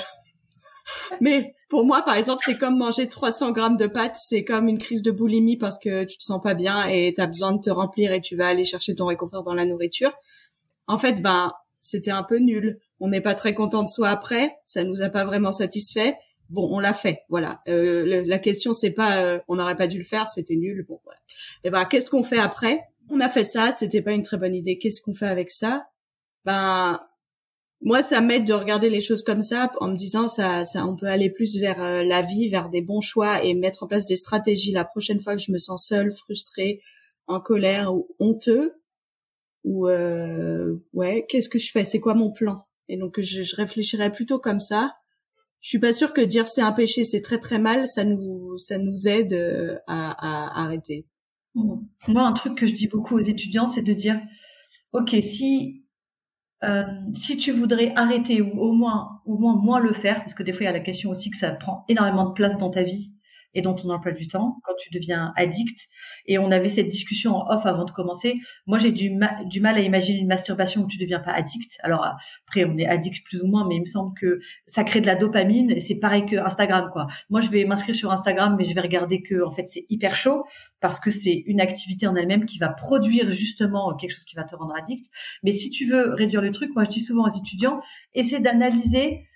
mais 1.20 1.54
pour 1.68 1.84
moi, 1.84 2.02
par 2.02 2.16
exemple, 2.16 2.42
c'est 2.44 2.56
comme 2.56 2.78
manger 2.78 3.08
300 3.08 3.52
grammes 3.52 3.76
de 3.76 3.86
pâtes, 3.86 4.16
c'est 4.16 4.44
comme 4.44 4.68
une 4.68 4.78
crise 4.78 5.02
de 5.02 5.10
boulimie 5.10 5.56
parce 5.56 5.78
que 5.78 6.04
tu 6.04 6.16
te 6.16 6.22
sens 6.22 6.40
pas 6.40 6.54
bien 6.54 6.86
et 6.86 7.12
tu 7.14 7.20
as 7.20 7.26
besoin 7.26 7.52
de 7.52 7.60
te 7.60 7.70
remplir 7.70 8.12
et 8.12 8.20
tu 8.20 8.36
vas 8.36 8.48
aller 8.48 8.64
chercher 8.64 8.94
ton 8.94 9.06
réconfort 9.06 9.42
dans 9.42 9.54
la 9.54 9.64
nourriture. 9.64 10.12
En 10.86 10.98
fait, 10.98 11.22
ben, 11.22 11.52
c'était 11.80 12.10
un 12.10 12.22
peu 12.22 12.38
nul. 12.38 12.78
On 13.00 13.08
n'est 13.08 13.20
pas 13.20 13.34
très 13.34 13.54
content 13.54 13.82
de 13.82 13.88
soi 13.88 14.08
après, 14.08 14.56
ça 14.66 14.84
nous 14.84 15.02
a 15.02 15.08
pas 15.08 15.24
vraiment 15.24 15.52
satisfait. 15.52 16.16
Bon, 16.48 16.68
on 16.70 16.78
l'a 16.78 16.92
fait, 16.92 17.22
voilà. 17.28 17.60
Euh, 17.68 18.22
la 18.24 18.38
question 18.38 18.72
c'est 18.72 18.92
pas, 18.92 19.18
euh, 19.18 19.40
on 19.48 19.56
n'aurait 19.56 19.76
pas 19.76 19.88
dû 19.88 19.98
le 19.98 20.04
faire, 20.04 20.28
c'était 20.28 20.54
nul. 20.54 20.84
Bon, 20.88 21.00
voilà. 21.04 21.18
Et 21.64 21.70
ben, 21.70 21.84
qu'est-ce 21.84 22.10
qu'on 22.10 22.22
fait 22.22 22.38
après? 22.38 22.80
On 23.10 23.20
a 23.20 23.28
fait 23.28 23.44
ça, 23.44 23.72
c'était 23.72 24.02
pas 24.02 24.12
une 24.12 24.22
très 24.22 24.36
bonne 24.36 24.54
idée. 24.54 24.78
Qu'est-ce 24.78 25.00
qu'on 25.00 25.14
fait 25.14 25.26
avec 25.26 25.50
ça? 25.50 25.86
Ben, 26.44 27.00
moi, 27.86 28.02
ça 28.02 28.20
m'aide 28.20 28.44
de 28.44 28.52
regarder 28.52 28.90
les 28.90 29.00
choses 29.00 29.22
comme 29.22 29.42
ça, 29.42 29.70
en 29.80 29.86
me 29.86 29.94
disant 29.94 30.26
ça, 30.26 30.64
ça, 30.64 30.84
on 30.84 30.96
peut 30.96 31.06
aller 31.06 31.30
plus 31.30 31.56
vers 31.56 31.80
euh, 31.80 32.02
la 32.02 32.20
vie, 32.20 32.48
vers 32.48 32.68
des 32.68 32.82
bons 32.82 33.00
choix 33.00 33.44
et 33.44 33.54
mettre 33.54 33.84
en 33.84 33.86
place 33.86 34.06
des 34.06 34.16
stratégies 34.16 34.72
la 34.72 34.84
prochaine 34.84 35.20
fois 35.20 35.36
que 35.36 35.40
je 35.40 35.52
me 35.52 35.58
sens 35.58 35.86
seule, 35.86 36.10
frustrée, 36.10 36.82
en 37.28 37.38
colère 37.38 37.94
ou 37.94 38.08
honteux. 38.18 38.74
Ou 39.62 39.86
euh, 39.86 40.74
ouais, 40.94 41.26
qu'est-ce 41.28 41.48
que 41.48 41.60
je 41.60 41.70
fais? 41.70 41.84
C'est 41.84 42.00
quoi 42.00 42.14
mon 42.14 42.32
plan? 42.32 42.66
Et 42.88 42.96
donc 42.96 43.20
je, 43.20 43.44
je 43.44 43.54
réfléchirais 43.54 44.10
plutôt 44.10 44.40
comme 44.40 44.58
ça. 44.58 44.96
Je 45.60 45.68
suis 45.68 45.78
pas 45.78 45.92
sûre 45.92 46.12
que 46.12 46.20
dire 46.20 46.48
c'est 46.48 46.62
un 46.62 46.72
péché, 46.72 47.04
c'est 47.04 47.22
très 47.22 47.38
très 47.38 47.60
mal, 47.60 47.86
ça 47.86 48.02
nous 48.02 48.58
ça 48.58 48.78
nous 48.78 49.06
aide 49.06 49.32
euh, 49.32 49.76
à, 49.86 50.10
à 50.10 50.64
arrêter. 50.64 51.06
Moi, 51.54 52.26
un 52.26 52.32
truc 52.32 52.58
que 52.58 52.66
je 52.66 52.74
dis 52.74 52.88
beaucoup 52.88 53.14
aux 53.16 53.22
étudiants, 53.22 53.68
c'est 53.68 53.82
de 53.82 53.94
dire, 53.94 54.20
ok, 54.92 55.10
si 55.22 55.85
euh, 56.64 56.84
si 57.14 57.36
tu 57.36 57.52
voudrais 57.52 57.92
arrêter 57.96 58.40
ou 58.40 58.58
au 58.60 58.72
moins, 58.72 59.20
au 59.26 59.36
moins 59.36 59.56
moins 59.56 59.78
le 59.78 59.92
faire, 59.92 60.20
parce 60.20 60.34
que 60.34 60.42
des 60.42 60.52
fois 60.52 60.62
il 60.62 60.66
y 60.66 60.68
a 60.68 60.72
la 60.72 60.80
question 60.80 61.10
aussi 61.10 61.30
que 61.30 61.36
ça 61.36 61.50
prend 61.52 61.84
énormément 61.88 62.26
de 62.26 62.32
place 62.32 62.56
dans 62.56 62.70
ta 62.70 62.82
vie 62.82 63.12
et 63.56 63.62
dans 63.62 63.74
ton 63.74 63.90
emploi 63.90 64.12
du 64.12 64.28
temps 64.28 64.58
quand 64.62 64.74
tu 64.78 64.90
deviens 64.92 65.32
addict. 65.36 65.88
Et 66.26 66.38
on 66.38 66.52
avait 66.52 66.68
cette 66.68 66.88
discussion 66.88 67.34
en 67.34 67.50
off 67.50 67.66
avant 67.66 67.84
de 67.84 67.90
commencer. 67.90 68.38
Moi, 68.66 68.78
j'ai 68.78 68.92
du, 68.92 69.10
du 69.46 69.60
mal 69.60 69.76
à 69.76 69.80
imaginer 69.80 70.18
une 70.20 70.28
masturbation 70.28 70.82
où 70.82 70.86
tu 70.86 70.98
deviens 70.98 71.20
pas 71.20 71.32
addict. 71.32 71.78
Alors 71.82 72.06
après, 72.46 72.64
on 72.64 72.76
est 72.76 72.86
addict 72.86 73.24
plus 73.24 73.42
ou 73.42 73.46
moins, 73.46 73.66
mais 73.66 73.76
il 73.76 73.80
me 73.80 73.86
semble 73.86 74.14
que 74.18 74.40
ça 74.66 74.84
crée 74.84 75.00
de 75.00 75.06
la 75.06 75.16
dopamine 75.16 75.80
c'est 75.80 75.98
pareil 75.98 76.26
que 76.26 76.36
Instagram, 76.36 76.90
quoi. 76.92 77.06
Moi, 77.30 77.40
je 77.40 77.48
vais 77.48 77.64
m'inscrire 77.64 77.94
sur 77.94 78.12
Instagram, 78.12 78.56
mais 78.58 78.64
je 78.64 78.74
vais 78.74 78.80
regarder 78.80 79.22
que, 79.22 79.44
en 79.44 79.52
fait, 79.52 79.66
c'est 79.68 79.86
hyper 79.88 80.14
chaud 80.14 80.44
parce 80.80 81.00
que 81.00 81.10
c'est 81.10 81.44
une 81.46 81.60
activité 81.60 82.06
en 82.06 82.16
elle-même 82.16 82.46
qui 82.46 82.58
va 82.58 82.68
produire 82.68 83.30
justement 83.30 83.94
quelque 83.96 84.12
chose 84.12 84.24
qui 84.24 84.36
va 84.36 84.44
te 84.44 84.54
rendre 84.54 84.74
addict. 84.76 85.06
Mais 85.42 85.52
si 85.52 85.70
tu 85.70 85.86
veux 85.86 86.12
réduire 86.14 86.42
le 86.42 86.52
truc, 86.52 86.70
moi, 86.74 86.84
je 86.84 86.90
dis 86.90 87.00
souvent 87.00 87.26
aux 87.26 87.36
étudiants, 87.36 87.80
essaie 88.14 88.40
d'analyser 88.40 89.26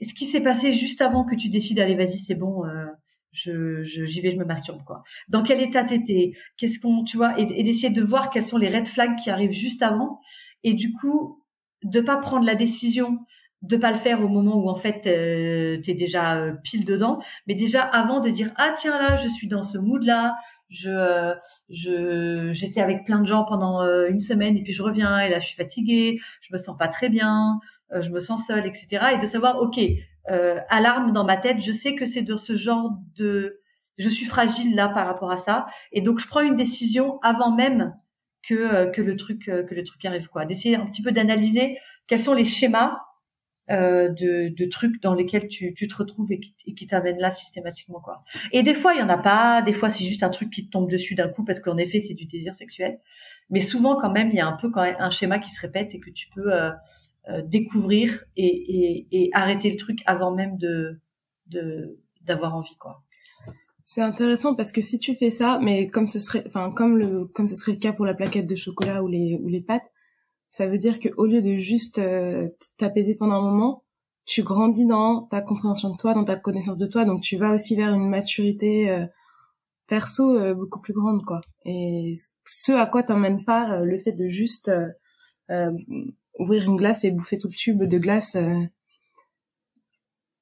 ce 0.00 0.14
qui 0.14 0.26
s'est 0.26 0.40
passé 0.40 0.72
juste 0.72 1.00
avant 1.00 1.24
que 1.24 1.36
tu 1.36 1.48
décides, 1.48 1.78
allez, 1.78 1.94
vas-y, 1.94 2.18
c'est 2.18 2.34
bon, 2.34 2.64
euh, 2.66 2.86
je, 3.32 3.82
j'y 3.82 4.20
vais, 4.20 4.30
je 4.30 4.36
me 4.36 4.44
masturbe, 4.44 4.84
quoi. 4.84 5.02
Dans 5.28 5.42
quel 5.42 5.60
état 5.60 5.84
t'étais? 5.84 6.32
Qu'est-ce 6.56 6.78
qu'on, 6.78 7.04
tu 7.04 7.16
vois, 7.16 7.38
et, 7.38 7.46
d'essayer 7.64 7.90
de 7.90 8.02
voir 8.02 8.30
quels 8.30 8.44
sont 8.44 8.58
les 8.58 8.68
red 8.68 8.86
flags 8.86 9.16
qui 9.16 9.30
arrivent 9.30 9.52
juste 9.52 9.82
avant, 9.82 10.20
et 10.64 10.74
du 10.74 10.92
coup, 10.92 11.42
de 11.82 12.00
pas 12.00 12.18
prendre 12.18 12.46
la 12.46 12.54
décision 12.54 13.18
de 13.62 13.76
pas 13.76 13.92
le 13.92 13.96
faire 13.98 14.20
au 14.22 14.28
moment 14.28 14.56
où 14.56 14.68
en 14.68 14.74
fait 14.74 15.06
euh, 15.06 15.80
tu 15.82 15.92
es 15.92 15.94
déjà 15.94 16.36
euh, 16.36 16.52
pile 16.64 16.84
dedans, 16.84 17.20
mais 17.46 17.54
déjà 17.54 17.82
avant 17.82 18.20
de 18.20 18.28
dire 18.28 18.50
ah 18.56 18.72
tiens 18.76 18.98
là 19.00 19.16
je 19.16 19.28
suis 19.28 19.46
dans 19.48 19.62
ce 19.62 19.78
mood 19.78 20.02
là, 20.02 20.34
je 20.68 20.90
euh, 20.90 21.34
je 21.70 22.50
j'étais 22.52 22.80
avec 22.80 23.04
plein 23.04 23.20
de 23.20 23.26
gens 23.26 23.44
pendant 23.44 23.82
une 24.08 24.20
semaine 24.20 24.56
et 24.56 24.62
puis 24.64 24.72
je 24.72 24.82
reviens 24.82 25.20
et 25.20 25.28
là 25.28 25.38
je 25.38 25.46
suis 25.46 25.56
fatiguée, 25.56 26.18
je 26.40 26.52
me 26.52 26.58
sens 26.58 26.76
pas 26.76 26.88
très 26.88 27.08
bien, 27.08 27.60
je 28.00 28.10
me 28.10 28.20
sens 28.20 28.46
seule 28.46 28.66
etc 28.66 29.14
et 29.14 29.18
de 29.18 29.26
savoir 29.26 29.60
ok 29.60 29.78
euh, 30.30 30.60
alarme 30.68 31.12
dans 31.12 31.24
ma 31.24 31.36
tête. 31.36 31.60
Je 31.60 31.72
sais 31.72 31.94
que 31.94 32.04
c'est 32.04 32.22
de 32.22 32.36
ce 32.36 32.56
genre 32.56 32.92
de, 33.16 33.60
je 33.98 34.08
suis 34.08 34.26
fragile 34.26 34.74
là 34.74 34.88
par 34.88 35.06
rapport 35.06 35.30
à 35.30 35.36
ça, 35.36 35.66
et 35.90 36.00
donc 36.00 36.20
je 36.20 36.28
prends 36.28 36.40
une 36.40 36.54
décision 36.54 37.18
avant 37.22 37.54
même 37.54 37.94
que 38.48 38.54
euh, 38.54 38.86
que 38.86 39.02
le 39.02 39.16
truc 39.16 39.48
euh, 39.48 39.64
que 39.64 39.74
le 39.74 39.84
truc 39.84 40.04
arrive 40.04 40.28
quoi. 40.28 40.44
D'essayer 40.46 40.76
un 40.76 40.86
petit 40.86 41.02
peu 41.02 41.12
d'analyser 41.12 41.78
quels 42.06 42.20
sont 42.20 42.34
les 42.34 42.44
schémas 42.44 42.98
euh, 43.70 44.08
de, 44.10 44.68
trucs 44.68 45.00
dans 45.02 45.14
lesquels 45.14 45.48
tu, 45.48 45.72
tu 45.74 45.86
te 45.86 45.94
retrouves 45.94 46.32
et 46.32 46.40
qui, 46.40 46.74
qui 46.74 46.86
t'amènent 46.86 47.20
là 47.20 47.30
systématiquement 47.30 48.00
quoi. 48.00 48.20
Et 48.52 48.62
des 48.62 48.74
fois 48.74 48.94
il 48.94 49.00
y 49.00 49.02
en 49.02 49.08
a 49.08 49.18
pas, 49.18 49.62
des 49.62 49.72
fois 49.72 49.90
c'est 49.90 50.04
juste 50.04 50.22
un 50.22 50.30
truc 50.30 50.50
qui 50.50 50.66
te 50.66 50.70
tombe 50.70 50.90
dessus 50.90 51.14
d'un 51.14 51.28
coup 51.28 51.44
parce 51.44 51.60
qu'en 51.60 51.78
effet 51.78 52.00
c'est 52.00 52.14
du 52.14 52.26
désir 52.26 52.54
sexuel. 52.54 52.98
Mais 53.50 53.60
souvent 53.60 53.96
quand 54.00 54.10
même 54.10 54.30
il 54.30 54.36
y 54.36 54.40
a 54.40 54.46
un 54.46 54.56
peu 54.56 54.70
quand 54.70 54.82
même 54.82 54.96
un 54.98 55.10
schéma 55.10 55.38
qui 55.38 55.50
se 55.50 55.60
répète 55.60 55.94
et 55.94 56.00
que 56.00 56.10
tu 56.10 56.28
peux 56.34 56.52
euh, 56.52 56.70
euh, 56.70 56.72
découvrir 57.44 58.24
et, 58.36 58.46
et, 58.46 59.06
et, 59.12 59.30
arrêter 59.32 59.70
le 59.70 59.76
truc 59.76 60.00
avant 60.06 60.34
même 60.34 60.56
de 60.58 61.00
d'avoir 62.22 62.56
envie 62.56 62.76
quoi. 62.76 63.02
C'est 63.84 64.00
intéressant 64.00 64.54
parce 64.54 64.70
que 64.70 64.80
si 64.80 65.00
tu 65.00 65.14
fais 65.14 65.30
ça, 65.30 65.58
mais 65.60 65.88
comme 65.88 66.06
ce 66.06 66.20
serait, 66.20 66.44
enfin 66.46 66.70
comme 66.70 66.96
le 66.98 67.26
comme 67.26 67.48
ce 67.48 67.56
serait 67.56 67.72
le 67.72 67.78
cas 67.78 67.92
pour 67.92 68.06
la 68.06 68.14
plaquette 68.14 68.46
de 68.46 68.54
chocolat 68.54 69.02
ou 69.02 69.08
les 69.08 69.38
ou 69.42 69.48
les 69.48 69.60
pâtes, 69.60 69.92
ça 70.48 70.66
veut 70.68 70.78
dire 70.78 71.00
que 71.00 71.08
au 71.16 71.26
lieu 71.26 71.42
de 71.42 71.56
juste 71.56 71.98
euh, 71.98 72.48
t'apaiser 72.78 73.16
pendant 73.16 73.34
un 73.34 73.42
moment, 73.42 73.84
tu 74.24 74.42
grandis 74.44 74.86
dans 74.86 75.22
ta 75.22 75.40
compréhension 75.42 75.90
de 75.90 75.96
toi, 75.96 76.14
dans 76.14 76.24
ta 76.24 76.36
connaissance 76.36 76.78
de 76.78 76.86
toi, 76.86 77.04
donc 77.04 77.22
tu 77.22 77.36
vas 77.36 77.52
aussi 77.52 77.74
vers 77.74 77.92
une 77.92 78.08
maturité 78.08 78.88
euh, 78.90 79.06
perso 79.88 80.38
euh, 80.38 80.54
beaucoup 80.54 80.80
plus 80.80 80.94
grande 80.94 81.24
quoi. 81.24 81.40
Et 81.64 82.14
ce 82.44 82.72
à 82.72 82.86
quoi 82.86 83.02
t'emmène 83.02 83.44
pas 83.44 83.80
le 83.80 83.98
fait 83.98 84.12
de 84.12 84.28
juste 84.28 84.70
ouvrir 86.38 86.64
une 86.64 86.76
glace 86.76 87.04
et 87.04 87.10
bouffer 87.10 87.38
tout 87.38 87.48
le 87.48 87.54
tube 87.54 87.82
de 87.82 87.98
glace 87.98 88.36
euh, 88.36 88.62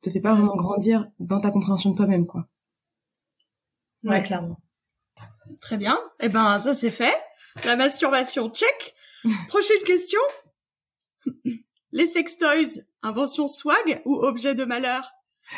te 0.02 0.10
fait 0.10 0.20
pas 0.20 0.34
vraiment 0.34 0.56
grandir 0.56 1.08
dans 1.18 1.40
ta 1.40 1.50
compréhension 1.50 1.90
de 1.90 1.96
toi-même, 1.96 2.26
quoi. 2.26 2.48
Ouais, 4.04 4.22
clairement. 4.22 4.58
Très 5.60 5.76
bien. 5.76 5.98
Eh 6.20 6.28
ben, 6.28 6.58
ça 6.58 6.74
c'est 6.74 6.90
fait. 6.90 7.14
La 7.64 7.76
masturbation, 7.76 8.50
check. 8.50 8.94
Prochaine 9.48 9.82
question. 9.84 10.20
Les 11.92 12.06
sextoys, 12.06 12.82
invention 13.02 13.46
swag 13.46 14.00
ou 14.04 14.16
objet 14.16 14.54
de 14.54 14.64
malheur? 14.64 15.12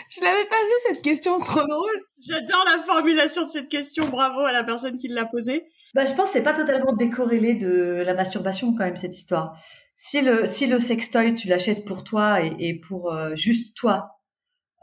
Je 0.09 0.25
l'avais 0.25 0.47
pas 0.47 0.57
vu 0.57 0.73
cette 0.95 1.03
question, 1.03 1.39
trop 1.39 1.67
drôle. 1.67 2.01
J'adore 2.19 2.65
la 2.75 2.83
formulation 2.83 3.43
de 3.43 3.49
cette 3.49 3.69
question. 3.69 4.09
Bravo 4.09 4.41
à 4.41 4.53
la 4.53 4.65
personne 4.65 4.97
qui 4.97 5.09
l'a 5.09 5.27
posée. 5.27 5.67
Bah, 5.95 6.07
je 6.07 6.15
pense 6.15 6.29
que 6.29 6.33
c'est 6.33 6.43
pas 6.43 6.55
totalement 6.55 6.95
décorrélé 6.95 7.55
de 7.55 8.03
la 8.05 8.15
masturbation 8.15 8.73
quand 8.73 8.85
même 8.85 8.97
cette 8.97 9.17
histoire 9.17 9.55
si 9.95 10.21
le 10.21 10.47
si 10.47 10.67
le 10.67 10.79
sextoy 10.79 11.35
tu 11.35 11.49
l'achètes 11.49 11.85
pour 11.85 12.05
toi 12.05 12.41
et, 12.41 12.81
pour 12.87 13.13
euh, 13.13 13.35
juste 13.35 13.77
toi 13.77 14.19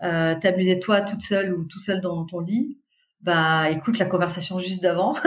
euh, 0.03 0.35
t'amuser 0.39 0.79
toi 0.79 1.01
toute 1.01 1.21
seule 1.21 1.53
ou 1.53 1.65
tout 1.65 1.79
seul 1.79 2.01
dans 2.01 2.25
ton 2.25 2.39
lit 2.39 2.77
bah 3.21 3.69
écoute 3.69 3.97
la 3.97 4.05
conversation 4.05 4.59
juste 4.59 4.81
d'avant. 4.81 5.15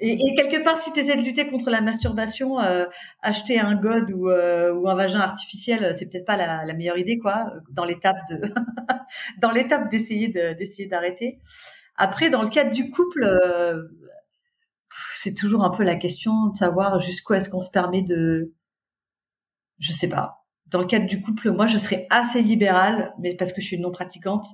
Et, 0.00 0.14
et, 0.14 0.34
quelque 0.34 0.62
part 0.64 0.76
si 0.78 0.92
tu 0.92 0.98
essaies 0.98 1.16
de 1.16 1.22
lutter 1.22 1.48
contre 1.48 1.70
la 1.70 1.80
masturbation 1.80 2.58
euh, 2.58 2.84
acheter 3.22 3.60
un 3.60 3.76
god 3.76 4.10
ou, 4.10 4.28
euh, 4.28 4.72
ou 4.72 4.88
un 4.88 4.94
vagin 4.96 5.20
artificiel 5.20 5.94
c'est 5.96 6.10
peut-être 6.10 6.26
pas 6.26 6.36
la, 6.36 6.64
la, 6.64 6.74
meilleure 6.74 6.98
idée 6.98 7.16
quoi 7.16 7.52
dans 7.70 7.84
l'étape 7.84 8.16
de 8.28 8.52
dans 9.40 9.52
l'étape 9.52 9.88
d'essayer 9.90 10.28
d'essayer 10.28 10.88
d'arrêter. 10.88 11.38
Après 11.96 12.28
dans 12.28 12.42
le 12.42 12.48
cadre 12.48 12.72
du 12.72 12.90
couple 12.90 13.22
euh, 13.22 13.84
c'est 15.24 15.34
toujours 15.34 15.64
un 15.64 15.70
peu 15.70 15.84
la 15.84 15.96
question 15.96 16.48
de 16.48 16.56
savoir 16.56 17.00
jusqu'où 17.00 17.32
est-ce 17.32 17.48
qu'on 17.48 17.62
se 17.62 17.70
permet 17.70 18.02
de, 18.02 18.52
je 19.78 19.90
sais 19.92 20.08
pas. 20.08 20.44
Dans 20.66 20.80
le 20.80 20.86
cadre 20.86 21.06
du 21.06 21.22
couple, 21.22 21.50
moi, 21.50 21.66
je 21.66 21.78
serais 21.78 22.06
assez 22.10 22.42
libérale, 22.42 23.14
mais 23.18 23.34
parce 23.34 23.54
que 23.54 23.62
je 23.62 23.66
suis 23.66 23.78
non 23.78 23.90
pratiquante, 23.90 24.46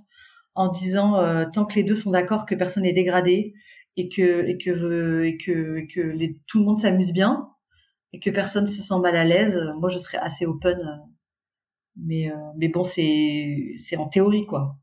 en 0.55 0.69
disant 0.69 1.17
euh, 1.17 1.47
tant 1.53 1.65
que 1.65 1.75
les 1.75 1.83
deux 1.83 1.97
sont 1.97 2.13
d'accord 2.13 2.47
que 2.47 2.55
personne 2.55 2.85
n'est 2.85 2.93
dégradé 2.93 3.53
et 3.97 4.09
que 4.09 4.47
et 4.47 4.59
que 4.59 5.25
et 5.25 5.39
que, 5.39 5.79
et 5.79 5.89
que 5.89 6.37
tout 6.47 6.61
le 6.61 6.65
monde 6.65 6.79
s'amuse 6.79 7.13
bien 7.13 7.49
et 8.13 8.21
que 8.21 8.31
personne 8.31 8.69
se 8.69 8.83
sent 8.83 9.01
mal 9.01 9.17
à 9.17 9.25
l'aise, 9.25 9.59
moi, 9.81 9.91
je 9.91 9.99
serais 9.99 10.19
assez 10.19 10.47
open. 10.47 10.79
Mais 11.97 12.31
euh, 12.31 12.37
mais 12.57 12.69
bon, 12.69 12.85
c'est 12.85 13.75
c'est 13.79 13.97
en 13.97 14.09
théorie 14.09 14.47
quoi. 14.47 14.77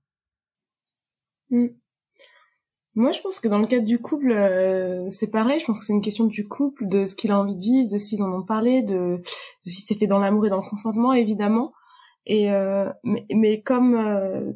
Mm. 1.49 1.67
Moi, 2.97 3.11
je 3.11 3.21
pense 3.21 3.39
que 3.39 3.47
dans 3.47 3.59
le 3.59 3.67
cadre 3.67 3.85
du 3.85 3.99
couple, 3.99 4.31
euh, 4.31 5.07
c'est 5.11 5.27
pareil. 5.27 5.59
Je 5.59 5.65
pense 5.65 5.77
que 5.77 5.85
c'est 5.85 5.93
une 5.93 6.01
question 6.01 6.25
du 6.25 6.47
couple, 6.47 6.87
de 6.87 7.05
ce 7.05 7.13
qu'il 7.13 7.31
a 7.31 7.39
envie 7.39 7.55
de 7.55 7.61
vivre, 7.61 7.91
de 7.91 7.97
s'ils 7.99 8.23
en 8.23 8.33
ont 8.33 8.41
parlé, 8.41 8.81
de, 8.81 9.17
de 9.17 9.69
si 9.69 9.81
c'est 9.81 9.93
fait 9.93 10.07
dans 10.07 10.17
l'amour 10.17 10.47
et 10.47 10.49
dans 10.49 10.57
le 10.57 10.67
consentement, 10.67 11.13
évidemment. 11.13 11.73
Et 12.25 12.51
euh, 12.51 12.91
mais, 13.03 13.27
mais, 13.29 13.61
comme 13.61 13.93
euh, 13.93 14.51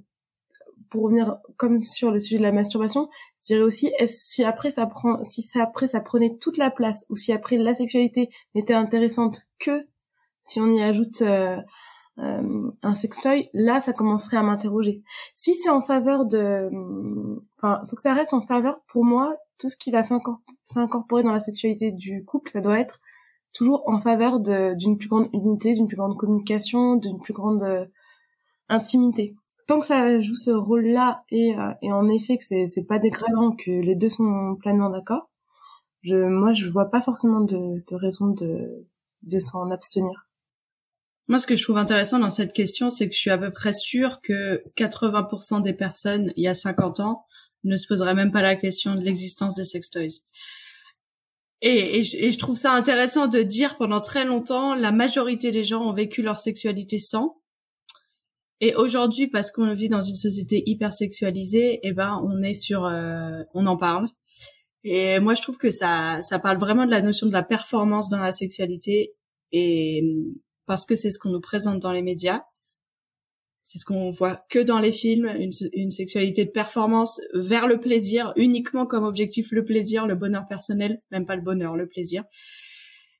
pour 0.90 1.04
revenir 1.04 1.38
comme 1.58 1.84
sur 1.84 2.10
le 2.10 2.18
sujet 2.18 2.40
de 2.40 2.42
la 2.42 2.52
masturbation, 2.52 3.10
je 3.38 3.54
dirais 3.54 3.62
aussi 3.62 3.92
si 4.08 4.44
après 4.44 4.72
ça 4.72 4.88
prend, 4.88 5.24
si 5.24 5.48
après 5.60 5.88
ça 5.88 6.02
prenait 6.02 6.36
toute 6.40 6.58
la 6.58 6.72
place, 6.72 7.06
ou 7.10 7.16
si 7.16 7.32
après 7.32 7.58
la 7.58 7.76
sexualité 7.76 8.32
n'était 8.56 8.74
intéressante 8.74 9.44
que 9.60 9.86
si 10.42 10.60
on 10.60 10.72
y 10.72 10.82
ajoute 10.82 11.22
euh, 12.22 12.72
un 12.84 12.94
sextoy, 12.94 13.50
là, 13.54 13.80
ça 13.80 13.94
commencerait 13.94 14.38
à 14.38 14.44
m'interroger. 14.44 15.04
Si 15.36 15.56
c'est 15.56 15.70
en 15.70 15.82
faveur 15.82 16.26
de, 16.26 16.70
enfin, 17.58 17.82
faut 17.90 17.96
que 17.96 18.02
ça 18.02 18.14
reste 18.14 18.34
en 18.34 18.42
faveur. 18.42 18.82
Pour 18.88 19.04
moi, 19.04 19.34
tout 19.58 19.70
ce 19.70 19.78
qui 19.78 19.92
va 19.92 20.04
s'incorporer 20.04 21.24
dans 21.24 21.32
la 21.32 21.40
sexualité 21.40 21.92
du 21.92 22.24
couple, 22.26 22.52
ça 22.52 22.62
doit 22.62 22.80
être 22.80 23.00
toujours 23.54 23.84
en 23.88 24.00
faveur 24.00 24.40
d'une 24.40 24.98
plus 24.98 25.10
grande 25.10 25.30
unité, 25.34 25.74
d'une 25.74 25.88
plus 25.88 25.98
grande 25.98 26.18
communication, 26.18 26.96
d'une 26.96 27.20
plus 27.20 27.34
grande 27.34 27.64
euh, 27.64 27.86
intimité. 28.70 29.36
Tant 29.68 29.80
que 29.80 29.86
ça 29.86 30.22
joue 30.22 30.36
ce 30.36 30.52
rôle-là 30.52 31.24
et, 31.32 31.56
euh, 31.58 31.74
en 31.84 32.08
effet 32.10 32.38
que 32.38 32.44
c'est 32.44 32.86
pas 32.88 33.00
dégradant, 33.00 33.52
que 33.52 33.72
les 33.72 33.96
deux 33.96 34.10
sont 34.10 34.56
pleinement 34.60 34.90
d'accord, 34.90 35.30
je 36.02 36.16
moi 36.16 36.54
je 36.54 36.70
vois 36.70 36.90
pas 36.90 37.02
forcément 37.02 37.42
de, 37.42 37.84
raison 37.96 38.28
de 38.28 39.40
s'en 39.40 39.70
abstenir. 39.72 40.31
Moi, 41.28 41.40
ce 41.40 41.48
que 41.48 41.56
je 41.56 41.64
trouve 41.64 41.78
intéressant 41.78 42.20
dans 42.20 42.30
cette 42.30 42.54
question, 42.54 42.90
c'est 42.90 43.08
que 43.08 43.16
je 43.16 43.20
suis 43.20 43.30
à 43.30 43.38
peu 43.38 43.52
près 43.52 43.74
sûre 43.74 44.22
que 44.22 44.64
80% 44.76 45.62
des 45.62 45.74
personnes, 45.74 46.34
il 46.36 46.44
y 46.44 46.48
a 46.48 46.54
50 46.54 47.00
ans, 47.00 47.26
ne 47.64 47.76
se 47.76 47.88
poseraient 47.88 48.16
même 48.16 48.32
pas 48.32 48.42
la 48.42 48.56
question 48.56 48.96
de 48.96 49.02
l'existence 49.02 49.56
des 49.56 49.64
sextoys. 49.64 50.24
Et, 51.62 52.00
et, 52.00 52.04
je, 52.04 52.38
trouve 52.40 52.58
ça 52.58 52.74
intéressant 52.74 53.28
de 53.28 53.42
dire 53.44 53.78
pendant 53.78 54.02
très 54.02 54.26
longtemps, 54.26 54.74
la 54.74 54.92
majorité 54.92 55.52
des 55.52 55.64
gens 55.64 55.84
ont 55.88 55.94
vécu 55.94 56.24
leur 56.24 56.40
sexualité 56.40 56.98
sans. 56.98 57.38
Et 58.62 58.76
aujourd'hui, 58.76 59.28
parce 59.28 59.52
qu'on 59.52 59.74
vit 59.74 59.90
dans 59.90 60.02
une 60.02 60.16
société 60.16 60.64
hyper 60.66 60.92
sexualisée, 60.92 61.80
eh 61.84 61.94
ben, 61.94 62.20
on 62.24 62.42
est 62.42 62.56
sur, 62.56 62.86
euh, 62.86 63.44
on 63.54 63.68
en 63.68 63.78
parle. 63.78 64.08
Et 64.84 65.20
moi, 65.20 65.36
je 65.36 65.42
trouve 65.44 65.58
que 65.58 65.70
ça, 65.70 66.22
ça 66.24 66.40
parle 66.40 66.58
vraiment 66.58 66.86
de 66.86 66.92
la 66.92 67.02
notion 67.02 67.28
de 67.28 67.32
la 67.32 67.44
performance 67.44 68.10
dans 68.10 68.20
la 68.20 68.32
sexualité 68.32 69.14
et 69.52 70.04
parce 70.72 70.86
que 70.86 70.96
c'est 70.96 71.10
ce 71.10 71.20
qu'on 71.20 71.32
nous 71.32 71.42
présente 71.42 71.80
dans 71.80 71.92
les 71.92 72.02
médias. 72.02 72.46
C'est 73.62 73.78
ce 73.78 73.84
qu'on 73.84 74.10
voit 74.10 74.46
que 74.50 74.60
dans 74.60 74.80
les 74.80 74.94
films, 74.94 75.26
une, 75.38 75.52
une, 75.74 75.92
sexualité 75.92 76.46
de 76.46 76.50
performance 76.50 77.20
vers 77.34 77.68
le 77.68 77.78
plaisir, 77.78 78.32
uniquement 78.38 78.86
comme 78.86 79.04
objectif 79.04 79.52
le 79.52 79.66
plaisir, 79.66 80.08
le 80.08 80.16
bonheur 80.16 80.46
personnel, 80.48 81.02
même 81.12 81.26
pas 81.26 81.36
le 81.36 81.42
bonheur, 81.42 81.76
le 81.76 81.90
plaisir. 81.90 82.24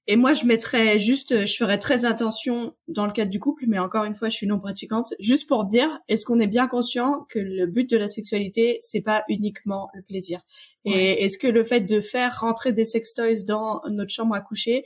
Et 0.08 0.16
moi, 0.16 0.34
je 0.34 0.46
mettrais 0.46 0.98
juste, 0.98 1.46
je 1.46 1.56
ferais 1.58 1.78
très 1.78 2.06
attention 2.06 2.74
dans 2.88 3.06
le 3.06 3.12
cadre 3.12 3.30
du 3.30 3.42
couple, 3.42 3.66
mais 3.68 3.80
encore 3.80 4.06
une 4.06 4.16
fois, 4.16 4.30
je 4.30 4.36
suis 4.38 4.48
non 4.48 4.58
pratiquante, 4.58 5.14
juste 5.20 5.50
pour 5.50 5.66
dire, 5.66 6.00
est-ce 6.08 6.26
qu'on 6.26 6.40
est 6.40 6.48
bien 6.48 6.68
conscient 6.68 7.26
que 7.28 7.40
le 7.40 7.68
but 7.68 7.90
de 7.90 7.98
la 7.98 8.08
sexualité, 8.08 8.78
c'est 8.80 9.02
pas 9.02 9.26
uniquement 9.28 9.90
le 9.94 10.04
plaisir? 10.04 10.40
Et 10.86 11.26
est-ce 11.26 11.38
que 11.38 11.48
le 11.48 11.66
fait 11.66 11.82
de 11.82 12.00
faire 12.00 12.40
rentrer 12.40 12.72
des 12.72 12.86
sextoys 12.86 13.44
dans 13.46 13.82
notre 13.90 14.12
chambre 14.14 14.36
à 14.36 14.40
coucher, 14.40 14.86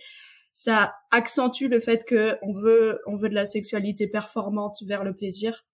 ça 0.55 0.95
accentue 1.11 1.67
le 1.67 1.79
fait 1.79 2.03
que 2.05 2.39
on 2.41 2.51
veut, 2.53 3.01
on 3.05 3.15
veut 3.15 3.29
de 3.29 3.35
la 3.35 3.45
sexualité 3.45 4.07
performante 4.07 4.77
vers 4.87 5.03
le 5.03 5.13
plaisir 5.13 5.65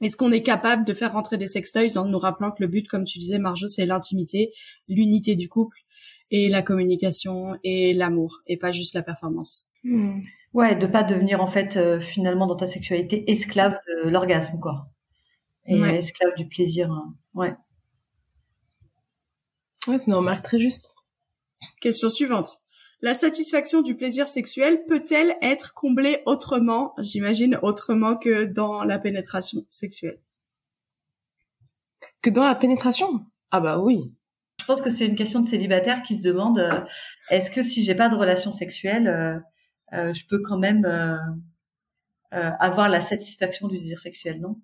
est-ce 0.00 0.16
qu'on 0.16 0.30
est 0.30 0.42
capable 0.42 0.84
de 0.84 0.92
faire 0.92 1.12
rentrer 1.12 1.38
des 1.38 1.46
sextoys 1.46 1.98
en 1.98 2.04
nous 2.04 2.18
rappelant 2.18 2.52
que 2.52 2.62
le 2.62 2.68
but, 2.68 2.86
comme 2.86 3.04
tu 3.04 3.18
disais, 3.18 3.38
Marjo, 3.38 3.66
c'est 3.66 3.86
l'intimité, 3.86 4.52
l'unité 4.86 5.34
du 5.34 5.48
couple 5.48 5.78
et 6.30 6.48
la 6.48 6.62
communication 6.62 7.58
et 7.64 7.94
l'amour 7.94 8.42
et 8.46 8.56
pas 8.56 8.70
juste 8.70 8.94
la 8.94 9.02
performance? 9.02 9.66
Hmm. 9.82 10.20
Ouais, 10.54 10.76
de 10.76 10.86
pas 10.86 11.02
devenir 11.02 11.40
en 11.40 11.46
fait 11.46 11.76
euh, 11.76 12.00
finalement 12.00 12.46
dans 12.46 12.56
ta 12.56 12.66
sexualité 12.66 13.30
esclave 13.30 13.76
de 13.86 14.08
l'orgasme 14.08 14.58
quoi. 14.60 14.84
Et 15.66 15.78
esclave 15.78 16.34
du 16.36 16.48
plaisir. 16.48 16.90
Hein. 16.90 17.14
Ouais. 17.34 17.54
Ouais, 19.86 19.98
c'est 19.98 20.06
une 20.06 20.14
remarque 20.14 20.42
très 20.42 20.58
juste. 20.58 20.94
Question 21.80 22.08
suivante. 22.08 22.60
La 23.00 23.14
satisfaction 23.14 23.80
du 23.80 23.94
plaisir 23.94 24.26
sexuel 24.26 24.84
peut-elle 24.86 25.36
être 25.40 25.72
comblée 25.72 26.20
autrement, 26.26 26.94
j'imagine 26.98 27.56
autrement 27.62 28.16
que 28.16 28.44
dans 28.44 28.82
la 28.82 28.98
pénétration 28.98 29.64
sexuelle? 29.70 30.18
Que 32.22 32.30
dans 32.30 32.44
la 32.44 32.56
pénétration? 32.56 33.24
Ah 33.52 33.60
bah 33.60 33.78
oui. 33.78 34.12
Je 34.60 34.64
pense 34.64 34.80
que 34.80 34.90
c'est 34.90 35.06
une 35.06 35.14
question 35.14 35.40
de 35.40 35.46
célibataire 35.46 36.02
qui 36.02 36.18
se 36.18 36.22
demande 36.22 36.58
euh, 36.58 36.80
est-ce 37.30 37.52
que 37.52 37.62
si 37.62 37.84
j'ai 37.84 37.94
pas 37.94 38.08
de 38.08 38.16
relation 38.16 38.50
sexuelle, 38.50 39.06
euh, 39.06 39.38
euh, 39.96 40.12
je 40.12 40.26
peux 40.26 40.40
quand 40.40 40.58
même 40.58 40.84
avoir 42.30 42.88
la 42.88 43.00
satisfaction 43.00 43.68
du 43.68 43.78
désir 43.78 44.00
sexuel, 44.00 44.40
non? 44.40 44.60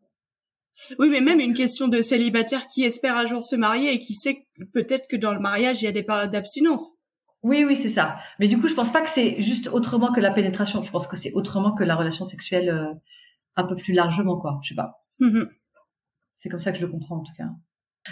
Oui, 0.98 1.08
mais 1.08 1.20
même 1.20 1.38
une 1.38 1.54
question 1.54 1.86
de 1.86 2.00
célibataire 2.00 2.66
qui 2.66 2.82
espère 2.82 3.16
un 3.16 3.26
jour 3.26 3.42
se 3.42 3.54
marier 3.54 3.92
et 3.92 4.00
qui 4.00 4.12
sait 4.12 4.46
peut-être 4.72 5.06
que 5.06 5.16
dans 5.16 5.32
le 5.32 5.38
mariage, 5.38 5.80
il 5.80 5.84
y 5.84 5.88
a 5.88 5.92
des 5.92 6.02
périodes 6.02 6.32
d'abstinence. 6.32 6.90
Oui, 7.44 7.62
oui, 7.64 7.76
c'est 7.76 7.90
ça. 7.90 8.16
Mais 8.40 8.48
du 8.48 8.58
coup, 8.58 8.68
je 8.68 8.74
pense 8.74 8.90
pas 8.90 9.02
que 9.02 9.10
c'est 9.10 9.40
juste 9.40 9.68
autrement 9.68 10.12
que 10.12 10.20
la 10.20 10.32
pénétration. 10.32 10.82
Je 10.82 10.90
pense 10.90 11.06
que 11.06 11.16
c'est 11.16 11.32
autrement 11.34 11.72
que 11.72 11.84
la 11.84 11.94
relation 11.94 12.24
sexuelle 12.24 12.98
un 13.54 13.64
peu 13.64 13.76
plus 13.76 13.92
largement, 13.92 14.38
quoi. 14.38 14.58
Je 14.62 14.70
sais 14.70 14.74
pas. 14.74 15.04
Mm-hmm. 15.20 15.48
C'est 16.34 16.48
comme 16.48 16.60
ça 16.60 16.72
que 16.72 16.78
je 16.78 16.86
le 16.86 16.90
comprends, 16.90 17.18
en 17.18 17.22
tout 17.22 17.34
cas. 17.36 17.50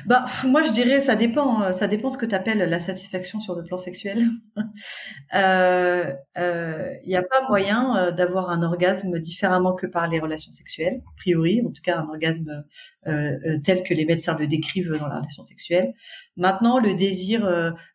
Bah, 0.06 0.24
moi, 0.46 0.62
je 0.62 0.72
dirais, 0.72 1.00
ça 1.00 1.16
dépend. 1.16 1.62
Euh, 1.62 1.72
ça 1.74 1.86
dépend 1.86 2.08
ce 2.08 2.16
que 2.16 2.24
tu 2.24 2.34
appelles 2.34 2.58
la 2.58 2.80
satisfaction 2.80 3.40
sur 3.40 3.54
le 3.54 3.62
plan 3.62 3.76
sexuel. 3.76 4.26
Il 4.56 4.62
euh, 5.34 6.12
euh, 6.38 6.94
n'y 7.06 7.14
a 7.14 7.22
pas 7.22 7.46
moyen 7.48 7.96
euh, 7.96 8.10
d'avoir 8.10 8.48
un 8.48 8.62
orgasme 8.62 9.18
différemment 9.18 9.74
que 9.74 9.86
par 9.86 10.08
les 10.08 10.18
relations 10.18 10.52
sexuelles, 10.52 11.02
a 11.06 11.16
priori. 11.18 11.62
En 11.66 11.70
tout 11.70 11.82
cas, 11.82 11.98
un 11.98 12.08
orgasme 12.08 12.64
euh, 13.06 13.58
tel 13.64 13.82
que 13.82 13.92
les 13.92 14.06
médecins 14.06 14.36
le 14.38 14.46
décrivent 14.46 14.96
dans 14.98 15.08
la 15.08 15.18
relation 15.18 15.42
sexuelle. 15.42 15.92
Maintenant, 16.38 16.78
le 16.78 16.94
désir 16.94 17.46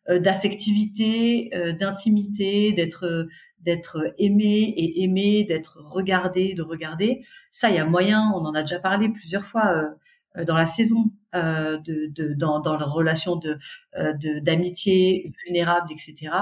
d'affectivité, 0.08 1.50
d'intimité, 1.80 2.72
d'être 2.72 3.26
d'être 3.60 4.14
aimé 4.18 4.72
et 4.76 5.02
aimé, 5.02 5.42
d'être 5.42 5.82
regardé, 5.90 6.54
de 6.54 6.62
regarder, 6.62 7.24
ça, 7.50 7.70
il 7.70 7.74
y 7.74 7.78
a 7.78 7.84
moyen. 7.84 8.30
On 8.36 8.44
en 8.46 8.54
a 8.54 8.62
déjà 8.62 8.78
parlé 8.78 9.08
plusieurs 9.08 9.46
fois 9.46 9.96
euh, 10.36 10.44
dans 10.44 10.54
la 10.54 10.66
saison 10.66 11.04
euh, 11.06 11.17
de, 11.34 12.06
de, 12.10 12.34
dans, 12.34 12.60
dans 12.60 12.76
la 12.76 12.86
relation 12.86 13.36
de 13.36 13.58
euh, 13.96 14.12
d'amitié 14.40 15.30
vulnérable, 15.44 15.92
etc. 15.92 16.32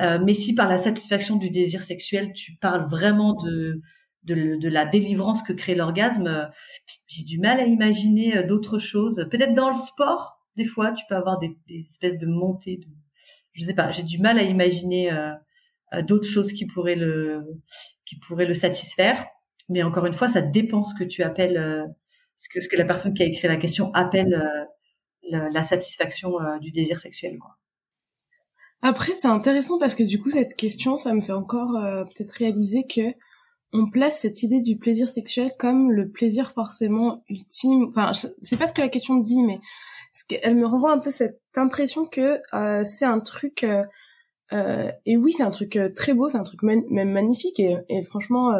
Euh, 0.00 0.18
mais 0.24 0.34
si 0.34 0.54
par 0.54 0.68
la 0.68 0.78
satisfaction 0.78 1.36
du 1.36 1.50
désir 1.50 1.82
sexuel, 1.82 2.32
tu 2.32 2.56
parles 2.56 2.88
vraiment 2.88 3.34
de, 3.42 3.80
de, 4.24 4.56
de 4.56 4.68
la 4.68 4.84
délivrance 4.84 5.42
que 5.42 5.52
crée 5.52 5.74
l'orgasme, 5.74 6.50
j'ai 7.06 7.24
du 7.24 7.38
mal 7.38 7.60
à 7.60 7.66
imaginer 7.66 8.42
d'autres 8.44 8.78
choses. 8.78 9.26
Peut-être 9.30 9.54
dans 9.54 9.70
le 9.70 9.76
sport, 9.76 10.40
des 10.56 10.64
fois, 10.64 10.92
tu 10.92 11.04
peux 11.08 11.16
avoir 11.16 11.38
des, 11.38 11.56
des 11.68 11.80
espèces 11.80 12.18
de 12.18 12.26
montées. 12.26 12.78
De, 12.78 12.86
je 13.52 13.64
sais 13.64 13.74
pas, 13.74 13.92
j'ai 13.92 14.02
du 14.02 14.18
mal 14.18 14.38
à 14.38 14.42
imaginer 14.42 15.12
euh, 15.94 16.02
d'autres 16.02 16.28
choses 16.28 16.52
qui 16.52 16.66
pourraient 16.66 16.96
le 16.96 17.44
qui 18.04 18.16
pourraient 18.18 18.46
le 18.46 18.54
satisfaire. 18.54 19.26
Mais 19.68 19.82
encore 19.82 20.06
une 20.06 20.14
fois, 20.14 20.28
ça 20.28 20.40
dépend 20.42 20.84
ce 20.84 20.94
que 20.94 21.04
tu 21.04 21.22
appelles 21.22 21.86
ce 22.36 22.48
que, 22.48 22.60
ce 22.60 22.68
que 22.68 22.76
la 22.76 22.84
personne 22.84 23.14
qui 23.14 23.22
a 23.22 23.26
écrit 23.26 23.48
la 23.48 23.56
question 23.56 23.92
appelle 23.94 24.34
euh, 25.32 25.48
la, 25.50 25.62
satisfaction 25.62 26.38
euh, 26.40 26.58
du 26.58 26.70
désir 26.70 26.98
sexuel. 26.98 27.38
Quoi. 27.38 27.56
Après, 28.82 29.12
c'est 29.14 29.28
intéressant 29.28 29.78
parce 29.78 29.94
que 29.94 30.02
du 30.02 30.20
coup, 30.20 30.30
cette 30.30 30.54
question, 30.54 30.98
ça 30.98 31.14
me 31.14 31.22
fait 31.22 31.32
encore 31.32 31.76
euh, 31.76 32.04
peut-être 32.04 32.32
réaliser 32.32 32.84
que 32.86 33.14
on 33.72 33.90
place 33.90 34.20
cette 34.20 34.42
idée 34.42 34.60
du 34.60 34.76
plaisir 34.76 35.08
sexuel 35.08 35.52
comme 35.58 35.90
le 35.90 36.10
plaisir 36.10 36.52
forcément 36.52 37.24
ultime. 37.28 37.86
Enfin, 37.88 38.12
c'est 38.12 38.56
pas 38.56 38.66
ce 38.66 38.72
que 38.72 38.82
la 38.82 38.88
question 38.88 39.16
dit, 39.16 39.42
mais 39.42 39.60
elle 40.42 40.56
me 40.56 40.66
renvoie 40.66 40.92
un 40.92 40.98
peu 40.98 41.10
cette 41.10 41.40
impression 41.56 42.04
que 42.04 42.40
c'est 42.84 43.04
un 43.04 43.18
truc. 43.18 43.66
et 44.52 45.16
oui, 45.16 45.32
c'est 45.32 45.42
un 45.42 45.50
truc 45.50 45.76
très 45.96 46.14
beau, 46.14 46.28
c'est 46.28 46.38
un 46.38 46.44
truc 46.44 46.62
même 46.62 47.10
magnifique 47.10 47.58
et, 47.58 47.78
et 47.88 48.04
franchement 48.04 48.52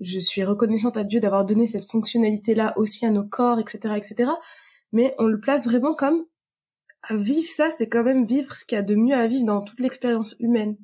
je 0.00 0.20
suis 0.20 0.44
reconnaissante 0.44 0.96
à 0.96 1.04
Dieu 1.04 1.20
d'avoir 1.20 1.44
donné 1.44 1.66
cette 1.66 1.90
fonctionnalité-là 1.90 2.72
aussi 2.76 3.06
à 3.06 3.10
nos 3.10 3.24
corps, 3.24 3.58
etc., 3.58 3.94
etc. 3.96 4.30
Mais 4.92 5.14
on 5.18 5.26
le 5.26 5.40
place 5.40 5.66
vraiment 5.66 5.94
comme 5.94 6.24
à 7.02 7.16
vivre 7.16 7.48
ça, 7.48 7.70
c'est 7.70 7.88
quand 7.88 8.02
même 8.02 8.24
vivre 8.24 8.54
ce 8.56 8.64
qu'il 8.64 8.76
y 8.76 8.78
a 8.78 8.82
de 8.82 8.94
mieux 8.94 9.14
à 9.14 9.26
vivre 9.26 9.46
dans 9.46 9.62
toute 9.62 9.80
l'expérience 9.80 10.34
humaine. 10.40 10.76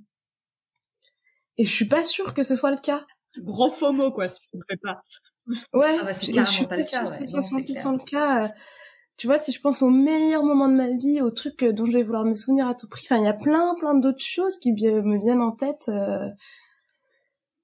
Et 1.56 1.66
je 1.66 1.72
suis 1.72 1.88
pas 1.88 2.02
sûre 2.02 2.34
que 2.34 2.42
ce 2.42 2.54
soit 2.54 2.70
le 2.70 2.78
cas. 2.78 3.06
Gros 3.38 3.70
FOMO, 3.70 4.12
quoi, 4.12 4.28
si 4.28 4.40
on 4.52 4.58
ne 4.58 4.62
fait 4.68 4.80
pas. 4.80 5.02
Ouais, 5.72 5.96
ah 6.00 6.04
bah, 6.04 6.12
je, 6.12 6.24
suis 6.24 6.32
pas, 6.32 6.44
sûre 6.44 6.68
que 6.68 6.82
ce 6.82 7.26
soit 7.26 7.40
100% 7.40 7.92
le 7.92 8.04
cas. 8.04 8.52
Tu 9.16 9.26
vois, 9.26 9.38
si 9.38 9.52
je 9.52 9.60
pense 9.60 9.82
au 9.82 9.90
meilleur 9.90 10.42
moment 10.42 10.68
de 10.68 10.74
ma 10.74 10.90
vie, 10.90 11.20
au 11.20 11.30
truc 11.30 11.64
dont 11.64 11.84
je 11.84 11.92
vais 11.92 12.02
vouloir 12.02 12.24
me 12.24 12.34
souvenir 12.34 12.66
à 12.66 12.74
tout 12.74 12.88
prix, 12.88 13.04
enfin, 13.06 13.18
il 13.18 13.24
y 13.24 13.28
a 13.28 13.34
plein, 13.34 13.74
plein 13.78 13.94
d'autres 13.94 14.24
choses 14.24 14.58
qui 14.58 14.72
me 14.72 15.22
viennent 15.22 15.42
en 15.42 15.52
tête. 15.52 15.88
Euh, 15.88 16.28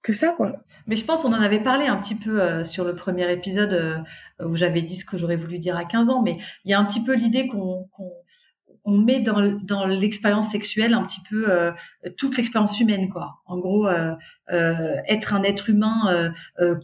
que 0.02 0.12
ça, 0.12 0.32
quoi. 0.36 0.62
Mais 0.86 0.96
je 0.96 1.04
pense, 1.04 1.24
on 1.24 1.32
en 1.32 1.40
avait 1.40 1.62
parlé 1.62 1.86
un 1.86 1.96
petit 1.98 2.14
peu 2.14 2.40
euh, 2.42 2.64
sur 2.64 2.84
le 2.84 2.94
premier 2.94 3.30
épisode 3.32 3.72
euh, 3.72 4.44
où 4.44 4.56
j'avais 4.56 4.82
dit 4.82 4.96
ce 4.96 5.04
que 5.04 5.18
j'aurais 5.18 5.36
voulu 5.36 5.58
dire 5.58 5.76
à 5.76 5.84
15 5.84 6.08
ans, 6.08 6.22
mais 6.22 6.38
il 6.64 6.70
y 6.70 6.74
a 6.74 6.80
un 6.80 6.84
petit 6.84 7.04
peu 7.04 7.14
l'idée 7.14 7.46
qu'on 7.46 7.88
on 8.84 8.96
met 8.96 9.20
dans, 9.20 9.40
dans 9.62 9.86
l'expérience 9.86 10.50
sexuelle 10.50 10.94
un 10.94 11.04
petit 11.04 11.20
peu 11.28 11.50
euh, 11.50 11.70
toute 12.16 12.36
l'expérience 12.38 12.80
humaine, 12.80 13.10
quoi. 13.10 13.42
En 13.44 13.58
gros, 13.58 13.88
être 14.48 15.34
un 15.34 15.42
être 15.44 15.68
humain 15.68 16.32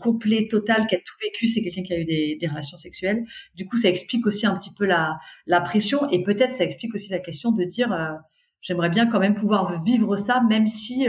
complet, 0.01 0.47
total, 0.49 0.87
qui 0.87 0.95
a 0.95 0.99
tout 0.99 1.15
vécu, 1.23 1.49
c'est 1.49 1.63
quelqu'un 1.63 1.83
qui 1.83 1.95
a 1.95 1.99
eu 1.99 2.05
des, 2.05 2.37
des, 2.39 2.47
relations 2.47 2.77
sexuelles. 2.77 3.25
Du 3.55 3.67
coup, 3.67 3.79
ça 3.79 3.89
explique 3.89 4.27
aussi 4.27 4.47
un 4.47 4.57
petit 4.57 4.73
peu 4.73 4.85
la, 4.85 5.19
la 5.47 5.61
pression 5.63 6.09
et 6.11 6.23
peut-être 6.23 6.53
ça 6.53 6.65
explique 6.65 6.95
aussi 6.95 7.11
la 7.11 7.19
question 7.19 7.51
de 7.51 7.65
dire 7.65 7.97
j'aimerais 8.61 8.91
bien 8.91 9.07
quand 9.07 9.19
même 9.19 9.35
pouvoir 9.35 9.83
vivre 9.83 10.17
ça, 10.17 10.43
même 10.49 10.69
si 10.69 11.09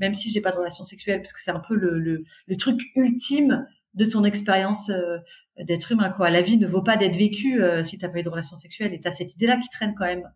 même 0.00 0.14
si 0.14 0.32
j'ai 0.32 0.40
pas 0.40 0.50
de 0.50 0.56
relation 0.56 0.84
sexuelle, 0.86 1.20
parce 1.20 1.32
que 1.32 1.40
c'est 1.40 1.50
un 1.50 1.60
peu 1.60 1.76
le, 1.76 1.98
le, 1.98 2.24
le, 2.46 2.56
truc 2.56 2.80
ultime 2.96 3.66
de 3.94 4.06
ton 4.06 4.24
expérience 4.24 4.88
euh, 4.88 5.18
d'être 5.58 5.92
humain. 5.92 6.10
Quoi. 6.10 6.30
La 6.30 6.40
vie 6.40 6.56
ne 6.56 6.66
vaut 6.66 6.82
pas 6.82 6.96
d'être 6.96 7.16
vécue 7.16 7.62
euh, 7.62 7.82
si 7.84 7.98
t'as 7.98 8.08
pas 8.08 8.20
eu 8.20 8.22
de 8.22 8.28
relation 8.30 8.56
sexuelle. 8.56 8.94
Et 8.94 9.00
t'as 9.00 9.12
cette 9.12 9.34
idée-là 9.34 9.58
qui 9.58 9.68
traîne 9.68 9.94
quand 9.96 10.06
même 10.06 10.28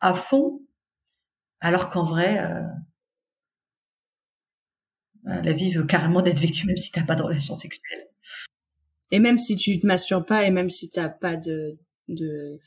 à 0.00 0.14
fond, 0.14 0.62
alors 1.60 1.90
qu'en 1.90 2.04
vrai, 2.04 2.38
euh, 2.38 2.62
la 5.24 5.52
vie 5.52 5.72
veut 5.72 5.84
carrément 5.84 6.22
d'être 6.22 6.40
vécue 6.40 6.66
même 6.66 6.78
si 6.78 6.90
t'as 6.90 7.04
pas 7.04 7.16
de 7.16 7.22
relation 7.22 7.56
sexuelle. 7.56 8.08
Et 9.10 9.18
même 9.18 9.38
si 9.38 9.56
tu 9.56 9.78
te 9.78 9.86
masturbes 9.86 10.26
pas, 10.26 10.44
et 10.44 10.50
même 10.50 10.70
si 10.70 10.90
t'as 10.90 11.08
pas 11.08 11.36
de, 11.36 11.78
de 12.08 12.58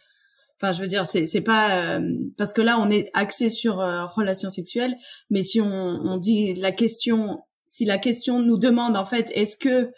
Enfin, 0.62 0.74
je 0.74 0.82
veux 0.82 0.88
dire, 0.88 1.06
c'est 1.06 1.42
pas 1.42 1.98
euh, 1.98 2.02
parce 2.38 2.52
que 2.52 2.62
là 2.62 2.78
on 2.80 2.90
est 2.90 3.10
axé 3.14 3.50
sur 3.50 3.80
euh, 3.80 4.06
relations 4.06 4.50
sexuelles, 4.50 4.96
mais 5.30 5.42
si 5.42 5.62
on, 5.62 5.66
on 5.68 6.18
dit 6.18 6.54
la 6.56 6.74
question, 6.74 7.40
si 7.66 7.86
la 7.86 7.98
question 7.98 8.42
nous 8.42 8.58
demande 8.58 8.98
en 8.98 9.06
fait, 9.06 9.32
est-ce 9.36 9.56
que 9.56 9.92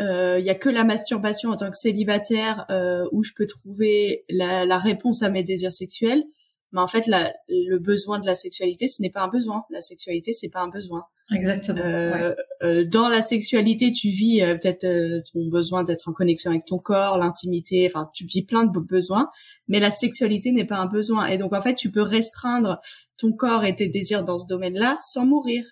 euh, 0.00 0.38
il 0.38 0.44
y 0.44 0.50
a 0.50 0.54
que 0.54 0.68
la 0.68 0.84
masturbation 0.84 1.50
en 1.50 1.56
tant 1.56 1.70
que 1.70 1.76
célibataire 1.78 2.66
où 3.12 3.22
je 3.22 3.30
peux 3.34 3.46
trouver 3.46 4.24
la, 4.28 4.66
la 4.66 4.78
réponse 4.78 5.22
à 5.22 5.30
mes 5.30 5.42
désirs 5.42 5.72
sexuels, 5.72 6.24
mais 6.74 6.80
en 6.80 6.88
fait, 6.88 7.06
la, 7.06 7.32
le 7.48 7.78
besoin 7.78 8.18
de 8.18 8.26
la 8.26 8.34
sexualité, 8.34 8.88
ce 8.88 9.00
n'est 9.00 9.10
pas 9.10 9.22
un 9.22 9.28
besoin. 9.28 9.62
La 9.70 9.80
sexualité, 9.80 10.32
c'est 10.32 10.48
pas 10.48 10.60
un 10.60 10.68
besoin. 10.68 11.04
Exactement. 11.32 11.78
Euh, 11.80 12.34
euh, 12.64 12.84
dans 12.84 13.08
la 13.08 13.20
sexualité, 13.20 13.92
tu 13.92 14.08
vis 14.08 14.42
euh, 14.42 14.56
peut-être 14.56 14.84
euh, 14.84 15.22
ton 15.32 15.46
besoin 15.46 15.84
d'être 15.84 16.08
en 16.08 16.12
connexion 16.12 16.50
avec 16.50 16.64
ton 16.64 16.78
corps, 16.78 17.16
l'intimité. 17.16 17.88
Enfin, 17.88 18.10
tu 18.12 18.26
vis 18.26 18.42
plein 18.42 18.64
de 18.64 18.78
besoins, 18.80 19.30
mais 19.68 19.78
la 19.78 19.92
sexualité 19.92 20.50
n'est 20.50 20.66
pas 20.66 20.78
un 20.78 20.86
besoin. 20.86 21.26
Et 21.26 21.38
donc, 21.38 21.54
en 21.54 21.60
fait, 21.60 21.76
tu 21.76 21.92
peux 21.92 22.02
restreindre 22.02 22.80
ton 23.18 23.32
corps 23.32 23.64
et 23.64 23.76
tes 23.76 23.86
désirs 23.86 24.24
dans 24.24 24.36
ce 24.36 24.46
domaine-là 24.48 24.96
sans 25.00 25.24
mourir. 25.24 25.64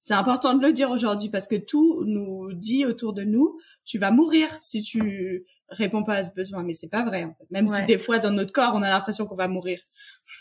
C'est 0.00 0.14
important 0.14 0.54
de 0.54 0.62
le 0.66 0.72
dire 0.72 0.90
aujourd'hui 0.90 1.28
parce 1.28 1.46
que 1.46 1.56
tout 1.56 2.04
nous 2.06 2.52
dit 2.54 2.86
autour 2.86 3.12
de 3.12 3.22
nous, 3.22 3.58
tu 3.84 3.98
vas 3.98 4.10
mourir 4.10 4.48
si 4.58 4.82
tu 4.82 5.44
réponds 5.68 6.02
pas 6.02 6.14
à 6.14 6.22
ce 6.22 6.32
besoin, 6.32 6.62
mais 6.62 6.72
c'est 6.72 6.88
pas 6.88 7.04
vrai. 7.04 7.24
En 7.24 7.34
fait. 7.34 7.46
Même 7.50 7.68
si 7.68 7.84
des 7.84 7.98
fois 7.98 8.18
dans 8.18 8.30
notre 8.30 8.52
corps 8.52 8.72
on 8.74 8.82
a 8.82 8.88
l'impression 8.88 9.26
qu'on 9.26 9.36
va 9.36 9.48
mourir. 9.48 9.78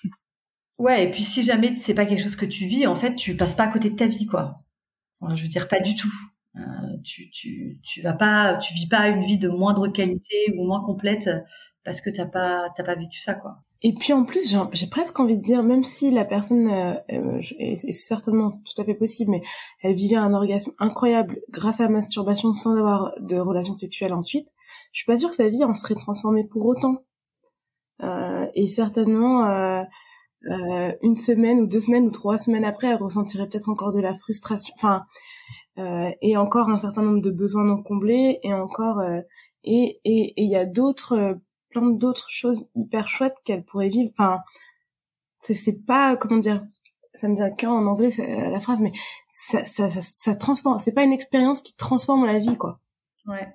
Ouais, 0.80 1.04
et 1.04 1.12
puis 1.12 1.24
si 1.24 1.44
jamais 1.44 1.76
c'est 1.76 1.94
pas 1.94 2.06
quelque 2.06 2.24
chose 2.24 2.38
que 2.38 2.46
tu 2.46 2.66
vis, 2.66 2.88
en 2.88 2.96
fait, 2.96 3.14
tu 3.16 3.36
passes 3.36 3.54
pas 3.54 3.66
à 3.66 3.68
côté 3.68 3.90
de 3.90 3.98
ta 3.98 4.08
vie, 4.08 4.26
quoi. 4.26 4.64
je 5.36 5.42
veux 5.42 5.50
dire, 5.50 5.68
pas 5.68 5.82
du 5.82 5.94
tout. 5.94 6.14
Euh, 6.56 6.62
tu, 7.04 7.30
tu, 7.32 7.82
tu 7.84 8.02
vas 8.02 8.14
pas, 8.14 8.56
tu 8.56 8.74
vis 8.74 8.88
pas 8.88 9.10
une 9.10 9.26
vie 9.26 9.38
de 9.38 9.50
moindre 9.50 9.90
qualité 9.90 10.54
ou 10.56 10.64
moins 10.66 10.82
complète 10.82 11.30
parce 11.84 12.02
que 12.02 12.10
t'as 12.10 12.26
pas, 12.26 12.70
t'as 12.76 12.84
pas 12.84 12.96
vécu 12.96 13.20
ça, 13.20 13.36
quoi. 13.36 13.58
Et 13.82 13.94
puis 13.94 14.12
en 14.12 14.26
plus, 14.26 14.54
j'ai 14.74 14.88
presque 14.88 15.18
envie 15.20 15.38
de 15.38 15.42
dire, 15.42 15.64
même 15.64 15.84
si 15.84 16.12
la 16.12 16.26
personne 16.26 16.68
euh, 16.68 16.96
euh 17.14 17.40
est, 17.60 17.92
certainement 17.94 18.62
tout 18.66 18.82
à 18.82 18.84
fait 18.84 18.94
possible, 18.94 19.32
mais 19.32 19.42
elle 19.82 19.94
vivait 19.94 20.18
un 20.18 20.34
orgasme 20.34 20.72
incroyable 20.80 21.40
grâce 21.50 21.80
à 21.80 21.84
la 21.84 21.90
masturbation 21.90 22.54
sans 22.54 22.76
avoir 22.76 23.14
de 23.22 23.38
relation 23.38 23.76
sexuelle 23.76 24.14
ensuite, 24.14 24.50
je 24.92 25.00
suis 25.00 25.06
pas 25.06 25.18
sûre 25.18 25.30
que 25.30 25.36
sa 25.36 25.50
vie 25.50 25.64
en 25.64 25.74
serait 25.74 25.96
transformée 25.96 26.44
pour 26.44 26.66
autant. 26.66 27.04
Euh, 28.02 28.48
et 28.54 28.68
certainement, 28.68 29.46
euh, 29.46 29.84
euh, 30.52 30.94
une 31.02 31.16
semaine 31.16 31.62
ou 31.62 31.68
deux 31.68 31.80
semaines 31.80 32.06
ou 32.06 32.12
trois 32.12 32.38
semaines 32.38 32.66
après, 32.66 32.88
elle 32.88 33.02
ressentirait 33.02 33.48
peut-être 33.48 33.70
encore 33.70 33.92
de 33.92 34.00
la 34.00 34.14
frustration, 34.14 34.74
enfin, 34.78 35.06
euh, 35.78 36.12
et 36.22 36.38
encore 36.38 36.70
un 36.70 36.78
certain 36.78 37.02
nombre 37.02 37.22
de 37.22 37.32
besoins 37.32 37.66
non 37.66 37.82
comblés, 37.84 38.40
et 38.44 38.54
encore, 38.54 39.02
et 39.64 40.00
et 40.06 40.34
il 40.38 40.50
y 40.50 40.56
a 40.56 40.66
d'autres, 40.66 41.40
plein 41.70 41.90
d'autres 41.92 42.30
choses 42.30 42.70
hyper 42.76 43.08
chouettes 43.08 43.38
qu'elle 43.44 43.64
pourrait 43.64 43.90
vivre. 43.90 44.12
Enfin, 44.18 44.40
c'est 45.40 45.86
pas 45.86 46.18
comment 46.18 46.38
dire, 46.38 46.66
ça 47.14 47.28
me 47.28 47.36
vient 47.36 47.50
qu'en 47.52 47.86
anglais 47.86 48.12
la 48.18 48.60
phrase, 48.60 48.82
mais 48.82 48.92
ça 49.32 49.64
ça 49.66 49.90
ça, 49.90 50.36
transforme. 50.36 50.80
C'est 50.80 50.94
pas 50.94 51.04
une 51.04 51.14
expérience 51.14 51.62
qui 51.62 51.76
transforme 51.76 52.26
la 52.26 52.40
vie, 52.40 52.58
quoi. 52.58 52.80
Ouais. 53.26 53.48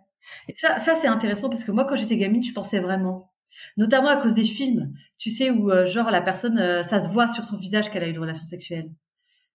Et 0.48 0.54
ça 0.56 0.78
ça 0.78 0.94
c'est 0.94 1.08
intéressant 1.08 1.48
parce 1.48 1.64
que 1.64 1.72
moi 1.72 1.84
quand 1.84 1.96
j'étais 1.96 2.16
gamine, 2.16 2.42
je 2.42 2.52
pensais 2.52 2.80
vraiment 2.80 3.30
notamment 3.76 4.08
à 4.08 4.16
cause 4.16 4.34
des 4.34 4.44
films, 4.44 4.94
tu 5.18 5.30
sais, 5.30 5.50
où 5.50 5.70
euh, 5.70 5.86
genre 5.86 6.10
la 6.10 6.22
personne, 6.22 6.58
euh, 6.58 6.82
ça 6.82 7.00
se 7.00 7.08
voit 7.08 7.28
sur 7.28 7.44
son 7.44 7.56
visage 7.56 7.90
qu'elle 7.90 8.04
a 8.04 8.08
une 8.08 8.18
relation 8.18 8.46
sexuelle. 8.46 8.90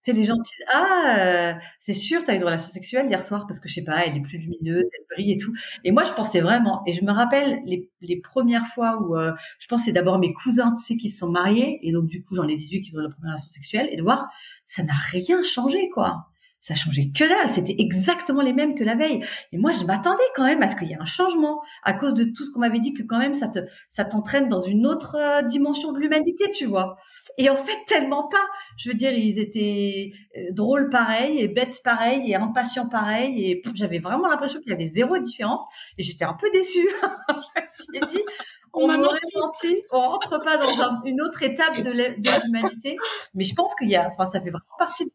Tu 0.04 0.12
sais, 0.12 0.18
les 0.18 0.24
gens 0.24 0.36
disent 0.36 0.66
ah 0.74 1.16
euh, 1.20 1.54
c'est 1.80 1.93
sûr 1.93 2.24
t'as 2.24 2.34
eu 2.34 2.38
une 2.38 2.43
relation 2.43 2.70
sexuelle 2.70 3.08
hier 3.10 3.22
soir 3.22 3.45
parce 3.47 3.60
que 3.60 3.68
je 3.68 3.74
sais 3.76 3.84
pas 3.84 4.06
elle 4.06 4.16
est 4.16 4.22
plus 4.22 4.38
lumineuse 4.38 4.86
elle 4.93 5.06
brille 5.16 5.34
et 5.34 5.38
tout 5.38 5.54
et 5.84 5.91
moi 5.91 6.06
je 6.06 6.14
pensais 6.14 6.39
vraiment 6.39 6.84
et 6.88 6.93
je 6.93 7.04
me 7.04 7.12
rappelle 7.12 7.60
les, 7.66 7.89
les 8.02 8.18
premières 8.22 8.66
fois 8.68 8.97
où 9.02 9.18
je 9.18 9.68
pense 9.68 9.84
c'est 9.84 9.91
d'abord 9.91 10.18
mes 10.18 10.32
cousins 10.34 10.74
tu 10.78 10.86
sais 10.86 10.97
qui 10.97 11.10
se 11.10 11.20
sont 11.20 11.30
mariés 11.30 11.80
et 11.84 11.91
donc 11.91 12.08
du 12.08 12.24
coup 12.24 12.36
j'en 12.36 12.47
ai 12.47 12.56
déduit 12.56 12.82
qu'ils 12.82 12.97
ont 12.97 13.02
la 13.02 13.10
première 13.10 13.32
relation 13.32 13.50
sexuelle 13.50 13.89
et 13.91 13.97
de 13.97 14.02
voir 14.02 14.30
ça 14.68 14.84
n'a 14.84 14.93
rien 15.12 15.43
changé 15.43 15.89
quoi 15.93 16.30
ça 16.62 16.76
changeait 16.76 17.10
que 17.16 17.24
dalle, 17.24 17.50
c'était 17.50 17.76
exactement 17.80 18.41
les 18.41 18.54
mêmes 18.54 18.76
que 18.76 18.84
la 18.84 18.95
veille. 18.95 19.24
Et 19.52 19.58
moi, 19.58 19.72
je 19.72 19.86
m'attendais 19.86 20.24
quand 20.36 20.43
même 20.43 20.62
à 20.62 20.70
ce 20.70 20.76
qu'il 20.76 20.89
y 20.89 20.91
ait 20.91 21.00
un 21.00 21.06
changement 21.06 21.62
à 21.84 21.93
cause 21.93 22.14
de 22.14 22.26
tout 22.26 22.43
ce 22.43 22.52
qu'on 22.52 22.60
m'avait 22.60 22.80
dit 22.80 22.93
que 22.93 23.04
quand 23.04 23.18
même 23.18 23.34
ça 23.34 23.47
te 23.47 23.60
ça 23.89 24.04
t'entraîne 24.04 24.50
dans 24.50 24.60
une 24.62 24.86
autre 24.86 25.16
euh, 25.16 25.41
dimension 25.43 25.93
de 25.93 26.00
l'humanité, 26.00 26.52
tu 26.54 26.66
vois. 26.66 26.97
Et 27.38 27.50
en 27.50 27.58
fait, 27.58 27.78
tellement 27.88 28.28
pas. 28.28 28.46
Je 28.78 28.90
veux 28.90 28.96
dire, 28.96 29.12
ils 29.14 29.40
étaient 29.40 30.12
euh, 30.38 30.52
drôles 30.52 30.90
pareil, 30.90 31.40
et 31.40 31.48
bêtes 31.48 31.82
pareil, 31.84 32.30
et 32.32 32.36
impatients 32.36 32.90
pareil, 32.90 33.52
et 33.52 33.62
j'avais 33.76 34.00
vraiment 34.00 34.28
l'impression 34.28 34.60
qu'il 34.60 34.72
y 34.72 34.74
avait 34.74 34.88
zéro 34.88 35.18
différence. 35.20 35.62
Et 35.98 36.04
j'étais 36.04 36.26
un 36.26 36.34
peu 36.34 36.50
déçue. 36.52 36.88
je 37.30 37.34
me 37.34 37.68
suis 37.68 38.14
dit, 38.14 38.22
on 38.74 38.88
m'a 38.88 38.98
menti, 38.98 39.84
on 39.92 40.00
rentre 40.00 40.40
pas 40.44 40.58
dans 40.58 41.04
une 41.06 41.22
autre 41.22 41.42
étape 41.44 41.78
de 41.78 41.92
l'humanité. 41.92 42.98
Mais 43.34 43.44
je 43.44 43.56
pense 43.56 43.74
qu'il 43.76 43.90
y 43.90 43.96
a, 43.96 44.10
enfin, 44.12 44.26
ça 44.26 44.42
fait 44.42 44.50
vraiment 44.50 44.78
partie 44.78 45.12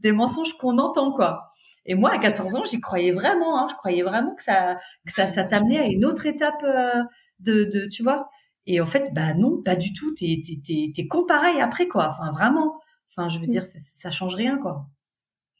des 0.00 0.12
mensonges 0.12 0.56
qu'on 0.58 0.78
entend, 0.78 1.12
quoi. 1.12 1.50
Et 1.86 1.94
moi, 1.94 2.10
à 2.12 2.18
14 2.18 2.54
ans, 2.54 2.64
j'y 2.64 2.80
croyais 2.80 3.12
vraiment. 3.12 3.58
Hein, 3.58 3.66
je 3.70 3.74
croyais 3.76 4.02
vraiment 4.02 4.34
que 4.34 4.42
ça, 4.42 4.76
que 5.06 5.12
ça, 5.12 5.26
ça 5.26 5.44
t'amenait 5.44 5.78
à 5.78 5.86
une 5.86 6.04
autre 6.04 6.26
étape 6.26 6.62
euh, 6.62 7.02
de, 7.40 7.64
de, 7.64 7.88
tu 7.88 8.02
vois. 8.02 8.26
Et 8.66 8.80
en 8.80 8.86
fait, 8.86 9.10
bah 9.12 9.34
non, 9.34 9.62
pas 9.62 9.76
du 9.76 9.92
tout. 9.92 10.14
T'es, 10.14 10.42
t'es, 10.44 10.60
t'es, 10.64 10.92
t'es 10.94 11.06
con 11.06 11.24
pareil 11.26 11.60
après, 11.60 11.88
quoi. 11.88 12.10
Enfin, 12.10 12.32
vraiment. 12.32 12.80
Enfin, 13.10 13.28
je 13.28 13.38
veux 13.38 13.46
dire, 13.46 13.62
ça 13.64 14.10
change 14.10 14.34
rien, 14.34 14.58
quoi. 14.58 14.86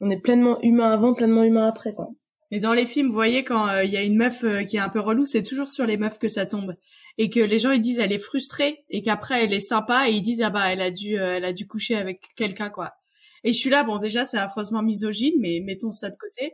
On 0.01 0.09
est 0.09 0.19
pleinement 0.19 0.59
humain 0.61 0.91
avant, 0.91 1.13
pleinement 1.13 1.43
humain 1.43 1.67
après, 1.67 1.93
quoi. 1.93 2.09
Mais 2.51 2.59
dans 2.59 2.73
les 2.73 2.85
films, 2.85 3.07
vous 3.07 3.13
voyez, 3.13 3.43
quand 3.43 3.67
euh, 3.69 3.83
il 3.83 3.91
y 3.91 3.97
a 3.97 4.03
une 4.03 4.17
meuf 4.17 4.43
euh, 4.43 4.63
qui 4.63 4.77
est 4.77 4.79
un 4.79 4.89
peu 4.89 4.99
relou, 4.99 5.25
c'est 5.25 5.43
toujours 5.43 5.69
sur 5.69 5.85
les 5.85 5.97
meufs 5.97 6.19
que 6.19 6.27
ça 6.27 6.45
tombe. 6.45 6.75
Et 7.17 7.29
que 7.29 7.39
les 7.39 7.59
gens, 7.59 7.71
ils 7.71 7.81
disent, 7.81 7.99
elle 7.99 8.11
est 8.11 8.17
frustrée. 8.17 8.83
Et 8.89 9.01
qu'après, 9.01 9.43
elle 9.43 9.53
est 9.53 9.59
sympa. 9.59 10.09
Et 10.09 10.13
ils 10.13 10.21
disent, 10.21 10.41
ah 10.41 10.49
bah, 10.49 10.71
elle 10.71 10.81
a 10.81 10.91
dû, 10.91 11.15
elle 11.15 11.45
a 11.45 11.53
dû 11.53 11.67
coucher 11.67 11.95
avec 11.95 12.33
quelqu'un, 12.35 12.69
quoi. 12.69 12.93
Et 13.45 13.53
je 13.53 13.59
suis 13.59 13.69
là, 13.69 13.83
bon, 13.83 13.99
déjà, 13.99 14.25
c'est 14.25 14.39
affreusement 14.39 14.81
misogyne, 14.81 15.35
mais 15.37 15.61
mettons 15.63 15.91
ça 15.91 16.09
de 16.09 16.15
côté. 16.17 16.51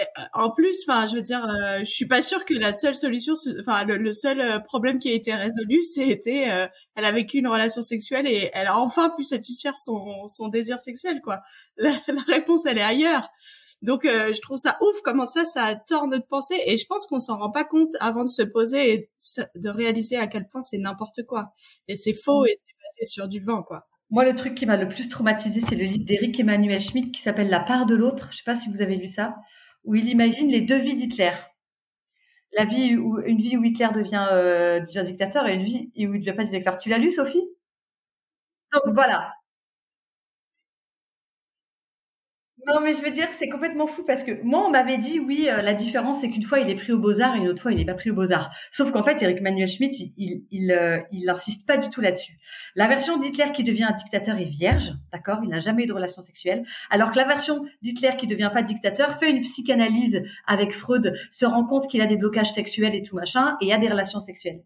Euh, 0.00 0.04
en 0.34 0.50
plus, 0.50 0.76
enfin, 0.84 1.06
je 1.06 1.14
veux 1.14 1.22
dire, 1.22 1.46
euh, 1.48 1.78
je 1.78 1.84
suis 1.84 2.08
pas 2.08 2.20
sûre 2.20 2.44
que 2.44 2.54
la 2.54 2.72
seule 2.72 2.96
solution, 2.96 3.34
enfin, 3.60 3.84
le, 3.84 4.10
seul 4.10 4.40
euh, 4.40 4.58
problème 4.58 4.98
qui 4.98 5.08
a 5.08 5.12
été 5.12 5.32
résolu, 5.32 5.80
c'était, 5.94 6.48
elle 6.96 7.04
a 7.04 7.12
vécu 7.12 7.38
une 7.38 7.46
relation 7.46 7.80
sexuelle 7.80 8.26
et 8.26 8.50
elle 8.54 8.66
a 8.66 8.76
enfin 8.76 9.10
pu 9.10 9.22
satisfaire 9.22 9.78
son, 9.78 10.26
son 10.26 10.48
désir 10.48 10.80
sexuel, 10.80 11.20
quoi. 11.22 11.40
La, 11.76 11.92
réponse, 12.26 12.66
elle 12.66 12.78
est 12.78 12.82
ailleurs. 12.82 13.28
Donc, 13.82 14.02
je 14.04 14.40
trouve 14.40 14.58
ça 14.58 14.78
ouf 14.80 15.00
comment 15.04 15.26
ça, 15.26 15.44
ça 15.44 15.64
a 15.64 15.76
tort 15.76 16.08
notre 16.08 16.26
pensée. 16.26 16.60
Et 16.66 16.76
je 16.76 16.86
pense 16.86 17.06
qu'on 17.06 17.20
s'en 17.20 17.38
rend 17.38 17.52
pas 17.52 17.64
compte 17.64 17.92
avant 18.00 18.24
de 18.24 18.28
se 18.28 18.42
poser 18.42 18.92
et 18.92 19.10
de 19.54 19.68
réaliser 19.68 20.16
à 20.16 20.26
quel 20.26 20.48
point 20.48 20.60
c'est 20.60 20.78
n'importe 20.78 21.22
quoi. 21.24 21.52
Et 21.86 21.94
c'est 21.94 22.14
faux 22.14 22.44
et 22.46 22.50
c'est 22.50 22.74
passé 22.82 23.12
sur 23.12 23.28
du 23.28 23.40
vent, 23.40 23.62
quoi. 23.62 23.86
Moi, 24.12 24.26
le 24.26 24.34
truc 24.34 24.54
qui 24.54 24.66
m'a 24.66 24.76
le 24.76 24.88
plus 24.88 25.08
traumatisé, 25.08 25.62
c'est 25.62 25.74
le 25.74 25.84
livre 25.84 26.04
d'Éric 26.04 26.38
Emmanuel 26.38 26.80
Schmitt 26.82 27.12
qui 27.14 27.22
s'appelle 27.22 27.48
La 27.48 27.60
part 27.60 27.86
de 27.86 27.94
l'autre. 27.94 28.28
Je 28.30 28.34
ne 28.34 28.36
sais 28.36 28.44
pas 28.44 28.56
si 28.56 28.70
vous 28.70 28.82
avez 28.82 28.96
lu 28.96 29.08
ça, 29.08 29.36
où 29.84 29.94
il 29.94 30.06
imagine 30.06 30.50
les 30.50 30.60
deux 30.60 30.78
vies 30.78 30.94
d'Hitler. 30.94 31.32
La 32.52 32.66
vie 32.66 32.96
où 32.96 33.18
une 33.20 33.38
vie 33.38 33.56
où 33.56 33.64
Hitler 33.64 33.88
devient, 33.94 34.28
euh, 34.30 34.80
devient 34.80 35.02
dictateur 35.06 35.48
et 35.48 35.54
une 35.54 35.64
vie 35.64 35.90
où 35.96 36.00
il 36.00 36.10
ne 36.10 36.18
devient 36.18 36.34
pas 36.36 36.44
dictateur. 36.44 36.76
Tu 36.78 36.90
l'as 36.90 36.98
lu, 36.98 37.10
Sophie? 37.10 37.42
Donc 38.72 38.94
voilà, 38.94 39.34
Non, 42.66 42.80
mais 42.80 42.94
je 42.94 43.02
veux 43.02 43.10
dire, 43.10 43.26
c'est 43.38 43.48
complètement 43.48 43.88
fou 43.88 44.04
parce 44.04 44.22
que 44.22 44.40
moi, 44.44 44.64
on 44.64 44.70
m'avait 44.70 44.98
dit, 44.98 45.18
oui, 45.18 45.48
euh, 45.48 45.62
la 45.62 45.74
différence, 45.74 46.20
c'est 46.20 46.30
qu'une 46.30 46.44
fois, 46.44 46.60
il 46.60 46.70
est 46.70 46.76
pris 46.76 46.92
au 46.92 46.98
Beaux-Arts 46.98 47.34
et 47.34 47.38
une 47.38 47.48
autre 47.48 47.60
fois, 47.60 47.72
il 47.72 47.78
n'est 47.78 47.84
pas 47.84 47.94
pris 47.94 48.10
au 48.10 48.14
Beaux-Arts. 48.14 48.54
Sauf 48.70 48.92
qu'en 48.92 49.02
fait, 49.02 49.20
Eric 49.20 49.40
Manuel 49.40 49.68
Schmitt, 49.68 49.98
il, 49.98 50.44
il, 50.52 50.70
euh, 50.70 51.00
il, 51.10 51.28
insiste 51.28 51.66
pas 51.66 51.76
du 51.76 51.88
tout 51.88 52.00
là-dessus. 52.00 52.38
La 52.76 52.86
version 52.86 53.16
d'Hitler 53.16 53.50
qui 53.52 53.64
devient 53.64 53.84
un 53.84 53.96
dictateur 53.96 54.38
est 54.38 54.44
vierge, 54.44 54.92
d'accord? 55.12 55.40
Il 55.42 55.48
n'a 55.48 55.58
jamais 55.58 55.84
eu 55.84 55.86
de 55.86 55.92
relation 55.92 56.22
sexuelle. 56.22 56.62
Alors 56.90 57.10
que 57.10 57.16
la 57.16 57.24
version 57.24 57.64
d'Hitler 57.82 58.12
qui 58.16 58.28
devient 58.28 58.50
pas 58.54 58.62
dictateur 58.62 59.18
fait 59.18 59.30
une 59.30 59.42
psychanalyse 59.42 60.22
avec 60.46 60.72
Freud, 60.72 61.14
se 61.32 61.44
rend 61.44 61.64
compte 61.64 61.88
qu'il 61.88 62.00
a 62.00 62.06
des 62.06 62.16
blocages 62.16 62.52
sexuels 62.52 62.94
et 62.94 63.02
tout 63.02 63.16
machin, 63.16 63.56
et 63.60 63.72
a 63.72 63.78
des 63.78 63.88
relations 63.88 64.20
sexuelles. 64.20 64.62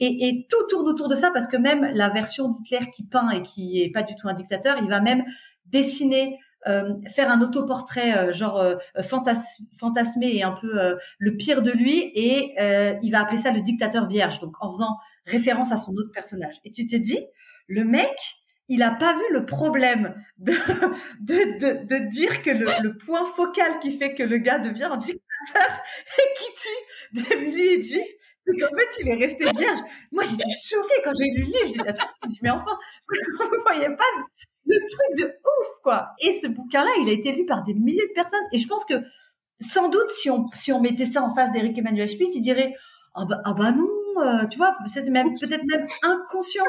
Et, 0.00 0.28
et, 0.28 0.46
tout 0.48 0.66
tourne 0.70 0.88
autour 0.88 1.08
de 1.08 1.14
ça 1.14 1.30
parce 1.30 1.46
que 1.46 1.58
même 1.58 1.84
la 1.92 2.08
version 2.08 2.48
d'Hitler 2.48 2.90
qui 2.94 3.04
peint 3.04 3.28
et 3.30 3.42
qui 3.42 3.82
est 3.82 3.90
pas 3.90 4.02
du 4.02 4.14
tout 4.14 4.28
un 4.28 4.32
dictateur, 4.32 4.78
il 4.80 4.88
va 4.88 5.00
même 5.00 5.24
dessiner 5.66 6.38
euh, 6.66 6.94
faire 7.14 7.30
un 7.30 7.42
autoportrait 7.42 8.16
euh, 8.16 8.32
genre 8.32 8.58
euh, 8.58 8.76
fantasmé 9.02 10.36
et 10.36 10.42
un 10.42 10.52
peu 10.52 10.96
le 11.18 11.36
pire 11.36 11.60
de 11.60 11.70
lui 11.70 12.10
et 12.14 12.54
il 13.02 13.10
va 13.10 13.20
appeler 13.20 13.38
ça 13.38 13.50
le 13.50 13.60
dictateur 13.60 14.06
vierge 14.06 14.38
donc 14.38 14.54
en 14.60 14.72
faisant 14.72 14.96
référence 15.26 15.72
à 15.72 15.76
son 15.76 15.92
autre 15.92 16.10
personnage 16.12 16.54
et 16.64 16.70
tu 16.70 16.86
t'es 16.86 16.98
dit 16.98 17.18
le 17.68 17.84
mec 17.84 18.16
il 18.68 18.82
a 18.82 18.92
pas 18.92 19.12
vu 19.14 19.24
le 19.30 19.44
problème 19.44 20.14
de, 20.38 20.52
de, 21.20 21.84
de, 21.84 22.08
dire 22.08 22.42
que 22.42 22.50
le, 22.50 22.96
point 22.96 23.26
focal 23.26 23.78
qui 23.80 23.98
fait 23.98 24.14
que 24.14 24.22
le 24.22 24.38
gars 24.38 24.58
devient 24.58 24.84
un 24.84 24.96
dictateur 24.96 25.20
et 26.18 26.22
qui 26.38 27.22
tue 27.22 27.28
des 27.28 27.36
milliers 27.44 27.78
de 27.78 27.82
juifs, 27.82 28.14
c'est 28.46 28.56
qu'en 28.58 28.76
fait, 28.76 29.00
il 29.00 29.08
est 29.08 29.26
resté 29.26 29.44
vierge. 29.56 29.80
Moi, 30.12 30.24
j'étais 30.24 30.44
choquée 30.66 31.02
quand 31.04 31.12
j'ai 31.18 31.24
lu 31.24 31.42
le 31.42 31.66
livre. 31.66 31.84
J'ai 31.84 32.28
dit, 32.28 32.38
mais 32.42 32.50
enfin, 32.50 32.78
vous 33.38 33.62
voyez 33.66 33.88
pas 33.96 34.04
le 34.66 34.76
truc 34.90 35.18
de 35.18 35.36
Et 36.20 36.38
ce 36.40 36.46
bouquin-là, 36.46 36.90
il 37.02 37.08
a 37.08 37.12
été 37.12 37.32
lu 37.32 37.46
par 37.46 37.64
des 37.64 37.74
milliers 37.74 38.06
de 38.08 38.14
personnes. 38.14 38.44
Et 38.52 38.58
je 38.58 38.66
pense 38.66 38.84
que, 38.84 38.94
sans 39.60 39.88
doute, 39.88 40.10
si 40.10 40.30
on, 40.30 40.46
si 40.48 40.72
on 40.72 40.80
mettait 40.80 41.06
ça 41.06 41.22
en 41.22 41.34
face 41.34 41.52
d'Eric 41.52 41.78
Emmanuel 41.78 42.08
Spitz, 42.08 42.34
il 42.34 42.42
dirait, 42.42 42.74
ah 43.14 43.24
bah, 43.24 43.40
ah 43.44 43.54
bah 43.54 43.72
non, 43.72 43.88
euh, 44.22 44.46
tu 44.46 44.58
vois, 44.58 44.76
c'est 44.86 45.08
même, 45.10 45.34
peut-être 45.34 45.64
même 45.64 45.86
inconscient. 46.02 46.64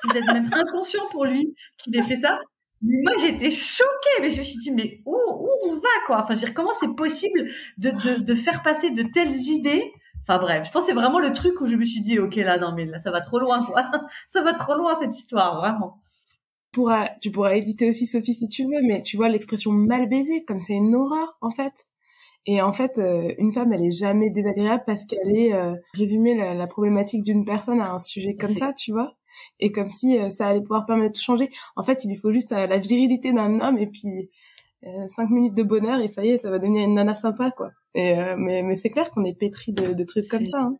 C'est 0.00 0.12
peut-être 0.12 0.32
même 0.32 0.50
inconscient 0.52 1.06
pour 1.10 1.24
lui 1.24 1.54
qu'il 1.78 1.96
ait 1.96 2.02
fait 2.02 2.20
ça. 2.20 2.40
Mais 2.82 2.96
moi, 3.02 3.12
j'étais 3.20 3.50
choquée, 3.50 4.20
mais 4.20 4.30
je 4.30 4.40
me 4.40 4.44
suis 4.44 4.58
dit, 4.58 4.72
mais 4.72 5.02
où, 5.06 5.14
où 5.14 5.48
on 5.68 5.74
va, 5.74 5.88
quoi? 6.06 6.24
Enfin, 6.24 6.34
comment 6.54 6.72
c'est 6.80 6.94
possible 6.96 7.48
de, 7.78 7.90
de, 7.90 8.22
de 8.22 8.34
faire 8.34 8.62
passer 8.62 8.90
de 8.90 9.04
telles 9.14 9.34
idées? 9.34 9.92
Enfin 10.28 10.38
bref, 10.38 10.66
je 10.66 10.70
pense 10.70 10.82
que 10.82 10.88
c'est 10.88 10.94
vraiment 10.94 11.18
le 11.18 11.32
truc 11.32 11.60
où 11.60 11.66
je 11.66 11.74
me 11.74 11.84
suis 11.84 12.00
dit, 12.00 12.20
ok 12.20 12.36
là, 12.36 12.56
non 12.56 12.72
mais 12.76 12.84
là 12.84 13.00
ça 13.00 13.10
va 13.10 13.20
trop 13.20 13.40
loin 13.40 13.64
quoi, 13.64 13.90
ça 14.28 14.40
va 14.42 14.54
trop 14.54 14.76
loin 14.76 14.94
cette 15.00 15.18
histoire, 15.18 15.56
vraiment 15.56 16.01
pourras, 16.72 17.10
tu 17.20 17.30
pourras 17.30 17.54
éditer 17.54 17.88
aussi 17.88 18.06
Sophie 18.06 18.34
si 18.34 18.48
tu 18.48 18.64
veux, 18.64 18.82
mais 18.82 19.02
tu 19.02 19.16
vois 19.16 19.28
l'expression 19.28 19.72
mal 19.72 20.08
baisée, 20.08 20.44
comme 20.44 20.60
c'est 20.60 20.74
une 20.74 20.94
horreur 20.94 21.36
en 21.40 21.50
fait. 21.50 21.86
Et 22.46 22.60
en 22.60 22.72
fait, 22.72 22.98
euh, 22.98 23.32
une 23.38 23.52
femme, 23.52 23.72
elle 23.72 23.84
est 23.84 23.96
jamais 23.96 24.30
désagréable 24.30 24.82
parce 24.86 25.04
qu'elle 25.04 25.36
est 25.36 25.52
euh, 25.52 25.74
résumer 25.94 26.34
la, 26.34 26.54
la, 26.54 26.66
problématique 26.66 27.22
d'une 27.22 27.44
personne 27.44 27.80
à 27.80 27.92
un 27.92 28.00
sujet 28.00 28.34
comme 28.34 28.56
ça, 28.56 28.72
tu 28.72 28.90
vois. 28.90 29.14
Et 29.60 29.70
comme 29.70 29.90
si 29.90 30.18
euh, 30.18 30.28
ça 30.28 30.48
allait 30.48 30.60
pouvoir 30.60 30.84
permettre 30.84 31.12
de 31.12 31.22
changer. 31.22 31.50
En 31.76 31.84
fait, 31.84 32.04
il 32.04 32.08
lui 32.08 32.16
faut 32.16 32.32
juste 32.32 32.50
la 32.50 32.78
virilité 32.78 33.32
d'un 33.32 33.60
homme 33.60 33.78
et 33.78 33.86
puis 33.86 34.30
cinq 35.06 35.30
minutes 35.30 35.54
de 35.54 35.62
bonheur 35.62 36.00
et 36.00 36.08
ça 36.08 36.24
y 36.24 36.30
est, 36.30 36.38
ça 36.38 36.50
va 36.50 36.58
devenir 36.58 36.82
une 36.82 36.94
nana 36.94 37.14
sympa, 37.14 37.52
quoi. 37.52 37.70
Et 37.94 38.16
mais, 38.36 38.64
mais 38.64 38.74
c'est 38.74 38.90
clair 38.90 39.12
qu'on 39.12 39.22
est 39.22 39.38
pétri 39.38 39.72
de, 39.72 39.94
de 39.94 40.04
trucs 40.04 40.26
comme 40.26 40.46
ça. 40.46 40.62
Hein. 40.62 40.78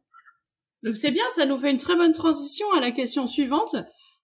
Donc 0.82 0.96
c'est 0.96 1.12
bien, 1.12 1.22
ça 1.28 1.46
nous 1.46 1.56
fait 1.56 1.70
une 1.70 1.76
très 1.76 1.94
bonne 1.94 2.12
transition 2.12 2.66
à 2.76 2.80
la 2.80 2.90
question 2.90 3.28
suivante 3.28 3.76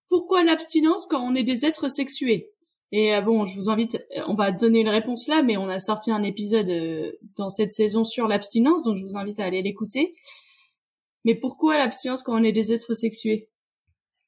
pourquoi 0.08 0.42
l'abstinence 0.44 1.06
quand 1.06 1.20
on 1.20 1.34
est 1.34 1.42
des 1.42 1.64
êtres 1.64 1.88
sexués? 1.88 2.52
Et 2.90 3.14
euh, 3.14 3.20
bon, 3.20 3.44
je 3.44 3.54
vous 3.54 3.68
invite, 3.68 4.04
on 4.26 4.34
va 4.34 4.50
donner 4.50 4.80
une 4.80 4.88
réponse 4.88 5.28
là, 5.28 5.42
mais 5.42 5.56
on 5.56 5.68
a 5.68 5.78
sorti 5.78 6.10
un 6.10 6.22
épisode 6.22 6.70
euh, 6.70 7.12
dans 7.36 7.50
cette 7.50 7.70
saison 7.70 8.04
sur 8.04 8.26
l'abstinence, 8.26 8.82
donc 8.82 8.96
je 8.96 9.04
vous 9.04 9.16
invite 9.16 9.40
à 9.40 9.44
aller 9.44 9.62
l'écouter. 9.62 10.14
Mais 11.24 11.34
pourquoi 11.34 11.76
l'abstinence 11.76 12.22
quand 12.22 12.40
on 12.40 12.44
est 12.44 12.52
des 12.52 12.72
êtres 12.72 12.94
sexués? 12.94 13.50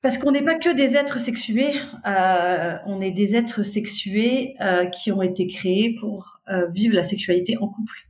Parce 0.02 0.16
qu'on 0.16 0.32
n'est 0.32 0.44
pas 0.44 0.54
que 0.54 0.70
des 0.70 0.96
êtres 0.96 1.20
sexués, 1.20 1.74
euh, 2.06 2.76
on 2.86 3.02
est 3.02 3.10
des 3.10 3.36
êtres 3.36 3.62
sexués 3.62 4.54
euh, 4.60 4.86
qui 4.86 5.12
ont 5.12 5.20
été 5.20 5.46
créés 5.46 5.94
pour 6.00 6.40
euh, 6.48 6.66
vivre 6.68 6.94
la 6.94 7.04
sexualité 7.04 7.58
en 7.58 7.68
couple. 7.68 8.08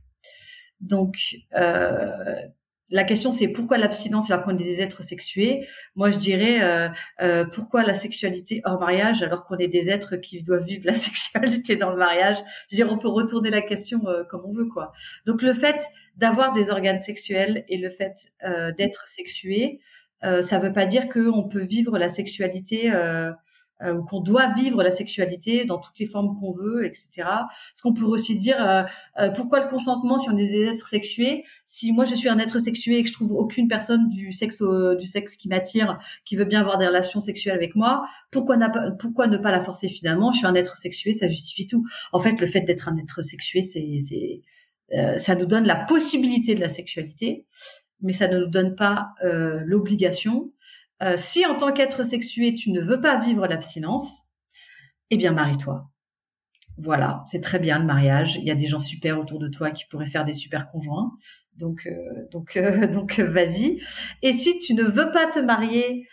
Donc, 0.79 1.15
euh, 1.55 2.35
la 2.91 3.03
question 3.03 3.31
c'est 3.31 3.47
pourquoi 3.47 3.77
l'abstinence 3.77 4.29
alors 4.29 4.43
qu'on 4.43 4.57
est 4.57 4.63
des 4.63 4.81
êtres 4.81 5.03
sexués? 5.03 5.67
Moi, 5.95 6.09
je 6.09 6.17
dirais 6.17 6.91
pourquoi 7.53 7.83
la 7.83 7.93
sexualité 7.93 8.61
hors 8.65 8.79
mariage 8.79 9.23
alors 9.23 9.45
qu'on 9.45 9.57
est 9.57 9.67
des 9.67 9.89
êtres 9.89 10.17
qui 10.17 10.43
doivent 10.43 10.63
vivre 10.63 10.85
la 10.85 10.95
sexualité 11.07 11.75
dans 11.75 11.89
le 11.89 11.97
mariage? 11.97 12.37
Je 12.69 12.75
veux 12.75 12.83
dire, 12.83 12.93
on 12.93 12.97
peut 12.97 13.07
retourner 13.07 13.49
la 13.49 13.61
question 13.61 14.01
comme 14.29 14.43
on 14.45 14.53
veut, 14.53 14.67
quoi. 14.67 14.91
Donc, 15.25 15.41
le 15.41 15.53
fait 15.53 15.81
d'avoir 16.17 16.53
des 16.53 16.69
organes 16.69 17.01
sexuels 17.01 17.65
et 17.69 17.77
le 17.77 17.89
fait 17.89 18.31
d'être 18.77 19.07
sexué, 19.07 19.79
euh, 20.23 20.41
ça 20.41 20.59
ne 20.59 20.63
veut 20.63 20.73
pas 20.73 20.85
dire 20.85 21.09
qu'on 21.09 21.47
peut 21.47 21.63
vivre 21.63 21.97
la 21.97 22.09
sexualité 22.09 22.91
euh, 22.91 23.31
euh, 23.81 23.95
ou 23.95 24.03
qu'on 24.03 24.19
doit 24.19 24.53
vivre 24.53 24.83
la 24.83 24.91
sexualité 24.91 25.65
dans 25.65 25.79
toutes 25.79 25.97
les 25.97 26.05
formes 26.05 26.39
qu'on 26.39 26.51
veut, 26.51 26.85
etc. 26.85 27.09
Parce 27.17 27.81
qu'on 27.81 27.93
pourrait 27.93 28.13
aussi 28.13 28.37
dire 28.37 28.87
pourquoi 29.35 29.61
le 29.61 29.69
consentement 29.69 30.19
si 30.19 30.29
on 30.29 30.37
est 30.37 30.47
des 30.47 30.65
êtres 30.65 30.87
sexués? 30.87 31.43
Si 31.73 31.93
moi 31.93 32.03
je 32.03 32.15
suis 32.15 32.27
un 32.27 32.37
être 32.37 32.59
sexué 32.59 32.97
et 32.97 33.03
que 33.03 33.07
je 33.07 33.13
trouve 33.13 33.31
aucune 33.31 33.69
personne 33.69 34.09
du 34.09 34.33
sexe 34.33 34.57
qui 35.37 35.47
m'attire, 35.47 35.99
qui 36.25 36.35
veut 36.35 36.45
bien 36.45 36.59
avoir 36.59 36.77
des 36.77 36.85
relations 36.85 37.21
sexuelles 37.21 37.55
avec 37.55 37.75
moi, 37.75 38.05
pourquoi, 38.29 38.57
ne 38.57 39.37
pas 39.37 39.51
la 39.51 39.63
forcer 39.63 39.87
finalement? 39.87 40.33
Je 40.33 40.39
suis 40.39 40.47
un 40.47 40.55
être 40.55 40.77
sexué, 40.77 41.13
ça 41.13 41.29
justifie 41.29 41.67
tout. 41.67 41.87
En 42.11 42.19
fait, 42.19 42.39
le 42.41 42.47
fait 42.47 42.61
d'être 42.61 42.89
un 42.89 42.97
être 42.97 43.21
sexué, 43.21 43.63
c'est 43.63 44.41
ça 45.17 45.35
nous 45.35 45.45
donne 45.45 45.65
la 45.65 45.85
possibilité 45.85 46.53
de 46.53 46.59
la 46.59 46.67
sexualité 46.67 47.45
mais 48.01 48.13
ça 48.13 48.27
ne 48.27 48.39
nous 48.39 48.47
donne 48.47 48.75
pas 48.75 49.13
euh, 49.23 49.61
l'obligation. 49.65 50.51
Euh, 51.01 51.15
si 51.17 51.45
en 51.45 51.55
tant 51.55 51.71
qu'être 51.71 52.03
sexué, 52.03 52.55
tu 52.55 52.71
ne 52.71 52.81
veux 52.81 53.01
pas 53.01 53.19
vivre 53.19 53.47
l'abstinence, 53.47 54.11
eh 55.09 55.17
bien 55.17 55.31
marie-toi. 55.31 55.89
Voilà, 56.81 57.23
c'est 57.27 57.41
très 57.41 57.59
bien 57.59 57.79
le 57.79 57.85
mariage. 57.85 58.37
Il 58.37 58.43
y 58.43 58.51
a 58.51 58.55
des 58.55 58.67
gens 58.67 58.79
super 58.79 59.19
autour 59.19 59.39
de 59.39 59.47
toi 59.47 59.71
qui 59.71 59.85
pourraient 59.85 60.07
faire 60.07 60.25
des 60.25 60.33
super 60.33 60.69
conjoints. 60.71 61.11
Donc, 61.57 61.85
euh, 61.85 62.27
donc, 62.31 62.57
donc, 62.93 63.19
vas-y. 63.19 63.81
Et 64.21 64.33
si 64.33 64.59
tu 64.59 64.73
ne 64.73 64.83
veux 64.83 65.11
pas 65.11 65.27
te 65.31 65.39
marier 65.39 66.07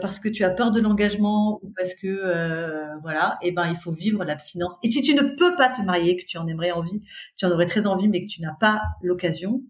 parce 0.00 0.20
que 0.20 0.28
tu 0.28 0.44
as 0.44 0.50
peur 0.50 0.70
de 0.70 0.80
l'engagement 0.80 1.58
ou 1.64 1.72
parce 1.76 1.94
que 1.94 3.00
voilà, 3.02 3.38
eh 3.42 3.50
ben 3.50 3.66
il 3.68 3.76
faut 3.76 3.90
vivre 3.90 4.22
l'abstinence. 4.22 4.78
Et 4.84 4.88
si 4.88 5.02
tu 5.02 5.14
ne 5.14 5.22
peux 5.22 5.56
pas 5.56 5.68
te 5.68 5.82
marier, 5.82 6.16
que 6.16 6.24
tu 6.24 6.38
en 6.38 6.46
aimerais 6.46 6.70
envie, 6.70 7.02
tu 7.36 7.44
en 7.44 7.50
aurais 7.50 7.66
très 7.66 7.84
envie, 7.88 8.06
mais 8.06 8.22
que 8.22 8.28
tu 8.28 8.40
n'as 8.40 8.54
pas 8.54 8.82
l'occasion, 9.02 9.62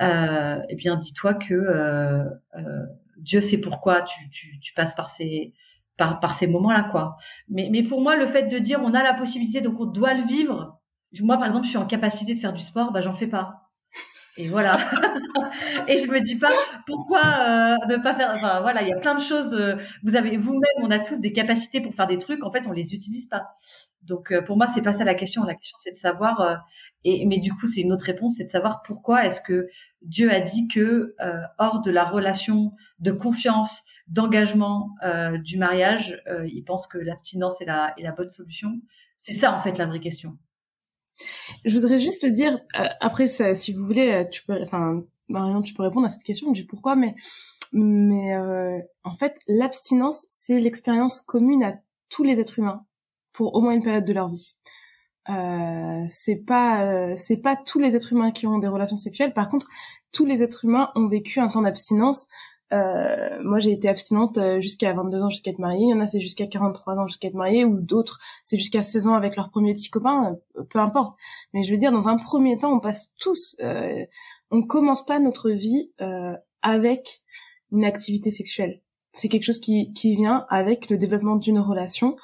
euh, 0.00 0.58
eh 0.70 0.76
bien 0.76 0.94
dis-toi 0.94 1.34
que 1.34 1.52
euh, 1.52 2.24
euh, 2.56 2.86
Dieu 3.18 3.40
sait 3.40 3.60
pourquoi 3.60 4.02
tu, 4.02 4.30
tu, 4.30 4.58
tu 4.60 4.72
passes 4.72 4.94
par 4.94 5.10
ces 5.10 5.52
par, 6.20 6.34
ces 6.34 6.46
moments-là 6.46 6.88
quoi. 6.90 7.16
Mais, 7.48 7.68
mais 7.70 7.82
pour 7.82 8.00
moi 8.00 8.16
le 8.16 8.26
fait 8.26 8.44
de 8.44 8.58
dire 8.58 8.80
on 8.82 8.94
a 8.94 9.02
la 9.02 9.14
possibilité 9.14 9.60
donc 9.60 9.80
on 9.80 9.86
doit 9.86 10.14
le 10.14 10.24
vivre. 10.24 10.80
Moi 11.20 11.36
par 11.36 11.46
exemple 11.46 11.64
je 11.64 11.70
suis 11.70 11.78
en 11.78 11.86
capacité 11.86 12.34
de 12.34 12.38
faire 12.38 12.52
du 12.52 12.62
sport, 12.62 12.92
bah 12.92 13.00
j'en 13.00 13.14
fais 13.14 13.26
pas. 13.26 13.70
Et 14.36 14.48
voilà. 14.48 14.78
et 15.88 15.98
je 15.98 16.10
me 16.10 16.20
dis 16.20 16.36
pas 16.36 16.50
pourquoi 16.86 17.20
euh, 17.20 17.76
ne 17.88 17.96
pas 17.96 18.14
faire. 18.14 18.30
Enfin 18.34 18.60
voilà, 18.60 18.82
il 18.82 18.88
y 18.88 18.92
a 18.92 18.98
plein 18.98 19.14
de 19.14 19.20
choses. 19.20 19.54
Euh, 19.54 19.76
vous 20.02 20.16
avez 20.16 20.36
vous-même, 20.36 20.84
on 20.84 20.90
a 20.90 21.00
tous 21.00 21.20
des 21.20 21.32
capacités 21.32 21.80
pour 21.80 21.94
faire 21.94 22.06
des 22.06 22.18
trucs. 22.18 22.44
En 22.44 22.52
fait, 22.52 22.66
on 22.66 22.72
les 22.72 22.94
utilise 22.94 23.26
pas. 23.26 23.48
Donc 24.02 24.32
pour 24.46 24.56
moi, 24.56 24.66
c'est 24.68 24.82
pas 24.82 24.92
ça 24.92 25.04
la 25.04 25.14
question. 25.14 25.44
La 25.44 25.54
question, 25.54 25.76
c'est 25.78 25.92
de 25.92 25.96
savoir. 25.96 26.64
et 27.04 27.26
mais 27.26 27.38
du 27.38 27.52
coup, 27.52 27.66
c'est 27.66 27.80
une 27.80 27.92
autre 27.92 28.06
réponse, 28.06 28.36
c'est 28.36 28.44
de 28.44 28.50
savoir 28.50 28.82
pourquoi 28.82 29.26
est-ce 29.26 29.40
que 29.40 29.68
Dieu 30.02 30.32
a 30.32 30.40
dit 30.40 30.68
que 30.68 31.14
euh, 31.20 31.42
hors 31.58 31.82
de 31.82 31.90
la 31.90 32.04
relation 32.04 32.72
de 33.00 33.12
confiance, 33.12 33.82
d'engagement 34.10 34.94
euh, 35.04 35.38
du 35.38 35.56
mariage, 35.56 36.20
euh, 36.28 36.46
il 36.46 36.64
pense 36.64 36.86
que 36.86 36.98
l'abstinence 36.98 37.60
est 37.60 37.64
la, 37.64 37.94
est 37.96 38.02
la 38.02 38.12
bonne 38.12 38.30
solution. 38.30 38.80
C'est 39.16 39.32
ça 39.32 39.56
en 39.56 39.60
fait 39.60 39.78
la 39.78 39.86
vraie 39.86 40.00
question. 40.00 40.36
Je 41.64 41.74
voudrais 41.74 41.98
juste 41.98 42.26
dire, 42.26 42.58
après 43.00 43.26
ça, 43.26 43.54
si 43.54 43.74
vous 43.74 43.84
voulez, 43.84 44.26
tu 44.30 44.42
peux, 44.44 44.62
enfin, 44.62 45.02
Marion, 45.28 45.60
tu 45.60 45.74
peux 45.74 45.82
répondre 45.82 46.06
à 46.06 46.10
cette 46.10 46.22
question 46.22 46.50
du 46.50 46.66
pourquoi, 46.66 46.96
mais 46.96 47.14
mais 47.72 48.34
en 49.04 49.14
fait, 49.14 49.38
l'abstinence, 49.46 50.24
c'est 50.30 50.58
l'expérience 50.58 51.20
commune 51.20 51.62
à 51.62 51.74
tous 52.08 52.24
les 52.24 52.40
êtres 52.40 52.58
humains 52.58 52.86
pour 53.34 53.54
au 53.54 53.60
moins 53.60 53.74
une 53.74 53.82
période 53.82 54.06
de 54.06 54.12
leur 54.14 54.30
vie. 54.30 54.56
Euh, 55.28 56.04
c'est 56.08 56.36
pas 56.36 56.82
euh, 56.82 57.14
c'est 57.16 57.36
pas 57.36 57.56
tous 57.56 57.78
les 57.78 57.94
êtres 57.94 58.12
humains 58.12 58.32
qui 58.32 58.46
ont 58.46 58.58
des 58.58 58.68
relations 58.68 58.96
sexuelles. 58.96 59.34
Par 59.34 59.48
contre, 59.48 59.66
tous 60.12 60.24
les 60.24 60.42
êtres 60.42 60.64
humains 60.64 60.90
ont 60.96 61.08
vécu 61.08 61.40
un 61.40 61.48
temps 61.48 61.60
d'abstinence. 61.60 62.26
Euh, 62.72 63.42
moi, 63.42 63.58
j'ai 63.58 63.72
été 63.72 63.88
abstinente 63.88 64.38
euh, 64.38 64.60
jusqu'à 64.60 64.92
22 64.92 65.22
ans 65.22 65.30
jusqu'à 65.30 65.50
être 65.50 65.58
mariée. 65.58 65.86
Il 65.86 65.90
y 65.90 65.94
en 65.94 66.00
a 66.00 66.06
c'est 66.06 66.20
jusqu'à 66.20 66.46
43 66.46 66.96
ans 66.96 67.06
jusqu'à 67.06 67.28
être 67.28 67.34
mariée, 67.34 67.64
ou 67.64 67.80
d'autres 67.80 68.20
c'est 68.44 68.58
jusqu'à 68.58 68.82
16 68.82 69.08
ans 69.08 69.14
avec 69.14 69.36
leur 69.36 69.50
premier 69.50 69.74
petit 69.74 69.90
copain. 69.90 70.36
peu 70.70 70.78
importe. 70.78 71.16
Mais 71.52 71.64
je 71.64 71.72
veux 71.72 71.78
dire, 71.78 71.92
dans 71.92 72.08
un 72.08 72.16
premier 72.16 72.58
temps, 72.58 72.72
on 72.72 72.80
passe 72.80 73.14
tous. 73.18 73.56
on 74.50 74.62
commence 74.62 75.04
pas 75.04 75.18
notre 75.18 75.50
vie 75.50 75.90
avec 76.62 77.22
une 77.72 77.84
activité 77.84 78.30
sexuelle. 78.30 78.80
C'est 79.12 79.28
quelque 79.28 79.44
chose 79.44 79.60
qui, 79.60 79.92
qui 79.92 80.14
vient 80.14 80.46
avec 80.48 80.88
le 80.88 80.96
développement 80.96 81.36
d'une 81.36 81.58
relation 81.58 82.16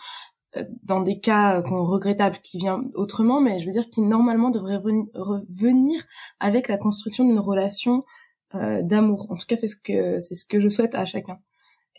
dans 0.82 1.00
des 1.00 1.18
cas 1.20 1.62
qu'on 1.62 1.84
regrettable 1.84 2.38
qui 2.42 2.58
vient 2.58 2.82
autrement, 2.94 3.40
mais 3.40 3.60
je 3.60 3.66
veux 3.66 3.72
dire 3.72 3.90
qui 3.90 4.00
normalement 4.00 4.50
devrait 4.50 4.80
revenir 5.14 6.02
avec 6.40 6.68
la 6.68 6.78
construction 6.78 7.24
d'une 7.24 7.40
relation 7.40 7.98
euh, 7.98 8.02
d'amour. 8.54 9.26
En 9.30 9.36
tout 9.36 9.46
cas, 9.46 9.56
c'est 9.56 9.68
ce 9.68 9.76
que 9.76 10.20
c'est 10.20 10.34
ce 10.34 10.44
que 10.44 10.60
je 10.60 10.68
souhaite 10.68 10.94
à 10.94 11.04
chacun. 11.04 11.38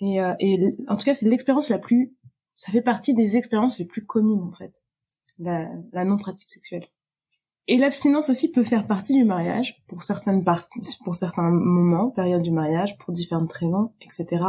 Et, 0.01 0.21
euh, 0.21 0.33
et 0.39 0.75
en 0.87 0.95
tout 0.95 1.05
cas, 1.05 1.13
c'est 1.13 1.27
l'expérience 1.27 1.69
la 1.69 1.79
plus, 1.79 2.13
ça 2.55 2.71
fait 2.71 2.81
partie 2.81 3.13
des 3.13 3.37
expériences 3.37 3.79
les 3.79 3.85
plus 3.85 4.05
communes 4.05 4.43
en 4.43 4.53
fait, 4.53 4.73
la, 5.39 5.69
la 5.91 6.05
non 6.05 6.17
pratique 6.17 6.49
sexuelle. 6.49 6.85
Et 7.67 7.77
l'abstinence 7.77 8.29
aussi 8.29 8.49
peut 8.49 8.63
faire 8.63 8.87
partie 8.87 9.13
du 9.13 9.25
mariage 9.25 9.83
pour 9.87 10.03
certaines 10.03 10.43
pour 11.03 11.15
certains 11.15 11.49
moments, 11.49 12.11
période 12.11 12.41
du 12.41 12.51
mariage, 12.51 12.97
pour 12.97 13.13
différentes 13.13 13.51
raisons, 13.51 13.91
etc. 14.01 14.45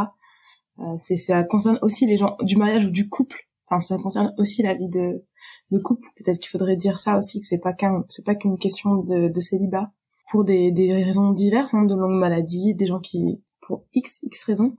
Euh, 0.78 0.94
c'est 0.98 1.16
ça 1.16 1.42
concerne 1.42 1.78
aussi 1.82 2.06
les 2.06 2.16
gens 2.16 2.36
du 2.42 2.56
mariage 2.56 2.84
ou 2.84 2.90
du 2.90 3.08
couple 3.08 3.48
Enfin, 3.70 3.80
ça 3.80 3.98
concerne 3.98 4.34
aussi 4.38 4.62
la 4.62 4.74
vie 4.74 4.88
de, 4.88 5.24
de 5.70 5.78
couple. 5.78 6.08
Peut-être 6.16 6.38
qu'il 6.38 6.48
faudrait 6.48 6.76
dire 6.76 6.98
ça 6.98 7.18
aussi, 7.18 7.40
que 7.40 7.46
c'est 7.46 7.58
pas 7.58 7.72
qu'un, 7.72 8.04
c'est 8.08 8.24
pas 8.24 8.34
qu'une 8.34 8.58
question 8.58 8.96
de, 8.96 9.28
de 9.28 9.40
célibat 9.40 9.92
pour 10.30 10.44
des, 10.44 10.70
des 10.70 10.92
raisons 11.04 11.32
diverses, 11.32 11.74
hein, 11.74 11.84
de 11.84 11.94
longues 11.94 12.18
maladies, 12.18 12.74
des 12.74 12.86
gens 12.86 13.00
qui, 13.00 13.42
pour 13.60 13.84
x 13.94 14.20
x 14.22 14.44
raisons, 14.44 14.76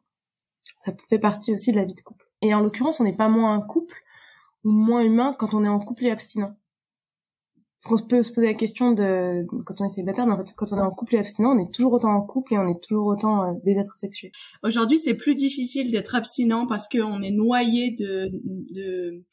ça 0.78 0.94
fait 1.10 1.20
partie 1.20 1.54
aussi 1.54 1.72
de 1.72 1.78
la 1.78 1.86
vie 1.86 1.96
de 1.96 2.02
couple. 2.02 2.26
Et 2.42 2.54
en 2.54 2.62
l'occurrence, 2.62 3.00
on 3.00 3.04
n'est 3.04 3.16
pas 3.16 3.30
moins 3.30 3.54
un 3.54 3.62
couple 3.62 3.96
ou 4.64 4.72
moins 4.72 5.02
humain 5.02 5.36
quand 5.38 5.54
on 5.54 5.64
est 5.64 5.70
en 5.70 5.80
couple 5.80 6.06
et 6.06 6.12
abstinent. 6.12 6.56
Parce 7.82 8.02
qu'on 8.02 8.08
peut 8.08 8.22
se 8.24 8.34
poser 8.34 8.48
la 8.48 8.54
question 8.54 8.92
de 8.92 9.46
quand 9.66 9.80
on 9.80 9.86
est 9.86 9.90
célibataire, 9.90 10.28
mais 10.28 10.34
en 10.34 10.38
fait, 10.38 10.54
quand 10.54 10.72
on 10.74 10.78
est 10.78 10.82
en 10.82 10.92
couple 10.92 11.16
et 11.16 11.20
abstinent, 11.20 11.56
on 11.56 11.60
est 11.60 11.74
toujours 11.74 11.94
autant 11.94 12.14
en 12.14 12.22
couple 12.22 12.54
et 12.54 12.58
on 12.58 12.68
est 12.68 12.82
toujours 12.84 13.08
autant 13.08 13.44
euh, 13.44 13.54
des 13.64 13.78
êtres 13.78 13.96
sexués. 13.96 14.32
Aujourd'hui, 14.64 14.98
c'est 14.98 15.14
plus 15.16 15.36
difficile 15.36 15.90
d'être 15.90 16.14
abstinent 16.14 16.68
parce 16.68 16.90
qu'on 16.90 17.22
est 17.22 17.32
noyé 17.32 17.92
de, 17.92 18.30
de 18.74 19.24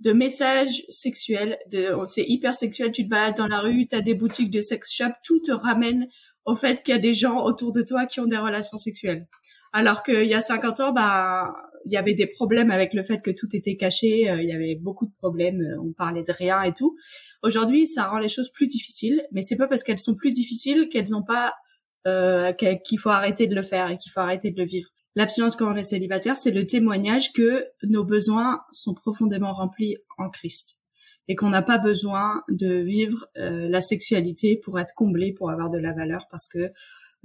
de 0.00 0.12
messages 0.12 0.84
sexuels, 0.88 1.58
de 1.70 1.92
c'est 2.06 2.24
hyper 2.26 2.54
sexuel. 2.54 2.92
Tu 2.92 3.04
te 3.04 3.08
balades 3.08 3.36
dans 3.36 3.48
la 3.48 3.60
rue, 3.60 3.86
t'as 3.88 4.00
des 4.00 4.14
boutiques 4.14 4.50
de 4.50 4.60
sex 4.60 4.92
shop, 4.92 5.12
tout 5.24 5.40
te 5.40 5.52
ramène 5.52 6.06
au 6.44 6.54
fait 6.54 6.82
qu'il 6.82 6.94
y 6.94 6.96
a 6.96 7.00
des 7.00 7.14
gens 7.14 7.44
autour 7.44 7.72
de 7.72 7.82
toi 7.82 8.06
qui 8.06 8.20
ont 8.20 8.26
des 8.26 8.38
relations 8.38 8.78
sexuelles. 8.78 9.26
Alors 9.72 10.02
qu'il 10.02 10.26
y 10.26 10.34
a 10.34 10.40
50 10.40 10.80
ans, 10.80 10.92
bah 10.92 11.52
il 11.84 11.92
y 11.92 11.96
avait 11.96 12.14
des 12.14 12.26
problèmes 12.26 12.70
avec 12.70 12.94
le 12.94 13.02
fait 13.02 13.22
que 13.22 13.30
tout 13.30 13.48
était 13.54 13.76
caché, 13.76 14.30
euh, 14.30 14.42
il 14.42 14.48
y 14.48 14.52
avait 14.52 14.76
beaucoup 14.76 15.06
de 15.06 15.12
problèmes, 15.12 15.60
euh, 15.60 15.80
on 15.82 15.92
parlait 15.92 16.22
de 16.22 16.32
rien 16.32 16.62
et 16.62 16.72
tout. 16.72 16.96
Aujourd'hui, 17.42 17.86
ça 17.86 18.08
rend 18.08 18.18
les 18.18 18.28
choses 18.28 18.50
plus 18.50 18.66
difficiles, 18.66 19.22
mais 19.32 19.42
c'est 19.42 19.56
pas 19.56 19.68
parce 19.68 19.82
qu'elles 19.82 19.98
sont 19.98 20.14
plus 20.14 20.32
difficiles 20.32 20.88
qu'elles 20.90 21.10
n'ont 21.10 21.24
pas 21.24 21.54
euh, 22.06 22.52
qu'il 22.52 22.98
faut 22.98 23.10
arrêter 23.10 23.46
de 23.46 23.54
le 23.54 23.62
faire 23.62 23.90
et 23.90 23.96
qu'il 23.96 24.12
faut 24.12 24.20
arrêter 24.20 24.50
de 24.50 24.58
le 24.58 24.66
vivre. 24.66 24.88
L'abstinence 25.18 25.56
quand 25.56 25.72
on 25.72 25.74
est 25.74 25.82
célibataire, 25.82 26.36
c'est 26.36 26.52
le 26.52 26.64
témoignage 26.64 27.32
que 27.32 27.66
nos 27.82 28.04
besoins 28.04 28.60
sont 28.70 28.94
profondément 28.94 29.52
remplis 29.52 29.96
en 30.16 30.30
Christ 30.30 30.78
et 31.26 31.34
qu'on 31.34 31.48
n'a 31.48 31.60
pas 31.60 31.78
besoin 31.78 32.44
de 32.48 32.74
vivre 32.74 33.26
la 33.34 33.80
sexualité 33.80 34.56
pour 34.56 34.78
être 34.78 34.94
comblé, 34.94 35.32
pour 35.32 35.50
avoir 35.50 35.70
de 35.70 35.78
la 35.78 35.92
valeur, 35.92 36.28
parce 36.30 36.46
que 36.46 36.70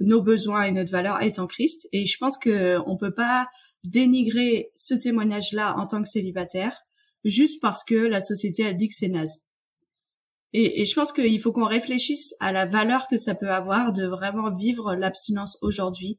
nos 0.00 0.20
besoins 0.20 0.64
et 0.64 0.72
notre 0.72 0.90
valeur 0.90 1.22
est 1.22 1.38
en 1.38 1.46
Christ. 1.46 1.88
Et 1.92 2.04
je 2.04 2.18
pense 2.18 2.36
que 2.36 2.78
on 2.84 2.96
peut 2.96 3.14
pas 3.14 3.46
dénigrer 3.84 4.72
ce 4.74 4.94
témoignage-là 4.94 5.76
en 5.78 5.86
tant 5.86 6.02
que 6.02 6.08
célibataire 6.08 6.80
juste 7.24 7.62
parce 7.62 7.84
que 7.84 7.94
la 7.94 8.20
société 8.20 8.64
elle 8.64 8.76
dit 8.76 8.88
que 8.88 8.94
c'est 8.94 9.08
naze. 9.08 9.44
Et, 10.52 10.80
et, 10.80 10.84
je 10.84 10.94
pense 10.96 11.12
qu'il 11.12 11.40
faut 11.40 11.52
qu'on 11.52 11.66
réfléchisse 11.66 12.34
à 12.40 12.50
la 12.50 12.66
valeur 12.66 13.06
que 13.06 13.18
ça 13.18 13.36
peut 13.36 13.50
avoir 13.50 13.92
de 13.92 14.04
vraiment 14.04 14.52
vivre 14.52 14.96
l'abstinence 14.96 15.58
aujourd'hui, 15.62 16.18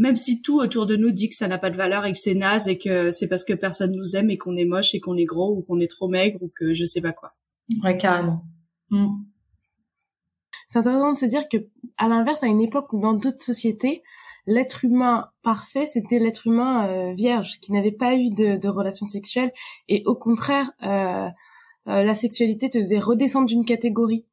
même 0.00 0.16
si 0.16 0.40
tout 0.40 0.58
autour 0.58 0.86
de 0.86 0.96
nous 0.96 1.10
dit 1.10 1.28
que 1.28 1.34
ça 1.34 1.46
n'a 1.46 1.58
pas 1.58 1.68
de 1.68 1.76
valeur 1.76 2.06
et 2.06 2.12
que 2.12 2.18
c'est 2.18 2.34
naze 2.34 2.68
et 2.68 2.78
que 2.78 3.10
c'est 3.10 3.28
parce 3.28 3.44
que 3.44 3.52
personne 3.52 3.92
nous 3.92 4.16
aime 4.16 4.30
et 4.30 4.38
qu'on 4.38 4.56
est 4.56 4.64
moche 4.64 4.94
et 4.94 5.00
qu'on 5.00 5.14
est 5.18 5.26
gros 5.26 5.54
ou 5.54 5.60
qu'on 5.60 5.78
est 5.78 5.90
trop 5.90 6.08
maigre 6.08 6.38
ou 6.40 6.48
que 6.48 6.72
je 6.72 6.86
sais 6.86 7.02
pas 7.02 7.12
quoi. 7.12 7.34
Ouais, 7.84 7.98
carrément. 7.98 8.42
Mm. 8.88 9.08
C'est 10.68 10.78
intéressant 10.78 11.12
de 11.12 11.18
se 11.18 11.26
dire 11.26 11.50
que, 11.50 11.58
à 11.98 12.08
l'inverse, 12.08 12.42
à 12.42 12.46
une 12.46 12.62
époque 12.62 12.94
où 12.94 13.00
dans 13.00 13.12
d'autres 13.12 13.42
sociétés, 13.42 14.02
l'être 14.46 14.86
humain 14.86 15.28
parfait, 15.42 15.86
c'était 15.86 16.18
l'être 16.18 16.46
humain 16.46 16.88
euh, 16.88 17.12
vierge 17.12 17.60
qui 17.60 17.72
n'avait 17.72 17.92
pas 17.92 18.14
eu 18.16 18.30
de, 18.30 18.56
de 18.56 18.68
relations 18.68 19.06
sexuelles 19.06 19.52
et 19.88 20.02
au 20.06 20.14
contraire, 20.14 20.72
euh, 20.82 21.28
euh, 21.88 22.02
la 22.04 22.14
sexualité 22.14 22.70
te 22.70 22.80
faisait 22.80 23.00
redescendre 23.00 23.48
d'une 23.48 23.66
catégorie. 23.66 24.24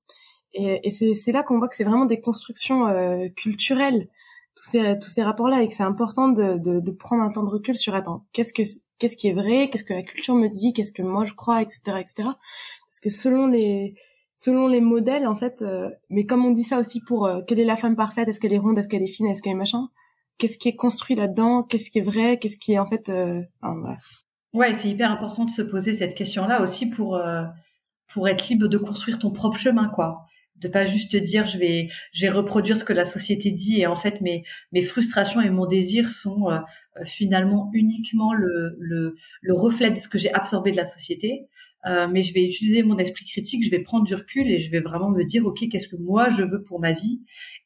Et, 0.53 0.79
et 0.87 0.91
c'est 0.91 1.31
là 1.33 1.43
qu'on 1.43 1.57
voit 1.57 1.67
que 1.67 1.75
c'est 1.75 1.83
vraiment 1.83 2.05
des 2.05 2.21
constructions 2.21 2.87
euh, 2.87 3.27
culturelles 3.35 4.07
tous 4.57 4.63
ces 4.63 4.99
tous 4.99 5.07
ces 5.07 5.23
rapports-là 5.23 5.61
et 5.61 5.67
que 5.67 5.73
c'est 5.73 5.83
important 5.83 6.29
de, 6.29 6.57
de, 6.57 6.79
de 6.79 6.91
prendre 6.91 7.23
un 7.23 7.31
temps 7.31 7.43
de 7.43 7.49
recul 7.49 7.75
sur 7.75 7.95
attends 7.95 8.25
qu'est-ce 8.33 8.51
que 8.51 8.63
qu'est-ce 8.97 9.15
qui 9.15 9.27
est 9.27 9.33
vrai, 9.33 9.69
qu'est-ce 9.69 9.83
que 9.83 9.93
la 9.93 10.01
culture 10.01 10.33
me 10.33 10.47
dit, 10.47 10.73
qu'est-ce 10.73 10.91
que 10.91 11.03
moi 11.03 11.25
je 11.25 11.33
crois, 11.33 11.61
etc., 11.61 11.81
etc. 11.99 12.15
Parce 12.89 12.99
que 13.01 13.09
selon 13.09 13.47
les 13.47 13.93
selon 14.35 14.67
les 14.67 14.81
modèles 14.81 15.27
en 15.27 15.35
fait, 15.35 15.61
euh, 15.61 15.89
mais 16.09 16.25
comme 16.25 16.45
on 16.45 16.51
dit 16.51 16.63
ça 16.63 16.79
aussi 16.79 17.01
pour 17.01 17.25
euh, 17.27 17.41
quelle 17.47 17.59
est 17.59 17.65
la 17.65 17.75
femme 17.75 17.95
parfaite, 17.95 18.27
est-ce 18.27 18.39
qu'elle 18.39 18.53
est 18.53 18.57
ronde, 18.57 18.77
est-ce 18.79 18.87
qu'elle 18.87 19.03
est 19.03 19.07
fine, 19.07 19.27
est-ce 19.27 19.41
qu'elle 19.41 19.53
est 19.53 19.55
machin, 19.55 19.89
qu'est-ce 20.37 20.57
qui 20.57 20.69
est 20.69 20.75
construit 20.75 21.15
là-dedans, 21.15 21.63
qu'est-ce 21.63 21.91
qui 21.91 21.99
est 21.99 22.03
vrai, 22.03 22.39
qu'est-ce 22.39 22.57
qui 22.57 22.73
est 22.73 22.79
en 22.79 22.87
fait, 22.87 23.09
euh, 23.09 23.41
voilà. 23.61 23.97
Ouais, 24.53 24.73
c'est 24.73 24.89
hyper 24.89 25.11
important 25.11 25.45
de 25.45 25.51
se 25.51 25.61
poser 25.61 25.93
cette 25.93 26.15
question-là 26.15 26.61
aussi 26.63 26.89
pour 26.89 27.19
pour 28.07 28.29
être 28.29 28.47
libre 28.47 28.67
de 28.67 28.77
construire 28.77 29.19
ton 29.19 29.31
propre 29.31 29.57
chemin, 29.57 29.89
quoi 29.89 30.26
de 30.59 30.67
pas 30.67 30.85
juste 30.85 31.15
dire 31.15 31.47
je 31.47 31.57
vais 31.57 31.89
je 32.13 32.25
vais 32.25 32.31
reproduire 32.31 32.77
ce 32.77 32.83
que 32.83 32.93
la 32.93 33.05
société 33.05 33.51
dit. 33.51 33.81
Et 33.81 33.87
en 33.87 33.95
fait 33.95 34.21
mes 34.21 34.43
mes 34.71 34.81
frustrations 34.81 35.41
et 35.41 35.49
mon 35.49 35.65
désir 35.65 36.09
sont 36.09 36.49
euh, 36.49 36.59
finalement 37.05 37.69
uniquement 37.73 38.33
le, 38.33 38.75
le, 38.79 39.15
le 39.41 39.53
reflet 39.53 39.91
de 39.91 39.97
ce 39.97 40.07
que 40.07 40.17
j'ai 40.17 40.33
absorbé 40.33 40.71
de 40.71 40.77
la 40.77 40.85
société. 40.85 41.47
Euh, 41.85 42.07
mais 42.07 42.23
je 42.23 42.33
vais 42.33 42.43
utiliser 42.43 42.81
mon 42.81 42.97
esprit 42.97 43.23
critique 43.23 43.63
je 43.63 43.69
vais 43.69 43.79
prendre 43.79 44.03
du 44.03 44.15
recul 44.15 44.49
et 44.49 44.57
je 44.59 44.71
vais 44.71 44.79
vraiment 44.79 45.11
me 45.11 45.23
dire 45.23 45.45
ok 45.45 45.69
qu'est-ce 45.69 45.87
que 45.87 45.95
moi 45.95 46.29
je 46.29 46.43
veux 46.43 46.63
pour 46.63 46.79
ma 46.79 46.91
vie? 46.91 47.21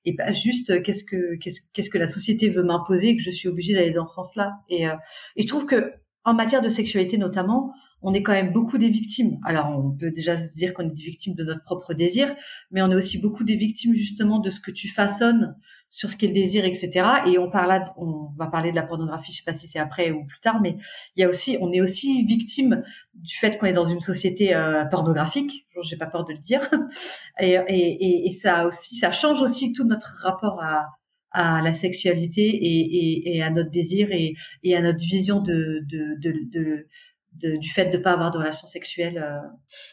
Et 0.06 0.16
pas 0.16 0.34
juste 0.34 0.84
qu'est-ce 0.84 1.04
que 1.06 1.36
qu'est-ce 1.38 1.62
qu'est-ce 1.74 1.89
que 1.89 1.98
la 1.98 2.08
société 2.08 2.50
veut 2.50 2.64
m'imposer 2.64 3.16
que 3.16 3.24
je 3.24 3.32
suis 3.32 3.48
obligée 3.48 3.74
d'aller 3.74 3.92
dans 3.94 4.08
ce 4.08 4.16
sens-là. 4.16 4.58
Et 4.70 4.88
euh, 4.88 4.96
et 5.38 5.44
je 5.44 5.48
trouve 5.48 5.66
que 5.66 5.94
en 6.26 6.34
matière 6.34 6.62
de 6.62 6.70
sexualité 6.70 7.18
notamment 7.18 7.74
on 8.02 8.14
est 8.14 8.24
quand 8.24 8.32
même 8.34 8.52
beaucoup 8.52 8.78
des 8.78 8.89
victimes. 8.89 9.39
Alors, 9.45 9.70
on 9.78 9.91
peut 9.91 10.12
déjà 10.12 10.38
se 10.38 10.52
dire 10.54 10.74
qu'on 10.74 10.84
est 10.89 10.95
des 10.95 11.04
victimes 11.04 11.36
de 11.36 11.43
notre 11.43 11.64
propre 11.64 11.93
désir, 11.93 12.36
mais 12.72 12.82
on 12.82 12.91
est 12.91 12.95
aussi 12.95 13.20
beaucoup 13.20 13.43
des 13.43 13.56
victimes 13.56 13.93
justement 13.93 14.39
de 14.39 14.49
ce 14.49 14.60
que 14.60 14.72
tu 14.72 14.88
façonnes 14.88 15.56
sur 15.91 16.10
ce 16.10 16.16
qu'est 16.16 16.28
le 16.28 16.34
désir, 16.34 16.64
etc. 16.64 16.89
Et 17.28 17.38
on 17.38 17.52
parle, 17.52 17.84
on 17.97 18.30
va 18.38 18.47
parler 18.47 18.72
de 18.72 18.78
la 18.78 18.84
pornographie, 18.84 19.34
je 19.34 19.39
sais 19.39 19.43
pas 19.43 19.54
si 19.54 19.68
c'est 19.68 19.78
après 19.78 20.12
ou 20.12 20.26
plus 20.26 20.39
tard, 20.39 20.62
mais 20.62 20.78
il 21.16 21.22
y 21.22 21.24
a 21.26 21.30
aussi, 21.30 21.58
on 21.60 21.72
est 21.74 21.82
aussi 21.82 22.26
victime 22.26 22.82
du 23.14 23.38
fait 23.38 23.58
qu'on 23.58 23.66
est 23.66 23.74
dans 23.74 23.86
une 23.86 23.99
société 23.99 24.56
euh, 24.56 24.86
pornographique. 24.86 25.68
J'ai 25.84 25.97
pas 25.97 26.06
peur 26.06 26.24
de 26.26 26.32
le 26.32 26.39
dire. 26.39 26.70
Et, 27.39 27.54
et, 27.54 28.28
et, 28.28 28.34
ça 28.34 28.68
aussi, 28.68 28.95
ça 28.95 29.12
change 29.12 29.41
aussi 29.41 29.74
tout 29.74 29.84
notre 29.84 30.22
rapport 30.22 30.62
à, 30.62 30.89
à 31.32 31.62
la 31.62 31.74
sexualité 31.74 32.41
et, 32.43 33.36
et, 33.36 33.41
à 33.41 33.49
notre 33.49 33.72
désir 33.72 34.10
et, 34.12 34.36
à 34.76 34.82
notre 34.82 34.99
vision 34.99 35.39
de, 35.39 35.80
de, 35.89 36.16
de 36.20 36.88
du 37.34 37.70
fait 37.70 37.86
de 37.86 37.98
ne 37.98 38.04
pas 38.04 38.12
avoir 38.12 38.32
de 38.32 38.38
relations 38.38 38.68
sexuelles 38.68 39.18
euh. 39.18 39.40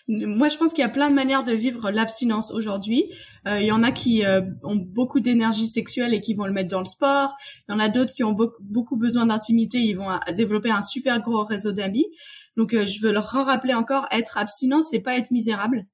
Moi, 0.08 0.48
je 0.48 0.56
pense 0.56 0.72
qu'il 0.72 0.82
y 0.82 0.84
a 0.84 0.88
plein 0.88 1.08
de 1.08 1.14
manières 1.14 1.44
de 1.44 1.52
vivre 1.52 1.90
l'abstinence 1.90 2.50
aujourd'hui. 2.50 3.12
Euh, 3.46 3.60
il 3.60 3.66
y 3.66 3.72
en 3.72 3.82
a 3.82 3.92
qui 3.92 4.24
euh, 4.24 4.42
ont 4.64 4.76
beaucoup 4.76 5.20
d'énergie 5.20 5.66
sexuelle 5.66 6.14
et 6.14 6.20
qui 6.20 6.34
vont 6.34 6.46
le 6.46 6.52
mettre 6.52 6.70
dans 6.70 6.80
le 6.80 6.86
sport. 6.86 7.34
Il 7.68 7.72
y 7.72 7.74
en 7.74 7.78
a 7.78 7.88
d'autres 7.88 8.12
qui 8.12 8.24
ont 8.24 8.36
beaucoup, 8.60 8.96
besoin 8.96 9.26
d'intimité. 9.26 9.78
Ils 9.78 9.94
vont 9.94 10.08
développer 10.34 10.70
un 10.70 10.82
super 10.82 11.20
gros 11.20 11.44
réseau 11.44 11.72
d'amis. 11.72 12.06
Donc, 12.56 12.72
je 12.72 13.00
veux 13.00 13.12
leur 13.12 13.26
rappeler 13.26 13.74
encore, 13.74 14.06
être 14.10 14.38
abstinent, 14.38 14.82
c'est 14.82 15.00
pas 15.00 15.16
être 15.16 15.30
misérable. 15.30 15.86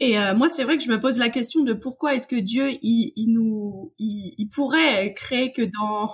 Et 0.00 0.16
moi, 0.36 0.48
c'est 0.48 0.62
vrai 0.62 0.76
que 0.76 0.84
je 0.84 0.90
me 0.90 1.00
pose 1.00 1.18
la 1.18 1.28
question 1.28 1.62
de 1.62 1.72
pourquoi 1.72 2.14
est-ce 2.14 2.26
que 2.26 2.36
Dieu, 2.36 2.70
il, 2.82 3.12
il 3.16 3.32
nous, 3.32 3.94
il, 3.98 4.34
il 4.38 4.48
pourrait 4.48 5.12
créer 5.14 5.52
que 5.52 5.62
dans 5.62 6.10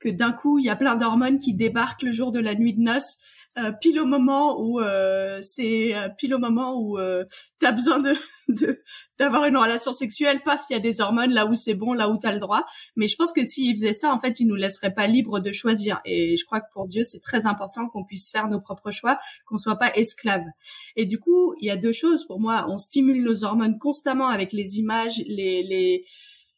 que 0.00 0.08
d'un 0.08 0.32
coup 0.32 0.58
il 0.58 0.64
y 0.64 0.70
a 0.70 0.76
plein 0.76 0.96
d'hormones 0.96 1.38
qui 1.38 1.54
débarquent 1.54 2.02
le 2.02 2.12
jour 2.12 2.32
de 2.32 2.40
la 2.40 2.54
nuit 2.54 2.74
de 2.74 2.80
noces 2.80 3.18
euh, 3.58 3.72
pile 3.72 3.98
au 3.98 4.06
moment 4.06 4.60
où 4.60 4.80
euh, 4.80 5.40
c'est 5.42 5.94
euh, 5.94 6.08
pile 6.08 6.34
au 6.34 6.38
moment 6.38 6.80
où 6.80 6.98
euh, 6.98 7.24
t'as 7.58 7.72
besoin 7.72 7.98
de 8.48 8.82
d'avoir 9.18 9.44
une 9.44 9.56
relation 9.56 9.92
sexuelle, 9.92 10.40
paf, 10.42 10.62
il 10.70 10.72
y 10.72 10.76
a 10.76 10.80
des 10.80 11.00
hormones 11.00 11.32
là 11.32 11.46
où 11.46 11.54
c'est 11.54 11.74
bon, 11.74 11.92
là 11.92 12.08
où 12.08 12.16
t'as 12.16 12.32
le 12.32 12.38
droit. 12.38 12.64
Mais 12.96 13.06
je 13.06 13.16
pense 13.16 13.32
que 13.32 13.44
s'il 13.44 13.74
faisait 13.76 13.92
ça, 13.92 14.14
en 14.14 14.18
fait, 14.18 14.40
il 14.40 14.46
nous 14.46 14.54
laisserait 14.54 14.94
pas 14.94 15.06
libres 15.06 15.40
de 15.40 15.52
choisir. 15.52 16.00
Et 16.04 16.36
je 16.36 16.44
crois 16.46 16.60
que 16.60 16.70
pour 16.72 16.88
Dieu, 16.88 17.02
c'est 17.02 17.20
très 17.20 17.46
important 17.46 17.86
qu'on 17.86 18.04
puisse 18.04 18.30
faire 18.30 18.48
nos 18.48 18.60
propres 18.60 18.90
choix, 18.90 19.18
qu'on 19.46 19.58
soit 19.58 19.76
pas 19.76 19.92
esclave. 19.94 20.44
Et 20.96 21.04
du 21.04 21.18
coup, 21.18 21.54
il 21.60 21.66
y 21.66 21.70
a 21.70 21.76
deux 21.76 21.92
choses 21.92 22.26
pour 22.26 22.40
moi. 22.40 22.66
On 22.68 22.76
stimule 22.76 23.22
nos 23.22 23.44
hormones 23.44 23.78
constamment 23.78 24.28
avec 24.28 24.52
les 24.52 24.78
images, 24.78 25.22
les 25.26 25.62
les 25.62 26.04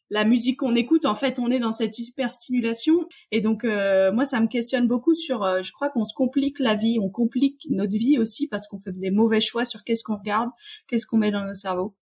la 0.09 0.25
musique 0.25 0.59
qu'on 0.59 0.75
écoute, 0.75 1.05
en 1.05 1.15
fait, 1.15 1.39
on 1.39 1.49
est 1.49 1.59
dans 1.59 1.71
cette 1.71 1.97
hyperstimulation. 1.97 3.07
Et 3.31 3.41
donc, 3.41 3.63
euh, 3.63 4.11
moi, 4.11 4.25
ça 4.25 4.39
me 4.39 4.47
questionne 4.47 4.87
beaucoup 4.87 5.15
sur, 5.15 5.43
euh, 5.43 5.61
je 5.61 5.71
crois 5.71 5.89
qu'on 5.89 6.05
se 6.05 6.13
complique 6.13 6.59
la 6.59 6.75
vie, 6.75 6.99
on 7.01 7.09
complique 7.09 7.67
notre 7.69 7.95
vie 7.95 8.19
aussi 8.19 8.47
parce 8.47 8.67
qu'on 8.67 8.77
fait 8.77 8.91
des 8.91 9.11
mauvais 9.11 9.41
choix 9.41 9.65
sur 9.65 9.83
qu'est-ce 9.83 10.03
qu'on 10.03 10.17
regarde, 10.17 10.49
qu'est-ce 10.87 11.07
qu'on 11.07 11.17
met 11.17 11.31
dans 11.31 11.45
nos 11.45 11.53
cerveaux. 11.53 11.95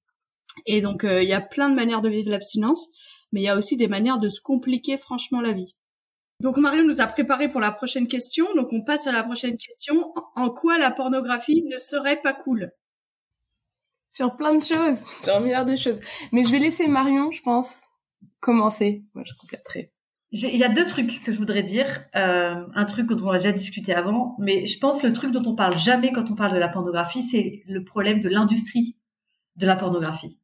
Et 0.65 0.81
donc, 0.81 1.03
euh, 1.03 1.23
il 1.23 1.29
y 1.29 1.33
a 1.33 1.41
plein 1.41 1.69
de 1.69 1.75
manières 1.75 2.01
de 2.01 2.09
vivre 2.09 2.29
l'abstinence, 2.29 2.89
mais 3.31 3.41
il 3.41 3.43
y 3.45 3.49
a 3.49 3.57
aussi 3.57 3.77
des 3.77 3.87
manières 3.87 4.19
de 4.19 4.29
se 4.29 4.41
compliquer 4.41 4.97
franchement 4.97 5.41
la 5.41 5.53
vie. 5.53 5.75
Donc 6.41 6.57
Marion 6.57 6.83
nous 6.83 7.01
a 7.01 7.07
préparé 7.07 7.49
pour 7.49 7.61
la 7.61 7.71
prochaine 7.71 8.07
question. 8.07 8.47
Donc 8.55 8.73
on 8.73 8.81
passe 8.81 9.05
à 9.05 9.11
la 9.11 9.23
prochaine 9.23 9.57
question. 9.57 10.11
En 10.35 10.49
quoi 10.49 10.79
la 10.79 10.89
pornographie 10.89 11.63
ne 11.71 11.77
serait 11.77 12.19
pas 12.19 12.33
cool? 12.33 12.71
Sur 14.09 14.35
plein 14.35 14.55
de 14.55 14.63
choses, 14.63 14.97
sur 15.21 15.35
un 15.35 15.39
milliard 15.39 15.65
de 15.65 15.75
choses. 15.75 15.99
Mais 16.31 16.43
je 16.43 16.51
vais 16.51 16.59
laisser 16.59 16.87
Marion, 16.87 17.31
je 17.31 17.41
pense, 17.43 17.83
commencer. 18.39 19.03
Moi, 19.13 19.23
je 19.25 19.33
compléterai. 19.39 19.91
Il 20.33 20.55
y 20.55 20.63
a 20.63 20.69
deux 20.69 20.85
trucs 20.85 21.21
que 21.23 21.31
je 21.33 21.37
voudrais 21.37 21.63
dire. 21.63 22.05
Euh, 22.15 22.65
un 22.73 22.85
truc 22.85 23.07
dont 23.07 23.27
on 23.27 23.31
a 23.31 23.37
déjà 23.37 23.51
discuté 23.51 23.93
avant, 23.93 24.37
mais 24.39 24.65
je 24.65 24.79
pense 24.79 25.03
le 25.03 25.11
truc 25.11 25.31
dont 25.31 25.43
on 25.45 25.55
parle 25.55 25.77
jamais 25.77 26.13
quand 26.13 26.31
on 26.31 26.35
parle 26.35 26.53
de 26.53 26.59
la 26.59 26.69
pornographie, 26.69 27.21
c'est 27.21 27.63
le 27.67 27.83
problème 27.83 28.21
de 28.21 28.29
l'industrie 28.29 28.95
de 29.57 29.67
la 29.67 29.75
pornographie. 29.75 30.37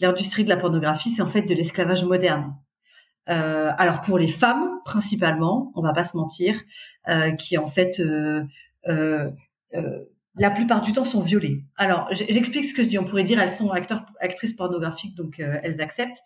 L'industrie 0.00 0.44
de 0.44 0.48
la 0.48 0.56
pornographie, 0.56 1.10
c'est 1.10 1.20
en 1.22 1.28
fait 1.28 1.42
de 1.42 1.54
l'esclavage 1.54 2.04
moderne. 2.04 2.56
Euh, 3.30 3.70
alors 3.78 4.00
pour 4.00 4.18
les 4.18 4.28
femmes 4.28 4.68
principalement, 4.84 5.72
on 5.74 5.82
va 5.82 5.92
pas 5.92 6.04
se 6.04 6.16
mentir, 6.16 6.60
euh, 7.08 7.32
qui 7.32 7.56
en 7.56 7.68
fait 7.68 8.00
euh, 8.00 8.44
euh, 8.88 9.30
euh, 9.74 10.04
la 10.36 10.50
plupart 10.50 10.82
du 10.82 10.92
temps 10.92 11.04
sont 11.04 11.20
violées. 11.20 11.64
Alors 11.76 12.08
j'explique 12.12 12.64
ce 12.66 12.74
que 12.74 12.82
je 12.82 12.88
dis. 12.88 12.98
On 12.98 13.04
pourrait 13.04 13.24
dire 13.24 13.40
elles 13.40 13.50
sont 13.50 13.70
acteurs, 13.70 14.04
actrices 14.20 14.54
pornographiques, 14.54 15.14
donc 15.14 15.38
elles 15.38 15.80
acceptent 15.80 16.22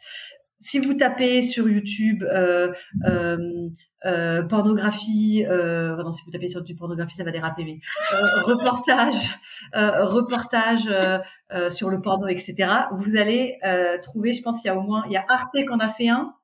si 0.61 0.79
vous 0.79 0.95
tapez 0.95 1.43
sur 1.43 1.69
YouTube 1.69 2.23
euh, 2.25 2.73
euh, 3.07 3.69
euh, 4.05 4.43
pornographie, 4.43 5.45
euh, 5.49 5.95
pardon, 5.95 6.13
si 6.13 6.25
vous 6.25 6.31
tapez 6.31 6.49
sur 6.49 6.63
du 6.63 6.75
pornographie, 6.75 7.17
ça 7.17 7.25
va 7.25 7.31
déraper, 7.31 7.65
mais 7.65 7.77
euh, 8.15 8.43
reportage, 8.43 9.39
reportage 9.73 10.89
sur 11.71 11.91
le 11.91 12.01
porno, 12.01 12.27
etc. 12.29 12.69
Vous 12.93 13.17
allez 13.17 13.59
trouver, 14.03 14.33
je 14.33 14.43
pense, 14.43 14.63
il 14.65 14.69
y 14.69 14.71
a 14.71 14.77
au 14.77 14.83
moins, 14.83 15.05
il 15.07 15.13
y 15.13 15.17
a 15.17 15.25
Arte 15.29 15.57
qu'on 15.69 15.79
a 15.79 15.89
fait 15.89 16.09
un, 16.09 16.35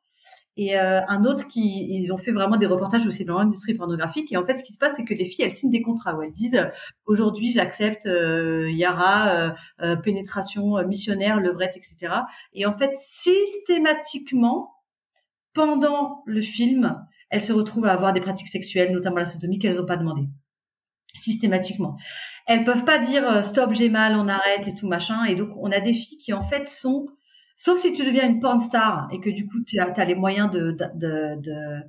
et 0.57 0.79
euh, 0.79 1.01
un 1.09 1.25
autre 1.25 1.49
qui 1.49 1.87
ils 1.91 2.13
ont 2.13 2.19
fait 2.19 2.31
vraiment 2.31 2.57
des 2.57 2.67
reportages 2.67 3.07
aussi 3.07 3.25
dans 3.25 3.39
l'industrie 3.39 3.75
pornographique. 3.75 4.33
Et 4.33 4.37
en 4.37 4.47
fait 4.47 4.57
ce 4.57 4.63
qui 4.63 4.73
se 4.73 4.79
passe 4.79 4.95
c'est 4.97 5.05
que 5.05 5.15
les 5.15 5.25
filles 5.25 5.45
elles 5.47 5.55
signent 5.55 5.73
des 5.73 5.83
contrats 5.83 6.17
où 6.17 6.23
elles 6.23 6.33
disent 6.33 6.61
aujourd'hui 7.07 7.53
j'accepte 7.53 8.07
euh, 8.07 8.71
Yara 8.71 9.55
euh, 9.81 9.97
pénétration 9.97 10.87
missionnaire 10.87 11.41
levrette 11.41 11.77
etc 11.77 12.15
et 12.53 12.67
en 12.67 12.75
fait 12.75 12.93
systématiquement 12.97 14.71
pendant 15.55 16.23
le 16.27 16.43
film 16.43 17.05
elles 17.31 17.43
se 17.43 17.53
retrouvent 17.53 17.87
à 17.87 17.93
avoir 17.93 18.13
des 18.13 18.21
pratiques 18.21 18.49
sexuelles 18.49 18.93
notamment 18.93 19.17
la 19.17 19.27
sodomie 19.27 19.59
qu'elles 19.59 19.77
n'ont 19.77 19.87
pas 19.87 19.97
demandé. 19.97 20.23
Systématiquement. 21.17 21.97
Elles 22.47 22.65
peuvent 22.65 22.85
pas 22.85 22.99
dire 22.99 23.45
stop 23.45 23.73
j'ai 23.73 23.89
mal 23.89 24.17
on 24.17 24.29
arrête 24.29 24.67
et 24.67 24.75
tout 24.75 24.89
machin. 24.89 25.25
Et 25.25 25.35
donc 25.35 25.51
on 25.57 25.71
a 25.71 25.81
des 25.81 25.95
filles 25.95 26.19
qui 26.19 26.33
en 26.33 26.43
fait 26.43 26.69
sont 26.69 27.09
Sauf 27.57 27.79
si 27.79 27.95
tu 27.95 28.05
deviens 28.05 28.29
une 28.29 28.41
porn 28.41 28.59
star 28.59 29.09
et 29.13 29.21
que 29.21 29.31
du 29.31 29.47
coup 29.47 29.63
tu 29.65 29.79
as, 29.79 30.05
les 30.05 30.15
moyens 30.15 30.51
de, 30.51 30.73
de, 30.73 31.41
de, 31.41 31.83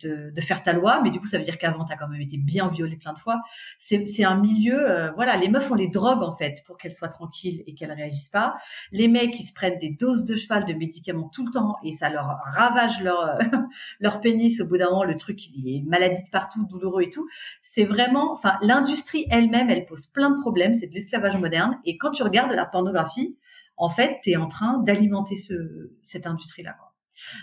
de, 0.00 0.30
de 0.30 0.40
faire 0.40 0.62
ta 0.62 0.72
loi, 0.72 1.00
mais 1.02 1.10
du 1.10 1.20
coup 1.20 1.26
ça 1.26 1.38
veut 1.38 1.44
dire 1.44 1.58
qu'avant 1.58 1.84
tu 1.84 1.92
as 1.92 1.96
quand 1.96 2.08
même 2.08 2.20
été 2.20 2.36
bien 2.36 2.68
violée 2.68 2.96
plein 2.96 3.12
de 3.12 3.18
fois. 3.18 3.40
C'est 3.78 4.24
un 4.24 4.36
milieu, 4.40 4.90
euh, 4.90 5.10
voilà, 5.12 5.36
les 5.36 5.48
meufs 5.48 5.70
ont 5.70 5.74
les 5.74 5.88
drogues 5.88 6.22
en 6.22 6.36
fait 6.36 6.62
pour 6.66 6.78
qu'elles 6.78 6.92
soient 6.92 7.08
tranquilles 7.08 7.62
et 7.66 7.74
qu'elles 7.74 7.92
réagissent 7.92 8.28
pas. 8.28 8.56
Les 8.92 9.08
mecs 9.08 9.38
ils 9.38 9.44
se 9.44 9.52
prennent 9.52 9.78
des 9.78 9.90
doses 9.90 10.24
de 10.24 10.36
cheval 10.36 10.64
de 10.66 10.72
médicaments 10.72 11.28
tout 11.28 11.44
le 11.46 11.52
temps 11.52 11.76
et 11.82 11.92
ça 11.92 12.10
leur 12.10 12.38
ravage 12.52 13.00
leur 13.02 13.38
leur 14.00 14.20
pénis. 14.20 14.60
Au 14.60 14.66
bout 14.66 14.78
d'un 14.78 14.90
moment 14.90 15.04
le 15.04 15.16
truc 15.16 15.46
il 15.48 15.68
est 15.68 15.82
maladie 15.82 16.22
de 16.22 16.30
partout, 16.30 16.64
douloureux 16.66 17.02
et 17.02 17.10
tout. 17.10 17.28
C'est 17.62 17.84
vraiment, 17.84 18.32
enfin 18.32 18.58
l'industrie 18.62 19.26
elle-même 19.30 19.70
elle 19.70 19.86
pose 19.86 20.06
plein 20.06 20.30
de 20.30 20.40
problèmes. 20.40 20.74
C'est 20.74 20.86
de 20.86 20.94
l'esclavage 20.94 21.36
moderne 21.38 21.78
et 21.84 21.98
quand 21.98 22.12
tu 22.12 22.22
regardes 22.22 22.52
la 22.52 22.66
pornographie 22.66 23.36
en 23.78 23.90
fait, 23.90 24.18
tu 24.22 24.30
es 24.30 24.36
en 24.36 24.48
train 24.48 24.78
d'alimenter 24.82 25.36
ce, 25.36 25.54
cette 26.02 26.26
industrie-là. 26.26 26.76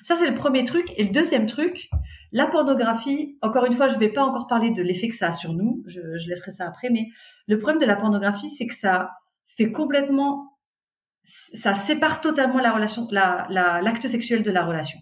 Ça, 0.04 0.16
c'est 0.18 0.30
le 0.30 0.36
premier 0.36 0.64
truc. 0.64 0.94
Et 0.98 1.04
le 1.04 1.12
deuxième 1.12 1.46
truc, 1.46 1.90
la 2.32 2.48
pornographie, 2.48 3.38
encore 3.42 3.66
une 3.66 3.74
fois, 3.74 3.88
je 3.88 3.98
vais 3.98 4.10
pas 4.10 4.24
encore 4.24 4.48
parler 4.48 4.72
de 4.72 4.82
l'effet 4.82 5.10
que 5.10 5.16
ça 5.16 5.28
a 5.28 5.32
sur 5.32 5.54
nous, 5.54 5.84
je, 5.88 6.00
laisserai 6.28 6.52
ça 6.52 6.68
après, 6.68 6.90
mais 6.90 7.08
le 7.48 7.60
problème 7.60 7.82
de 7.82 7.86
la 7.86 7.96
pornographie, 7.96 8.50
c'est 8.50 8.68
que 8.68 8.76
ça 8.76 9.12
fait 9.58 9.72
complètement, 9.72 10.58
ça 11.24 11.76
sépare 11.76 12.22
totalement 12.22 12.60
l'acte 12.60 14.08
sexuel 14.08 14.44
de 14.44 14.52
la 14.52 14.66
relation. 14.66 15.00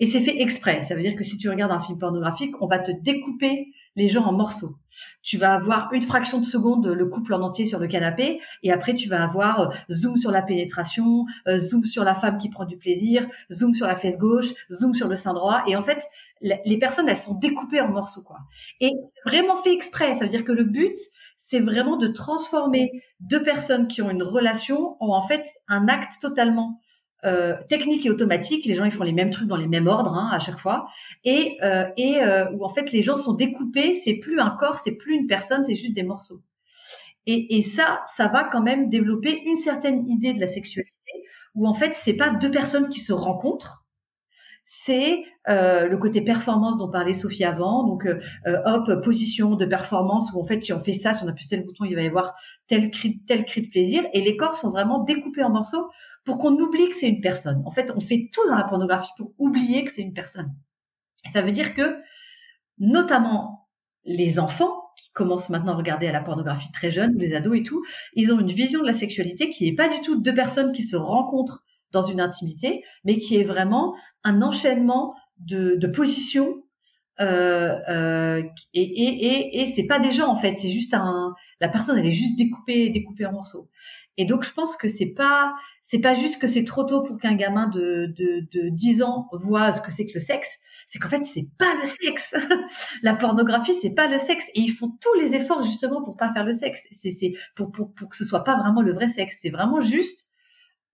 Et 0.00 0.06
c'est 0.06 0.20
fait 0.20 0.40
exprès. 0.40 0.82
Ça 0.82 0.94
veut 0.94 1.02
dire 1.02 1.16
que 1.16 1.24
si 1.24 1.38
tu 1.38 1.48
regardes 1.48 1.72
un 1.72 1.80
film 1.80 1.98
pornographique, 1.98 2.54
on 2.60 2.66
va 2.66 2.78
te 2.78 2.92
découper 3.02 3.68
les 3.98 4.08
gens 4.08 4.24
en 4.24 4.32
morceaux. 4.32 4.76
Tu 5.22 5.36
vas 5.38 5.54
avoir 5.54 5.92
une 5.92 6.02
fraction 6.02 6.38
de 6.40 6.44
seconde 6.44 6.86
le 6.86 7.06
couple 7.06 7.34
en 7.34 7.42
entier 7.42 7.66
sur 7.66 7.78
le 7.78 7.88
canapé 7.88 8.40
et 8.62 8.72
après 8.72 8.94
tu 8.94 9.08
vas 9.08 9.22
avoir 9.22 9.60
euh, 9.60 9.74
zoom 9.90 10.16
sur 10.16 10.30
la 10.30 10.42
pénétration, 10.42 11.26
euh, 11.46 11.58
zoom 11.58 11.84
sur 11.84 12.04
la 12.04 12.14
femme 12.14 12.38
qui 12.38 12.48
prend 12.48 12.64
du 12.64 12.78
plaisir, 12.78 13.28
zoom 13.52 13.74
sur 13.74 13.86
la 13.86 13.96
fesse 13.96 14.18
gauche, 14.18 14.54
zoom 14.72 14.94
sur 14.94 15.08
le 15.08 15.16
sein 15.16 15.34
droit 15.34 15.62
et 15.66 15.76
en 15.76 15.82
fait 15.82 16.02
les 16.40 16.78
personnes 16.78 17.08
elles 17.08 17.16
sont 17.16 17.36
découpées 17.38 17.80
en 17.80 17.88
morceaux 17.88 18.22
quoi. 18.22 18.38
Et 18.80 18.92
c'est 19.02 19.28
vraiment 19.28 19.56
fait 19.56 19.74
exprès, 19.74 20.14
ça 20.14 20.24
veut 20.24 20.30
dire 20.30 20.44
que 20.44 20.52
le 20.52 20.64
but 20.64 20.96
c'est 21.36 21.60
vraiment 21.60 21.96
de 21.96 22.08
transformer 22.08 22.90
deux 23.20 23.42
personnes 23.42 23.88
qui 23.88 24.02
ont 24.02 24.10
une 24.10 24.22
relation 24.22 24.96
en 25.00 25.08
en 25.08 25.26
fait 25.26 25.44
un 25.68 25.88
acte 25.88 26.18
totalement 26.20 26.80
euh, 27.24 27.56
technique 27.68 28.06
et 28.06 28.10
automatique. 28.10 28.64
Les 28.64 28.74
gens 28.74 28.84
ils 28.84 28.92
font 28.92 29.04
les 29.04 29.12
mêmes 29.12 29.30
trucs 29.30 29.48
dans 29.48 29.56
les 29.56 29.66
mêmes 29.66 29.88
ordres 29.88 30.14
hein, 30.14 30.30
à 30.32 30.38
chaque 30.38 30.58
fois, 30.58 30.86
et 31.24 31.58
euh, 31.62 31.86
et 31.96 32.22
euh, 32.22 32.50
où 32.52 32.64
en 32.64 32.68
fait 32.68 32.92
les 32.92 33.02
gens 33.02 33.16
sont 33.16 33.34
découpés. 33.34 33.94
C'est 33.94 34.14
plus 34.14 34.40
un 34.40 34.50
corps, 34.50 34.78
c'est 34.78 34.92
plus 34.92 35.14
une 35.14 35.26
personne, 35.26 35.64
c'est 35.64 35.74
juste 35.74 35.94
des 35.94 36.04
morceaux. 36.04 36.40
Et, 37.26 37.58
et 37.58 37.62
ça, 37.62 38.00
ça 38.06 38.28
va 38.28 38.44
quand 38.44 38.62
même 38.62 38.88
développer 38.88 39.42
une 39.44 39.58
certaine 39.58 40.08
idée 40.08 40.32
de 40.32 40.40
la 40.40 40.48
sexualité, 40.48 40.92
où 41.54 41.66
en 41.66 41.74
fait 41.74 41.92
c'est 41.94 42.14
pas 42.14 42.30
deux 42.30 42.50
personnes 42.50 42.88
qui 42.88 43.00
se 43.00 43.12
rencontrent, 43.12 43.84
c'est 44.68 45.24
euh, 45.48 45.88
le 45.88 45.96
côté 45.96 46.20
performance 46.20 46.76
dont 46.76 46.90
parlait 46.90 47.14
Sophie 47.14 47.44
avant. 47.44 47.84
Donc, 47.84 48.06
euh, 48.06 48.20
hop, 48.66 49.02
position 49.02 49.54
de 49.54 49.64
performance 49.64 50.30
où 50.32 50.40
en 50.40 50.44
fait, 50.44 50.60
si 50.60 50.72
on 50.74 50.78
fait 50.78 50.92
ça, 50.92 51.14
si 51.14 51.24
on 51.24 51.28
appuie 51.28 51.48
tel 51.48 51.64
bouton, 51.64 51.84
il 51.86 51.94
va 51.94 52.02
y 52.02 52.06
avoir 52.06 52.34
tel 52.66 52.90
cri, 52.90 53.20
tel 53.26 53.46
cri 53.46 53.62
de 53.62 53.70
plaisir. 53.70 54.04
Et 54.12 54.20
les 54.20 54.36
corps 54.36 54.54
sont 54.54 54.70
vraiment 54.70 55.02
découpés 55.04 55.42
en 55.42 55.50
morceaux 55.50 55.88
pour 56.28 56.36
qu'on 56.36 56.58
oublie 56.58 56.90
que 56.90 56.94
c'est 56.94 57.08
une 57.08 57.22
personne. 57.22 57.62
En 57.64 57.70
fait, 57.70 57.90
on 57.96 58.00
fait 58.00 58.28
tout 58.30 58.46
dans 58.50 58.54
la 58.54 58.64
pornographie 58.64 59.08
pour 59.16 59.32
oublier 59.38 59.82
que 59.84 59.90
c'est 59.90 60.02
une 60.02 60.12
personne. 60.12 60.54
ça 61.32 61.40
veut 61.40 61.52
dire 61.52 61.74
que, 61.74 61.96
notamment 62.76 63.70
les 64.04 64.38
enfants 64.38 64.90
qui 64.98 65.10
commencent 65.12 65.48
maintenant 65.48 65.72
à 65.72 65.76
regarder 65.76 66.06
à 66.06 66.12
la 66.12 66.20
pornographie 66.20 66.70
très 66.70 66.90
jeunes, 66.90 67.14
les 67.16 67.34
ados 67.34 67.58
et 67.58 67.62
tout, 67.62 67.82
ils 68.12 68.30
ont 68.30 68.40
une 68.40 68.52
vision 68.52 68.82
de 68.82 68.86
la 68.86 68.92
sexualité 68.92 69.48
qui 69.48 69.64
n'est 69.64 69.74
pas 69.74 69.88
du 69.88 70.02
tout 70.02 70.20
deux 70.20 70.34
personnes 70.34 70.72
qui 70.72 70.82
se 70.82 70.96
rencontrent 70.96 71.64
dans 71.92 72.02
une 72.02 72.20
intimité, 72.20 72.84
mais 73.04 73.16
qui 73.16 73.36
est 73.36 73.44
vraiment 73.44 73.96
un 74.22 74.42
enchaînement 74.42 75.14
de, 75.38 75.76
de 75.76 75.86
positions 75.86 76.62
euh, 77.20 77.78
euh, 77.88 78.42
et, 78.74 78.82
et, 78.82 79.26
et, 79.26 79.62
et 79.62 79.66
c'est 79.66 79.86
pas 79.86 79.98
des 79.98 80.12
gens 80.12 80.28
en 80.28 80.36
fait, 80.36 80.56
c'est 80.56 80.70
juste 80.70 80.92
un 80.92 81.34
la 81.62 81.68
personne 81.68 81.98
elle 81.98 82.06
est 82.06 82.12
juste 82.12 82.36
découpée 82.36 82.90
découpée 82.90 83.24
en 83.24 83.32
morceaux. 83.32 83.70
Et 84.18 84.26
donc 84.26 84.44
je 84.44 84.52
pense 84.52 84.76
que 84.76 84.88
c'est 84.88 85.14
pas 85.14 85.54
c'est 85.82 86.00
pas 86.00 86.12
juste 86.12 86.38
que 86.38 86.46
c'est 86.46 86.64
trop 86.64 86.84
tôt 86.84 87.02
pour 87.02 87.18
qu'un 87.18 87.34
gamin 87.34 87.68
de, 87.68 88.12
de, 88.18 88.46
de 88.52 88.68
10 88.68 89.02
ans 89.02 89.28
voit 89.32 89.72
ce 89.72 89.80
que 89.80 89.90
c'est 89.90 90.04
que 90.04 90.12
le 90.14 90.20
sexe, 90.20 90.58
c'est 90.86 90.98
qu'en 90.98 91.08
fait 91.08 91.24
c'est 91.24 91.48
pas 91.56 91.72
le 91.80 91.86
sexe. 91.86 92.34
la 93.02 93.14
pornographie 93.14 93.74
c'est 93.74 93.94
pas 93.94 94.08
le 94.08 94.18
sexe 94.18 94.44
et 94.54 94.60
ils 94.60 94.72
font 94.72 94.90
tous 95.00 95.14
les 95.20 95.34
efforts 95.34 95.62
justement 95.62 96.02
pour 96.02 96.16
pas 96.16 96.32
faire 96.34 96.44
le 96.44 96.52
sexe. 96.52 96.82
C'est 96.90 97.12
c'est 97.12 97.32
pour, 97.54 97.70
pour 97.70 97.94
pour 97.94 98.10
que 98.10 98.16
ce 98.16 98.24
soit 98.24 98.44
pas 98.44 98.58
vraiment 98.58 98.82
le 98.82 98.92
vrai 98.92 99.08
sexe. 99.08 99.38
C'est 99.40 99.50
vraiment 99.50 99.80
juste 99.80 100.26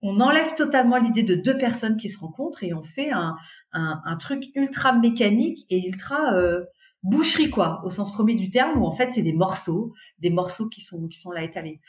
on 0.03 0.21
enlève 0.21 0.55
totalement 0.55 0.99
l'idée 0.99 1.23
de 1.23 1.35
deux 1.35 1.57
personnes 1.57 1.97
qui 1.97 2.11
se 2.11 2.19
rencontrent 2.19 2.63
et 2.63 2.75
on 2.75 2.83
fait 2.83 3.11
un, 3.11 3.37
un, 3.73 4.17
truc 4.17 4.45
ultra 4.55 4.93
mécanique 4.93 5.65
et 5.71 5.89
ultra 5.89 6.35
euh, 6.35 6.63
boucherie 7.03 7.51
quoi, 7.51 7.81
au 7.85 7.91
sens 7.91 8.13
premier 8.13 8.35
du 8.35 8.51
terme, 8.51 8.83
où 8.83 8.87
en 8.87 8.93
fait 8.93 9.15
c'est 9.15 9.23
des 9.23 9.33
morceaux, 9.33 9.95
des 10.19 10.29
morceaux 10.29 10.69
qui 10.69 10.83
sont 10.83 11.09
qui 11.09 11.19
sont 11.19 11.31
là 11.31 11.43
étalés. 11.43 11.81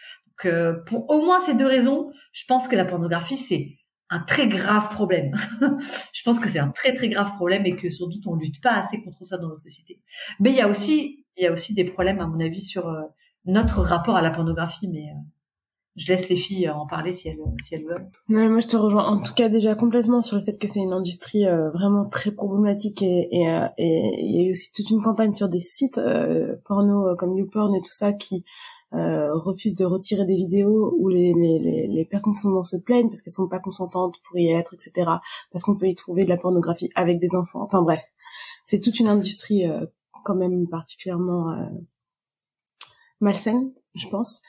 Euh, 0.43 0.73
pour 0.85 1.09
au 1.09 1.21
moins 1.23 1.39
ces 1.39 1.55
deux 1.55 1.65
raisons, 1.65 2.11
je 2.33 2.43
pense 2.47 2.67
que 2.67 2.75
la 2.75 2.85
pornographie 2.85 3.37
c'est 3.37 3.77
un 4.09 4.19
très 4.19 4.47
grave 4.47 4.89
problème. 4.89 5.35
je 6.13 6.23
pense 6.23 6.39
que 6.39 6.49
c'est 6.49 6.59
un 6.59 6.69
très 6.69 6.93
très 6.93 7.09
grave 7.09 7.35
problème 7.35 7.65
et 7.65 7.75
que 7.75 7.89
sans 7.89 8.07
doute 8.07 8.27
on 8.27 8.35
lutte 8.35 8.61
pas 8.61 8.73
assez 8.73 9.01
contre 9.01 9.25
ça 9.25 9.37
dans 9.37 9.47
nos 9.47 9.55
sociétés. 9.55 10.01
Mais 10.39 10.51
il 10.51 10.55
y 10.55 10.61
a 10.61 10.67
aussi 10.67 11.25
il 11.37 11.43
y 11.43 11.47
a 11.47 11.51
aussi 11.51 11.73
des 11.73 11.85
problèmes 11.85 12.19
à 12.19 12.27
mon 12.27 12.39
avis 12.39 12.61
sur 12.61 12.87
euh, 12.87 13.01
notre 13.45 13.81
rapport 13.81 14.15
à 14.15 14.21
la 14.21 14.31
pornographie, 14.31 14.87
mais 14.87 15.11
je 15.95 16.07
laisse 16.07 16.27
les 16.27 16.35
filles 16.35 16.69
en 16.69 16.85
parler 16.85 17.13
si 17.13 17.29
elles, 17.29 17.37
si 17.63 17.75
elles 17.75 17.85
veulent. 17.85 18.09
Ouais, 18.29 18.49
moi 18.49 18.59
je 18.59 18.67
te 18.67 18.75
rejoins 18.75 19.05
en 19.05 19.17
tout 19.17 19.33
cas 19.33 19.47
déjà 19.47 19.75
complètement 19.75 20.21
sur 20.21 20.37
le 20.37 20.43
fait 20.43 20.57
que 20.59 20.67
c'est 20.67 20.81
une 20.81 20.93
industrie 20.93 21.45
euh, 21.45 21.69
vraiment 21.71 22.05
très 22.05 22.31
problématique 22.31 23.01
et 23.01 23.29
et 23.31 23.47
euh, 23.47 23.67
il 23.77 24.43
y 24.43 24.47
a 24.47 24.51
aussi 24.51 24.73
toute 24.73 24.89
une 24.89 25.01
campagne 25.01 25.33
sur 25.33 25.47
des 25.47 25.61
sites 25.61 25.97
euh, 25.97 26.55
porno 26.65 27.15
comme 27.15 27.37
YouPorn 27.37 27.73
et 27.75 27.81
tout 27.81 27.93
ça 27.93 28.11
qui 28.11 28.43
refusent 29.33 29.75
de 29.75 29.85
retirer 29.85 30.25
des 30.25 30.35
vidéos 30.35 30.95
où 30.97 31.09
les, 31.09 31.33
les, 31.33 31.87
les, 31.87 32.05
personnes 32.05 32.33
qui 32.33 32.39
sont 32.39 32.51
dans 32.51 32.63
se 32.63 32.77
plaignent 32.77 33.07
parce 33.07 33.21
qu'elles 33.21 33.33
sont 33.33 33.47
pas 33.47 33.59
consentantes 33.59 34.15
pour 34.27 34.37
y 34.37 34.47
être, 34.47 34.73
etc. 34.73 35.11
Parce 35.51 35.63
qu'on 35.63 35.75
peut 35.75 35.87
y 35.87 35.95
trouver 35.95 36.23
de 36.23 36.29
la 36.29 36.37
pornographie 36.37 36.89
avec 36.95 37.19
des 37.19 37.35
enfants. 37.35 37.61
Enfin 37.61 37.81
bref, 37.81 38.03
c'est 38.63 38.79
toute 38.79 38.99
une 38.99 39.07
industrie 39.07 39.63
quand 40.23 40.35
même 40.35 40.67
particulièrement 40.67 41.55
malsaine, 43.19 43.71
je 43.95 44.07
pense 44.07 44.41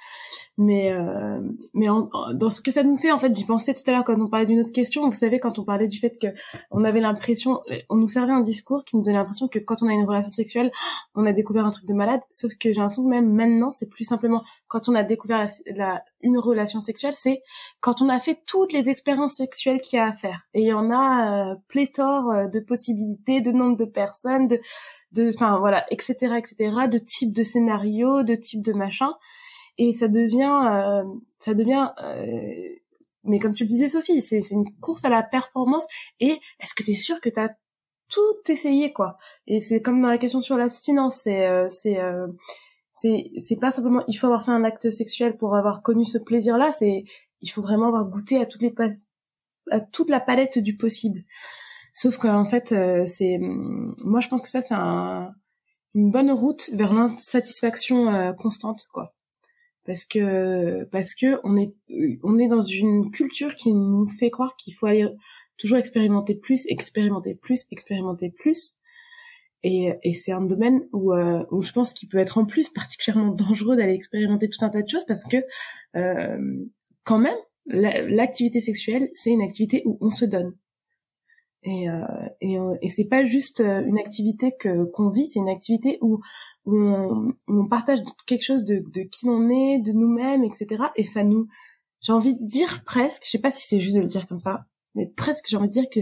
mais 0.58 0.90
euh, 0.90 1.40
mais 1.74 1.86
dans 2.34 2.50
ce 2.50 2.62
que 2.62 2.70
ça 2.70 2.82
nous 2.82 2.96
fait 2.96 3.12
en 3.12 3.18
fait 3.18 3.34
j'y 3.34 3.44
pensais 3.44 3.74
tout 3.74 3.82
à 3.86 3.92
l'heure 3.92 4.04
quand 4.04 4.18
on 4.18 4.28
parlait 4.28 4.46
d'une 4.46 4.60
autre 4.60 4.72
question. 4.72 5.06
Vous 5.06 5.12
savez 5.12 5.38
quand 5.38 5.58
on 5.58 5.64
parlait 5.64 5.88
du 5.88 5.98
fait 5.98 6.18
que 6.18 6.28
on 6.70 6.84
avait 6.84 7.00
l'impression 7.00 7.60
on 7.90 7.96
nous 7.96 8.08
servait 8.08 8.32
un 8.32 8.40
discours 8.40 8.84
qui 8.84 8.96
nous 8.96 9.02
donnait 9.02 9.18
l'impression 9.18 9.48
que 9.48 9.58
quand 9.58 9.82
on 9.82 9.88
a 9.88 9.92
une 9.92 10.06
relation 10.06 10.30
sexuelle 10.30 10.70
on 11.14 11.26
a 11.26 11.32
découvert 11.32 11.66
un 11.66 11.70
truc 11.70 11.86
de 11.86 11.94
malade. 11.94 12.20
Sauf 12.30 12.52
que 12.54 12.70
j'ai 12.70 12.80
l'impression 12.80 13.04
que 13.04 13.08
même 13.08 13.30
maintenant 13.30 13.70
c'est 13.70 13.88
plus 13.88 14.04
simplement 14.04 14.42
quand 14.68 14.88
on 14.88 14.94
a 14.94 15.02
découvert 15.02 15.46
la, 15.66 16.02
une 16.22 16.38
relation 16.38 16.80
sexuelle 16.80 17.14
c'est 17.14 17.42
quand 17.80 18.00
on 18.00 18.08
a 18.08 18.18
fait 18.18 18.40
toutes 18.46 18.72
les 18.72 18.88
expériences 18.88 19.36
sexuelles 19.36 19.80
qu'il 19.82 19.98
y 19.98 20.00
a 20.00 20.06
à 20.06 20.12
faire. 20.14 20.42
Et 20.54 20.62
il 20.62 20.68
y 20.68 20.72
en 20.72 20.90
a 20.90 21.50
euh, 21.50 21.54
pléthore 21.68 22.30
euh, 22.30 22.48
de 22.48 22.60
possibilités 22.60 23.42
de 23.42 23.52
nombre 23.52 23.76
de 23.76 23.84
personnes 23.84 24.46
de 24.46 24.60
de 25.12 25.30
enfin 25.34 25.58
voilà 25.58 25.84
etc 25.90 26.34
etc 26.38 26.88
de 26.90 26.98
types 26.98 27.32
de 27.32 27.42
scénarios 27.42 28.22
de 28.22 28.34
types 28.34 28.64
de 28.64 28.72
machins 28.72 29.12
et 29.78 29.92
ça 29.92 30.08
devient 30.08 30.60
euh, 30.72 31.04
ça 31.38 31.54
devient 31.54 31.90
euh, 32.02 32.76
mais 33.24 33.38
comme 33.38 33.54
tu 33.54 33.64
le 33.64 33.68
disais 33.68 33.88
Sophie 33.88 34.22
c'est 34.22 34.50
une 34.50 34.70
course 34.80 35.04
à 35.04 35.08
la 35.08 35.22
performance. 35.22 35.86
Et 36.20 36.38
est-ce 36.60 36.74
que 36.74 36.82
tu 36.82 36.92
es 36.92 36.94
sûr 36.94 37.20
que 37.20 37.28
tu 37.28 37.40
as 37.40 37.56
tout 38.08 38.50
essayé 38.50 38.92
quoi? 38.92 39.18
Et 39.46 39.60
c'est 39.60 39.82
comme 39.82 40.00
dans 40.00 40.08
la 40.08 40.18
question 40.18 40.40
sur 40.40 40.56
l'abstinence 40.56 41.22
c'est 41.24 41.46
euh, 41.46 41.68
c'est 41.68 41.98
c'est 42.92 43.30
c'est 43.38 43.56
pas 43.56 43.72
simplement 43.72 44.04
il 44.08 44.14
faut 44.14 44.26
avoir 44.26 44.44
fait 44.44 44.52
un 44.52 44.64
acte 44.64 44.90
sexuel 44.90 45.36
pour 45.36 45.56
avoir 45.56 45.82
connu 45.82 46.04
ce 46.04 46.18
plaisir 46.18 46.56
là 46.56 46.72
c'est 46.72 47.04
il 47.42 47.50
faut 47.50 47.62
vraiment 47.62 47.88
avoir 47.88 48.06
goûté 48.06 48.40
à 48.40 48.46
toutes 48.46 48.62
les 48.62 48.74
à 49.70 49.80
toute 49.80 50.08
la 50.08 50.20
palette 50.20 50.58
du 50.58 50.76
possible. 50.76 51.24
Sauf 51.94 52.18
qu'en 52.18 52.46
fait 52.46 52.74
c'est 53.06 53.38
moi 53.40 54.20
je 54.20 54.28
pense 54.28 54.42
que 54.42 54.48
ça 54.48 54.62
c'est 54.62 54.74
un, 54.74 55.34
une 55.94 56.10
bonne 56.10 56.30
route 56.30 56.70
vers 56.72 56.94
l'insatisfaction 56.94 58.34
constante 58.34 58.86
quoi 58.92 59.15
parce 59.86 60.04
que 60.04 60.84
parce 60.84 61.14
que 61.14 61.38
on 61.44 61.56
est 61.56 61.72
on 62.22 62.38
est 62.38 62.48
dans 62.48 62.62
une 62.62 63.10
culture 63.10 63.54
qui 63.54 63.72
nous 63.72 64.08
fait 64.08 64.30
croire 64.30 64.56
qu'il 64.56 64.74
faut 64.74 64.86
aller 64.86 65.06
toujours 65.56 65.78
expérimenter 65.78 66.34
plus, 66.34 66.66
expérimenter 66.68 67.34
plus, 67.34 67.66
expérimenter 67.70 68.30
plus. 68.30 68.76
Et, 69.62 69.92
et 70.02 70.12
c'est 70.12 70.32
un 70.32 70.42
domaine 70.42 70.86
où, 70.92 71.12
euh, 71.12 71.44
où 71.50 71.62
je 71.62 71.72
pense 71.72 71.92
qu'il 71.92 72.08
peut 72.08 72.18
être 72.18 72.38
en 72.38 72.44
plus 72.44 72.68
particulièrement 72.68 73.32
dangereux 73.32 73.76
d'aller 73.76 73.94
expérimenter 73.94 74.48
tout 74.48 74.64
un 74.64 74.68
tas 74.68 74.82
de 74.82 74.88
choses 74.88 75.06
parce 75.06 75.24
que 75.24 75.38
euh, 75.96 76.66
quand 77.04 77.18
même 77.18 77.36
l'activité 77.64 78.60
sexuelle 78.60 79.08
c'est 79.12 79.30
une 79.30 79.42
activité 79.42 79.82
où 79.86 79.98
on 80.00 80.10
se 80.10 80.24
donne 80.24 80.54
et 81.64 81.90
euh, 81.90 82.04
et, 82.40 82.58
et 82.80 82.88
c'est 82.88 83.08
pas 83.08 83.24
juste 83.24 83.58
une 83.60 83.98
activité 83.98 84.52
que 84.56 84.84
qu'on 84.84 85.10
vit 85.10 85.26
c'est 85.26 85.40
une 85.40 85.48
activité 85.48 85.98
où 86.00 86.20
où 86.66 86.76
on, 86.76 87.34
on, 87.48 87.68
partage 87.68 88.00
quelque 88.26 88.44
chose 88.44 88.64
de, 88.64 88.82
de 88.92 89.02
qui 89.02 89.26
l'on 89.26 89.48
est, 89.48 89.78
de 89.78 89.92
nous-mêmes, 89.92 90.44
etc. 90.44 90.84
Et 90.96 91.04
ça 91.04 91.24
nous, 91.24 91.48
j'ai 92.00 92.12
envie 92.12 92.34
de 92.34 92.46
dire 92.46 92.82
presque, 92.84 93.24
je 93.24 93.30
sais 93.30 93.40
pas 93.40 93.50
si 93.50 93.66
c'est 93.66 93.80
juste 93.80 93.96
de 93.96 94.02
le 94.02 94.08
dire 94.08 94.26
comme 94.26 94.40
ça, 94.40 94.66
mais 94.94 95.06
presque 95.06 95.46
j'ai 95.48 95.56
envie 95.56 95.68
de 95.68 95.72
dire 95.72 95.88
que 95.92 96.00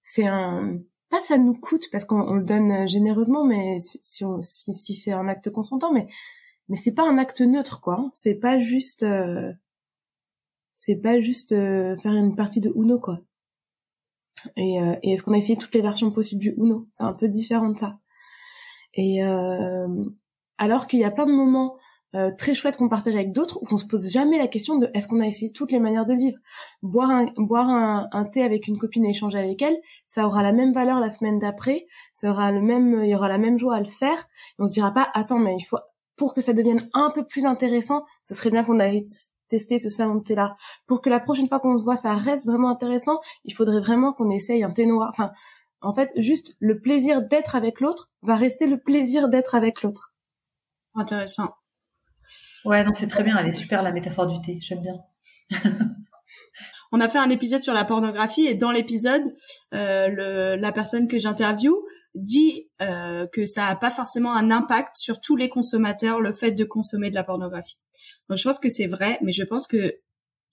c'est 0.00 0.26
un, 0.26 0.78
pas 1.10 1.20
ça 1.22 1.38
nous 1.38 1.54
coûte 1.54 1.88
parce 1.90 2.04
qu'on 2.04 2.34
le 2.34 2.44
donne 2.44 2.86
généreusement, 2.88 3.44
mais 3.44 3.80
si, 3.80 3.98
si, 4.02 4.74
si, 4.74 4.94
c'est 4.94 5.12
un 5.12 5.28
acte 5.28 5.50
consentant, 5.50 5.92
mais 5.92 6.06
mais 6.68 6.76
c'est 6.76 6.92
pas 6.92 7.08
un 7.08 7.18
acte 7.18 7.40
neutre 7.40 7.80
quoi. 7.80 8.08
C'est 8.12 8.34
pas 8.34 8.58
juste, 8.58 9.02
euh, 9.02 9.52
c'est 10.72 10.96
pas 10.96 11.20
juste 11.20 11.52
euh, 11.52 11.96
faire 11.98 12.14
une 12.14 12.36
partie 12.36 12.60
de 12.60 12.72
Uno 12.74 12.98
quoi. 12.98 13.20
Et, 14.56 14.80
euh, 14.80 14.96
et 15.02 15.12
est-ce 15.12 15.22
qu'on 15.22 15.32
a 15.32 15.38
essayé 15.38 15.56
toutes 15.58 15.74
les 15.74 15.82
versions 15.82 16.10
possibles 16.10 16.40
du 16.40 16.54
Uno? 16.56 16.88
C'est 16.92 17.04
un 17.04 17.12
peu 17.12 17.28
différent 17.28 17.70
de 17.70 17.78
ça. 17.78 17.98
Et 18.96 19.24
euh, 19.24 19.86
alors 20.58 20.86
qu'il 20.86 21.00
y 21.00 21.04
a 21.04 21.10
plein 21.10 21.26
de 21.26 21.32
moments 21.32 21.76
euh, 22.14 22.30
très 22.30 22.54
chouettes 22.54 22.76
qu'on 22.76 22.88
partage 22.88 23.16
avec 23.16 23.32
d'autres 23.32 23.60
ou 23.60 23.66
qu'on 23.66 23.76
se 23.76 23.86
pose 23.86 24.08
jamais 24.08 24.38
la 24.38 24.46
question 24.46 24.78
de 24.78 24.88
est-ce 24.94 25.08
qu'on 25.08 25.20
a 25.20 25.26
essayé 25.26 25.50
toutes 25.50 25.72
les 25.72 25.80
manières 25.80 26.04
de 26.04 26.14
vivre. 26.14 26.38
Boire 26.82 27.10
un 27.10 27.26
boire 27.36 27.68
un, 27.68 28.08
un, 28.12 28.24
thé 28.24 28.44
avec 28.44 28.68
une 28.68 28.78
copine 28.78 29.04
et 29.04 29.10
échanger 29.10 29.38
avec 29.38 29.60
elle, 29.62 29.76
ça 30.06 30.24
aura 30.24 30.44
la 30.44 30.52
même 30.52 30.72
valeur 30.72 31.00
la 31.00 31.10
semaine 31.10 31.40
d'après, 31.40 31.86
ça 32.12 32.30
aura 32.30 32.52
le 32.52 32.60
même 32.60 33.00
il 33.02 33.08
y 33.08 33.16
aura 33.16 33.28
la 33.28 33.38
même 33.38 33.58
joie 33.58 33.74
à 33.76 33.80
le 33.80 33.86
faire. 33.86 34.16
Et 34.16 34.62
on 34.62 34.68
se 34.68 34.72
dira 34.72 34.92
pas 34.92 35.08
attends 35.12 35.40
mais 35.40 35.56
il 35.58 35.64
faut 35.64 35.78
pour 36.16 36.34
que 36.34 36.40
ça 36.40 36.52
devienne 36.52 36.88
un 36.92 37.10
peu 37.10 37.26
plus 37.26 37.46
intéressant, 37.46 38.04
ce 38.22 38.34
serait 38.34 38.50
bien 38.50 38.62
qu'on 38.62 38.78
ait 38.78 39.06
testé 39.48 39.80
ce 39.80 39.88
salon 39.88 40.14
de 40.14 40.22
thé 40.22 40.36
là. 40.36 40.54
Pour 40.86 41.02
que 41.02 41.10
la 41.10 41.18
prochaine 41.18 41.48
fois 41.48 41.58
qu'on 41.58 41.76
se 41.78 41.82
voit 41.82 41.96
ça 41.96 42.14
reste 42.14 42.46
vraiment 42.46 42.70
intéressant, 42.70 43.18
il 43.44 43.54
faudrait 43.54 43.80
vraiment 43.80 44.12
qu'on 44.12 44.30
essaye 44.30 44.62
un 44.62 44.70
thé 44.70 44.86
noir. 44.86 45.08
Enfin 45.10 45.32
en 45.84 45.94
fait, 45.94 46.10
juste 46.16 46.56
le 46.60 46.80
plaisir 46.80 47.22
d'être 47.22 47.54
avec 47.54 47.80
l'autre 47.80 48.12
va 48.22 48.36
rester 48.36 48.66
le 48.66 48.78
plaisir 48.78 49.28
d'être 49.28 49.54
avec 49.54 49.82
l'autre. 49.82 50.14
Intéressant. 50.94 51.50
Ouais, 52.64 52.82
non, 52.84 52.92
c'est 52.94 53.08
très 53.08 53.22
bien. 53.22 53.36
Elle 53.38 53.48
est 53.48 53.52
super 53.52 53.82
la 53.82 53.92
métaphore 53.92 54.26
du 54.26 54.40
thé. 54.40 54.58
J'aime 54.60 54.80
bien. 54.80 54.94
On 56.92 57.00
a 57.00 57.08
fait 57.08 57.18
un 57.18 57.28
épisode 57.28 57.60
sur 57.60 57.74
la 57.74 57.84
pornographie 57.84 58.46
et 58.46 58.54
dans 58.54 58.70
l'épisode, 58.70 59.34
euh, 59.74 60.56
la 60.56 60.72
personne 60.72 61.08
que 61.08 61.18
j'interviewe 61.18 61.74
dit 62.14 62.68
euh, 62.80 63.26
que 63.26 63.46
ça 63.46 63.68
n'a 63.68 63.74
pas 63.74 63.90
forcément 63.90 64.32
un 64.32 64.52
impact 64.52 64.96
sur 64.96 65.20
tous 65.20 65.34
les 65.34 65.48
consommateurs 65.48 66.20
le 66.20 66.32
fait 66.32 66.52
de 66.52 66.64
consommer 66.64 67.10
de 67.10 67.16
la 67.16 67.24
pornographie. 67.24 67.78
Donc 68.28 68.38
je 68.38 68.44
pense 68.44 68.60
que 68.60 68.68
c'est 68.68 68.86
vrai, 68.86 69.18
mais 69.22 69.32
je 69.32 69.42
pense 69.42 69.66
que 69.66 69.96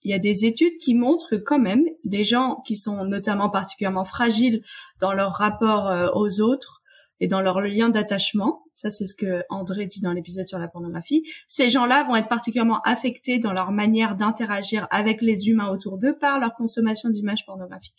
il 0.04 0.10
y 0.10 0.14
a 0.14 0.18
des 0.18 0.44
études 0.44 0.78
qui 0.78 0.94
montrent 0.94 1.30
que 1.30 1.36
quand 1.36 1.58
même 1.58 1.84
des 2.04 2.24
gens 2.24 2.60
qui 2.66 2.76
sont 2.76 3.04
notamment 3.04 3.50
particulièrement 3.50 4.04
fragiles 4.04 4.62
dans 5.00 5.12
leur 5.12 5.32
rapport 5.32 5.88
euh, 5.88 6.08
aux 6.14 6.40
autres 6.40 6.82
et 7.20 7.28
dans 7.28 7.40
leur 7.40 7.60
lien 7.60 7.88
d'attachement, 7.88 8.64
ça 8.74 8.90
c'est 8.90 9.06
ce 9.06 9.14
que 9.14 9.44
André 9.48 9.86
dit 9.86 10.00
dans 10.00 10.12
l'épisode 10.12 10.48
sur 10.48 10.58
la 10.58 10.66
pornographie, 10.66 11.22
ces 11.46 11.70
gens-là 11.70 12.02
vont 12.02 12.16
être 12.16 12.28
particulièrement 12.28 12.80
affectés 12.80 13.38
dans 13.38 13.52
leur 13.52 13.70
manière 13.70 14.16
d'interagir 14.16 14.88
avec 14.90 15.22
les 15.22 15.48
humains 15.48 15.68
autour 15.70 15.98
d'eux 15.98 16.18
par 16.18 16.40
leur 16.40 16.54
consommation 16.54 17.08
d'images 17.10 17.46
pornographiques. 17.46 17.94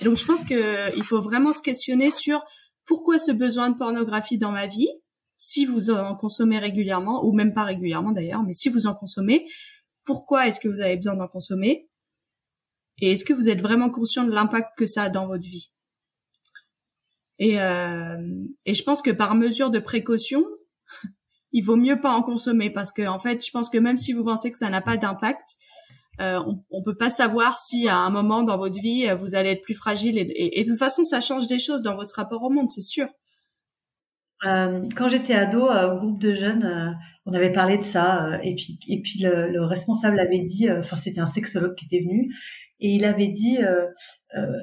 Et 0.00 0.04
donc 0.04 0.16
je 0.16 0.24
pense 0.24 0.44
que 0.44 0.96
il 0.96 1.04
faut 1.04 1.20
vraiment 1.20 1.52
se 1.52 1.62
questionner 1.62 2.10
sur 2.10 2.42
pourquoi 2.84 3.18
ce 3.18 3.30
besoin 3.30 3.70
de 3.70 3.76
pornographie 3.76 4.38
dans 4.38 4.50
ma 4.50 4.66
vie, 4.66 4.88
si 5.36 5.66
vous 5.66 5.90
en 5.90 6.14
consommez 6.14 6.58
régulièrement, 6.58 7.24
ou 7.24 7.32
même 7.32 7.54
pas 7.54 7.64
régulièrement 7.64 8.12
d'ailleurs, 8.12 8.42
mais 8.42 8.52
si 8.52 8.68
vous 8.68 8.86
en 8.86 8.94
consommez, 8.94 9.46
pourquoi 10.04 10.46
est-ce 10.46 10.60
que 10.60 10.68
vous 10.68 10.80
avez 10.80 10.96
besoin 10.96 11.16
d'en 11.16 11.28
consommer 11.28 11.88
et 13.00 13.12
est-ce 13.12 13.24
que 13.24 13.32
vous 13.32 13.48
êtes 13.48 13.60
vraiment 13.60 13.90
conscient 13.90 14.24
de 14.24 14.30
l'impact 14.30 14.78
que 14.78 14.86
ça 14.86 15.04
a 15.04 15.08
dans 15.08 15.26
votre 15.26 15.42
vie 15.42 15.70
et, 17.40 17.60
euh, 17.60 18.16
et 18.64 18.74
je 18.74 18.82
pense 18.84 19.02
que 19.02 19.10
par 19.10 19.34
mesure 19.34 19.70
de 19.70 19.80
précaution, 19.80 20.44
il 21.52 21.64
vaut 21.64 21.76
mieux 21.76 22.00
pas 22.00 22.12
en 22.12 22.22
consommer 22.22 22.70
parce 22.70 22.92
que 22.92 23.06
en 23.06 23.18
fait, 23.18 23.44
je 23.44 23.50
pense 23.50 23.68
que 23.70 23.78
même 23.78 23.98
si 23.98 24.12
vous 24.12 24.24
pensez 24.24 24.52
que 24.52 24.58
ça 24.58 24.70
n'a 24.70 24.80
pas 24.80 24.96
d'impact, 24.96 25.56
euh, 26.20 26.40
on, 26.46 26.64
on 26.70 26.82
peut 26.82 26.96
pas 26.96 27.10
savoir 27.10 27.56
si 27.56 27.88
à 27.88 27.96
un 27.96 28.10
moment 28.10 28.44
dans 28.44 28.56
votre 28.56 28.80
vie 28.80 29.08
vous 29.18 29.34
allez 29.34 29.50
être 29.50 29.62
plus 29.62 29.74
fragile 29.74 30.16
et, 30.16 30.62
de 30.62 30.70
toute 30.70 30.78
façon 30.78 31.02
ça 31.02 31.20
change 31.20 31.48
des 31.48 31.58
choses 31.58 31.82
dans 31.82 31.96
votre 31.96 32.14
rapport 32.14 32.44
au 32.44 32.50
monde, 32.50 32.70
c'est 32.70 32.80
sûr. 32.80 33.08
Euh, 34.44 34.88
quand 34.96 35.08
j'étais 35.08 35.34
ado 35.34 35.68
au 35.68 35.96
groupe 35.96 36.20
de 36.20 36.34
jeunes, 36.36 36.96
on 37.26 37.32
avait 37.32 37.52
parlé 37.52 37.78
de 37.78 37.84
ça 37.84 38.26
euh, 38.26 38.38
et 38.42 38.54
puis 38.54 38.78
et 38.88 39.00
puis 39.00 39.20
le, 39.20 39.50
le 39.50 39.64
responsable 39.64 40.18
avait 40.18 40.40
dit, 40.40 40.68
euh, 40.68 40.80
enfin 40.80 40.96
c'était 40.96 41.20
un 41.20 41.26
sexologue 41.26 41.74
qui 41.74 41.86
était 41.86 42.04
venu 42.04 42.34
et 42.80 42.90
il 42.90 43.04
avait 43.04 43.28
dit 43.28 43.58
euh, 43.58 43.86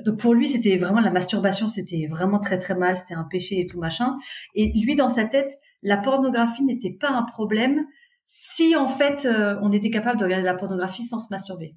donc 0.05 0.19
pour 0.19 0.33
lui 0.33 0.47
c'était 0.47 0.77
vraiment 0.77 0.99
la 0.99 1.11
masturbation 1.11 1.69
c'était 1.69 2.07
vraiment 2.09 2.39
très 2.39 2.59
très 2.59 2.75
mal 2.75 2.97
c'était 2.97 3.13
un 3.13 3.25
péché 3.29 3.61
et 3.61 3.67
tout 3.67 3.79
machin 3.79 4.17
et 4.53 4.73
lui 4.79 4.95
dans 4.95 5.09
sa 5.09 5.25
tête 5.25 5.57
la 5.81 5.97
pornographie 5.97 6.63
n'était 6.63 6.95
pas 6.99 7.09
un 7.09 7.23
problème 7.23 7.85
si 8.27 8.75
en 8.75 8.87
fait 8.87 9.27
on 9.61 9.71
était 9.71 9.89
capable 9.89 10.19
de 10.19 10.25
regarder 10.25 10.45
la 10.45 10.55
pornographie 10.55 11.05
sans 11.05 11.19
se 11.19 11.27
masturber 11.31 11.75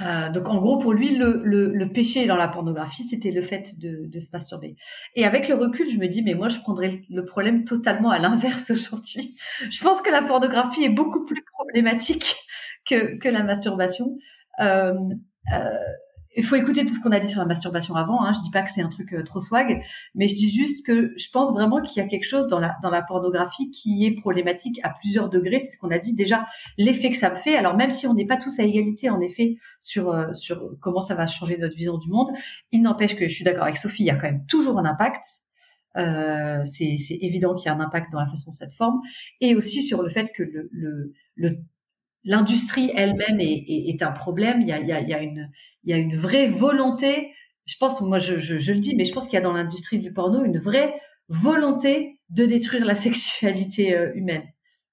euh, 0.00 0.28
donc 0.30 0.48
en 0.48 0.60
gros 0.60 0.78
pour 0.78 0.92
lui 0.92 1.14
le, 1.14 1.40
le, 1.44 1.72
le 1.72 1.92
péché 1.92 2.26
dans 2.26 2.36
la 2.36 2.48
pornographie 2.48 3.04
c'était 3.04 3.30
le 3.30 3.42
fait 3.42 3.78
de, 3.78 4.06
de, 4.06 4.20
se 4.20 4.28
masturber. 4.32 4.76
Et 5.14 5.24
avec 5.24 5.48
le 5.48 5.54
recul 5.54 5.88
je 5.88 5.98
me 5.98 6.08
dis 6.08 6.22
mais 6.22 6.34
moi 6.34 6.48
je 6.48 6.58
prendrais 6.58 7.02
le 7.08 7.24
problème 7.24 7.64
totalement 7.64 8.10
à 8.10 8.18
l'inverse 8.18 8.70
aujourd'hui. 8.70 9.36
Je 9.70 9.82
pense 9.82 10.02
que 10.02 10.10
la 10.10 10.22
pornographie 10.22 10.84
est 10.84 10.88
beaucoup 10.88 11.24
plus 11.24 11.44
problématique 11.52 12.36
que, 12.88 13.16
que 13.18 13.28
la 13.28 13.42
masturbation. 13.42 14.18
Euh, 14.60 14.94
euh, 15.52 15.70
il 16.36 16.44
faut 16.44 16.56
écouter 16.56 16.84
tout 16.84 16.92
ce 16.92 17.00
qu'on 17.00 17.12
a 17.12 17.20
dit 17.20 17.28
sur 17.28 17.40
la 17.40 17.46
masturbation 17.46 17.94
avant. 17.94 18.24
Hein. 18.24 18.32
Je 18.34 18.42
dis 18.42 18.50
pas 18.50 18.62
que 18.62 18.70
c'est 18.70 18.82
un 18.82 18.88
truc 18.88 19.12
euh, 19.12 19.22
trop 19.22 19.40
swag, 19.40 19.82
mais 20.14 20.28
je 20.28 20.34
dis 20.34 20.50
juste 20.50 20.84
que 20.84 21.12
je 21.16 21.28
pense 21.30 21.52
vraiment 21.52 21.80
qu'il 21.80 22.02
y 22.02 22.06
a 22.06 22.08
quelque 22.08 22.26
chose 22.26 22.48
dans 22.48 22.60
la 22.60 22.76
dans 22.82 22.90
la 22.90 23.02
pornographie 23.02 23.70
qui 23.70 24.04
est 24.04 24.12
problématique 24.12 24.80
à 24.82 24.90
plusieurs 24.90 25.28
degrés. 25.28 25.60
C'est 25.60 25.72
ce 25.72 25.78
qu'on 25.78 25.90
a 25.90 25.98
dit 25.98 26.14
déjà, 26.14 26.46
l'effet 26.78 27.10
que 27.10 27.16
ça 27.16 27.30
me 27.30 27.36
fait. 27.36 27.56
Alors 27.56 27.76
même 27.76 27.90
si 27.90 28.06
on 28.06 28.14
n'est 28.14 28.26
pas 28.26 28.36
tous 28.36 28.58
à 28.58 28.62
égalité 28.62 29.10
en 29.10 29.20
effet 29.20 29.56
sur 29.80 30.10
euh, 30.10 30.32
sur 30.34 30.70
comment 30.80 31.00
ça 31.00 31.14
va 31.14 31.26
changer 31.26 31.56
notre 31.58 31.76
vision 31.76 31.98
du 31.98 32.08
monde, 32.08 32.30
il 32.72 32.82
n'empêche 32.82 33.16
que 33.16 33.28
je 33.28 33.34
suis 33.34 33.44
d'accord 33.44 33.64
avec 33.64 33.78
Sophie, 33.78 34.02
il 34.04 34.06
y 34.06 34.10
a 34.10 34.16
quand 34.16 34.28
même 34.28 34.46
toujours 34.46 34.78
un 34.78 34.84
impact. 34.84 35.24
Euh, 35.96 36.64
c'est 36.64 36.96
évident 37.20 37.54
qu'il 37.54 37.66
y 37.66 37.68
a 37.68 37.74
un 37.74 37.80
impact 37.80 38.10
dans 38.12 38.18
la 38.18 38.26
façon 38.26 38.50
dont 38.50 38.54
ça 38.54 38.66
te 38.66 38.74
forme, 38.74 39.00
et 39.40 39.54
aussi 39.54 39.80
sur 39.80 40.02
le 40.02 40.10
fait 40.10 40.32
que 40.34 40.42
le, 40.42 40.68
le, 40.72 41.12
le 41.36 41.58
l'industrie 42.24 42.90
elle-même 42.94 43.40
est, 43.40 43.64
est, 43.68 43.88
est, 43.90 44.02
un 44.02 44.12
problème. 44.12 44.62
Il 44.62 44.68
y 44.68 44.72
a, 44.72 44.80
il 44.80 44.88
y 44.88 44.92
a, 44.92 45.00
il 45.00 45.08
y 45.08 45.14
a 45.14 45.22
une, 45.22 45.50
il 45.84 45.90
y 45.90 45.94
a 45.94 45.98
une 45.98 46.16
vraie 46.16 46.48
volonté. 46.48 47.32
Je 47.66 47.76
pense, 47.78 48.00
moi, 48.00 48.18
je, 48.18 48.38
je, 48.38 48.58
je 48.58 48.72
le 48.72 48.80
dis, 48.80 48.94
mais 48.96 49.04
je 49.04 49.12
pense 49.12 49.24
qu'il 49.24 49.34
y 49.34 49.38
a 49.38 49.40
dans 49.42 49.52
l'industrie 49.52 49.98
du 49.98 50.12
porno 50.12 50.44
une 50.44 50.58
vraie 50.58 50.94
volonté 51.28 52.20
de 52.30 52.46
détruire 52.46 52.84
la 52.84 52.94
sexualité 52.94 53.96
euh, 53.96 54.12
humaine. 54.14 54.44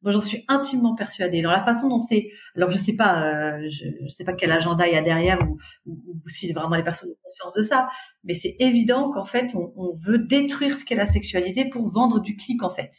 Moi, 0.04 0.12
j'en 0.14 0.22
suis 0.22 0.44
intimement 0.48 0.96
persuadée. 0.96 1.44
Dans 1.44 1.52
la 1.52 1.64
façon 1.64 1.88
dont 1.88 2.00
c'est, 2.00 2.30
alors 2.56 2.72
je 2.72 2.78
sais 2.78 2.96
pas, 2.96 3.24
euh, 3.24 3.70
je, 3.70 3.86
je, 4.02 4.08
sais 4.08 4.24
pas 4.24 4.34
quel 4.34 4.52
agenda 4.52 4.88
il 4.88 4.94
y 4.94 4.98
a 4.98 5.04
derrière 5.04 5.40
ou, 5.48 5.60
ou, 5.86 6.28
si 6.28 6.52
vraiment 6.54 6.76
les 6.76 6.84
personnes 6.84 7.12
ont 7.12 7.18
conscience 7.24 7.54
de 7.54 7.62
ça, 7.62 7.88
mais 8.24 8.34
c'est 8.34 8.56
évident 8.58 9.12
qu'en 9.12 9.26
fait, 9.26 9.54
on, 9.54 9.72
on, 9.76 9.96
veut 10.04 10.18
détruire 10.18 10.74
ce 10.74 10.84
qu'est 10.86 10.96
la 10.96 11.06
sexualité 11.06 11.70
pour 11.70 11.88
vendre 11.88 12.20
du 12.20 12.36
clic 12.36 12.64
en 12.64 12.72
fait. 12.72 12.92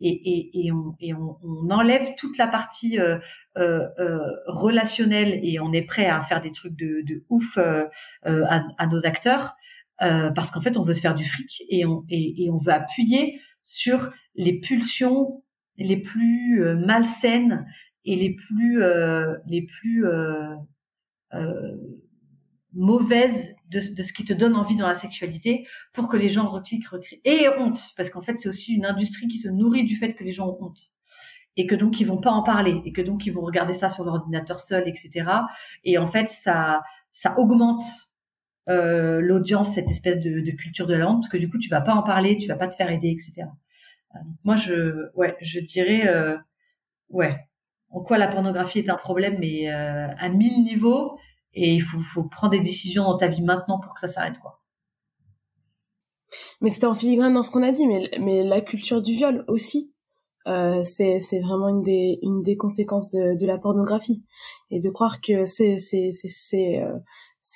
Et, 0.00 0.08
et, 0.08 0.66
et, 0.66 0.72
on, 0.72 0.96
et 0.98 1.14
on, 1.14 1.38
enlève 1.70 2.14
toute 2.18 2.36
la 2.36 2.48
partie 2.48 2.98
euh, 2.98 3.18
euh, 3.56 3.86
euh, 3.98 4.18
relationnelle 4.46 5.38
et 5.42 5.60
on 5.60 5.72
est 5.72 5.82
prêt 5.82 6.06
à 6.06 6.22
faire 6.24 6.42
des 6.42 6.52
trucs 6.52 6.76
de, 6.76 7.02
de 7.06 7.24
ouf 7.28 7.56
euh, 7.56 7.84
euh, 8.26 8.44
à, 8.48 8.64
à, 8.78 8.86
nos 8.86 9.06
acteurs 9.06 9.54
parce 9.98 10.50
qu'en 10.50 10.60
fait, 10.60 10.76
on 10.76 10.82
veut 10.82 10.92
se 10.92 11.00
faire 11.00 11.14
du 11.14 11.24
fric 11.24 11.62
et 11.70 11.86
on, 11.86 12.04
et, 12.10 12.44
et 12.44 12.50
on 12.50 12.58
veut 12.58 12.72
appuyer 12.72 13.40
sur 13.62 14.12
les 14.34 14.58
pulsions 14.58 15.42
les 15.76 15.96
plus 15.96 16.62
euh, 16.62 16.76
malsaines 16.76 17.66
et 18.04 18.16
les 18.16 18.34
plus 18.34 18.82
euh, 18.82 19.36
les 19.46 19.62
plus 19.62 20.06
euh, 20.06 20.56
mauvaises 22.72 23.54
de, 23.70 23.80
de, 23.94 24.02
ce 24.02 24.12
qui 24.12 24.24
te 24.24 24.32
donne 24.32 24.56
envie 24.56 24.76
dans 24.76 24.86
la 24.86 24.94
sexualité 24.94 25.66
pour 25.92 26.08
que 26.08 26.16
les 26.16 26.28
gens 26.28 26.46
recliquent, 26.46 26.88
recliquent. 26.88 27.20
Et 27.24 27.48
honte, 27.58 27.80
parce 27.96 28.10
qu'en 28.10 28.22
fait, 28.22 28.38
c'est 28.38 28.48
aussi 28.48 28.74
une 28.74 28.84
industrie 28.86 29.28
qui 29.28 29.38
se 29.38 29.48
nourrit 29.48 29.84
du 29.84 29.96
fait 29.96 30.14
que 30.14 30.24
les 30.24 30.32
gens 30.32 30.48
ont 30.48 30.58
honte. 30.60 30.92
Et 31.56 31.66
que 31.66 31.74
donc, 31.74 32.00
ils 32.00 32.06
vont 32.06 32.20
pas 32.20 32.30
en 32.30 32.42
parler. 32.42 32.82
Et 32.84 32.92
que 32.92 33.02
donc, 33.02 33.26
ils 33.26 33.32
vont 33.32 33.42
regarder 33.42 33.74
ça 33.74 33.88
sur 33.88 34.04
l'ordinateur 34.04 34.58
seul, 34.58 34.88
etc. 34.88 35.26
Et 35.84 35.98
en 35.98 36.08
fait, 36.08 36.28
ça, 36.28 36.82
ça 37.12 37.38
augmente 37.38 37.84
euh, 38.68 39.20
l'audience, 39.20 39.74
cette 39.74 39.90
espèce 39.90 40.20
de, 40.20 40.40
de, 40.40 40.50
culture 40.52 40.86
de 40.86 40.94
la 40.94 41.08
honte, 41.08 41.20
parce 41.20 41.28
que 41.28 41.36
du 41.36 41.50
coup, 41.50 41.58
tu 41.58 41.68
vas 41.68 41.80
pas 41.80 41.94
en 41.94 42.02
parler, 42.02 42.38
tu 42.38 42.48
vas 42.48 42.56
pas 42.56 42.68
te 42.68 42.74
faire 42.74 42.90
aider, 42.90 43.10
etc. 43.10 43.48
Moi, 44.44 44.56
je, 44.56 45.10
ouais, 45.14 45.36
je 45.40 45.60
dirais, 45.60 46.06
euh, 46.06 46.36
ouais, 47.10 47.36
en 47.90 48.00
quoi 48.00 48.16
la 48.18 48.28
pornographie 48.28 48.78
est 48.78 48.90
un 48.90 48.96
problème, 48.96 49.36
mais 49.38 49.72
euh, 49.72 50.08
à 50.18 50.28
mille 50.28 50.62
niveaux, 50.62 51.18
et 51.52 51.74
il 51.74 51.82
faut, 51.82 52.00
faut 52.00 52.24
prendre 52.24 52.52
des 52.52 52.60
décisions 52.60 53.04
dans 53.04 53.16
ta 53.16 53.28
vie 53.28 53.42
maintenant 53.42 53.78
pour 53.78 53.94
que 53.94 54.00
ça 54.00 54.08
s'arrête, 54.08 54.38
quoi. 54.38 54.60
Mais 56.60 56.70
c'était 56.70 56.86
en 56.86 56.94
filigrane 56.94 57.34
dans 57.34 57.42
ce 57.42 57.50
qu'on 57.50 57.62
a 57.62 57.70
dit, 57.70 57.86
mais, 57.86 58.10
mais 58.18 58.42
la 58.42 58.60
culture 58.60 59.02
du 59.02 59.12
viol 59.12 59.44
aussi, 59.46 59.93
euh, 60.46 60.82
c'est, 60.84 61.20
c'est 61.20 61.40
vraiment 61.40 61.68
une 61.68 61.82
des, 61.82 62.18
une 62.22 62.42
des 62.42 62.56
conséquences 62.56 63.10
de, 63.10 63.38
de 63.38 63.46
la 63.46 63.58
pornographie. 63.58 64.24
Et 64.70 64.80
de 64.80 64.90
croire 64.90 65.20
que 65.20 65.44
c'est, 65.44 65.78
c'est, 65.78 66.12
c'est, 66.12 66.28
c'est, 66.28 66.82
euh, 66.82 66.98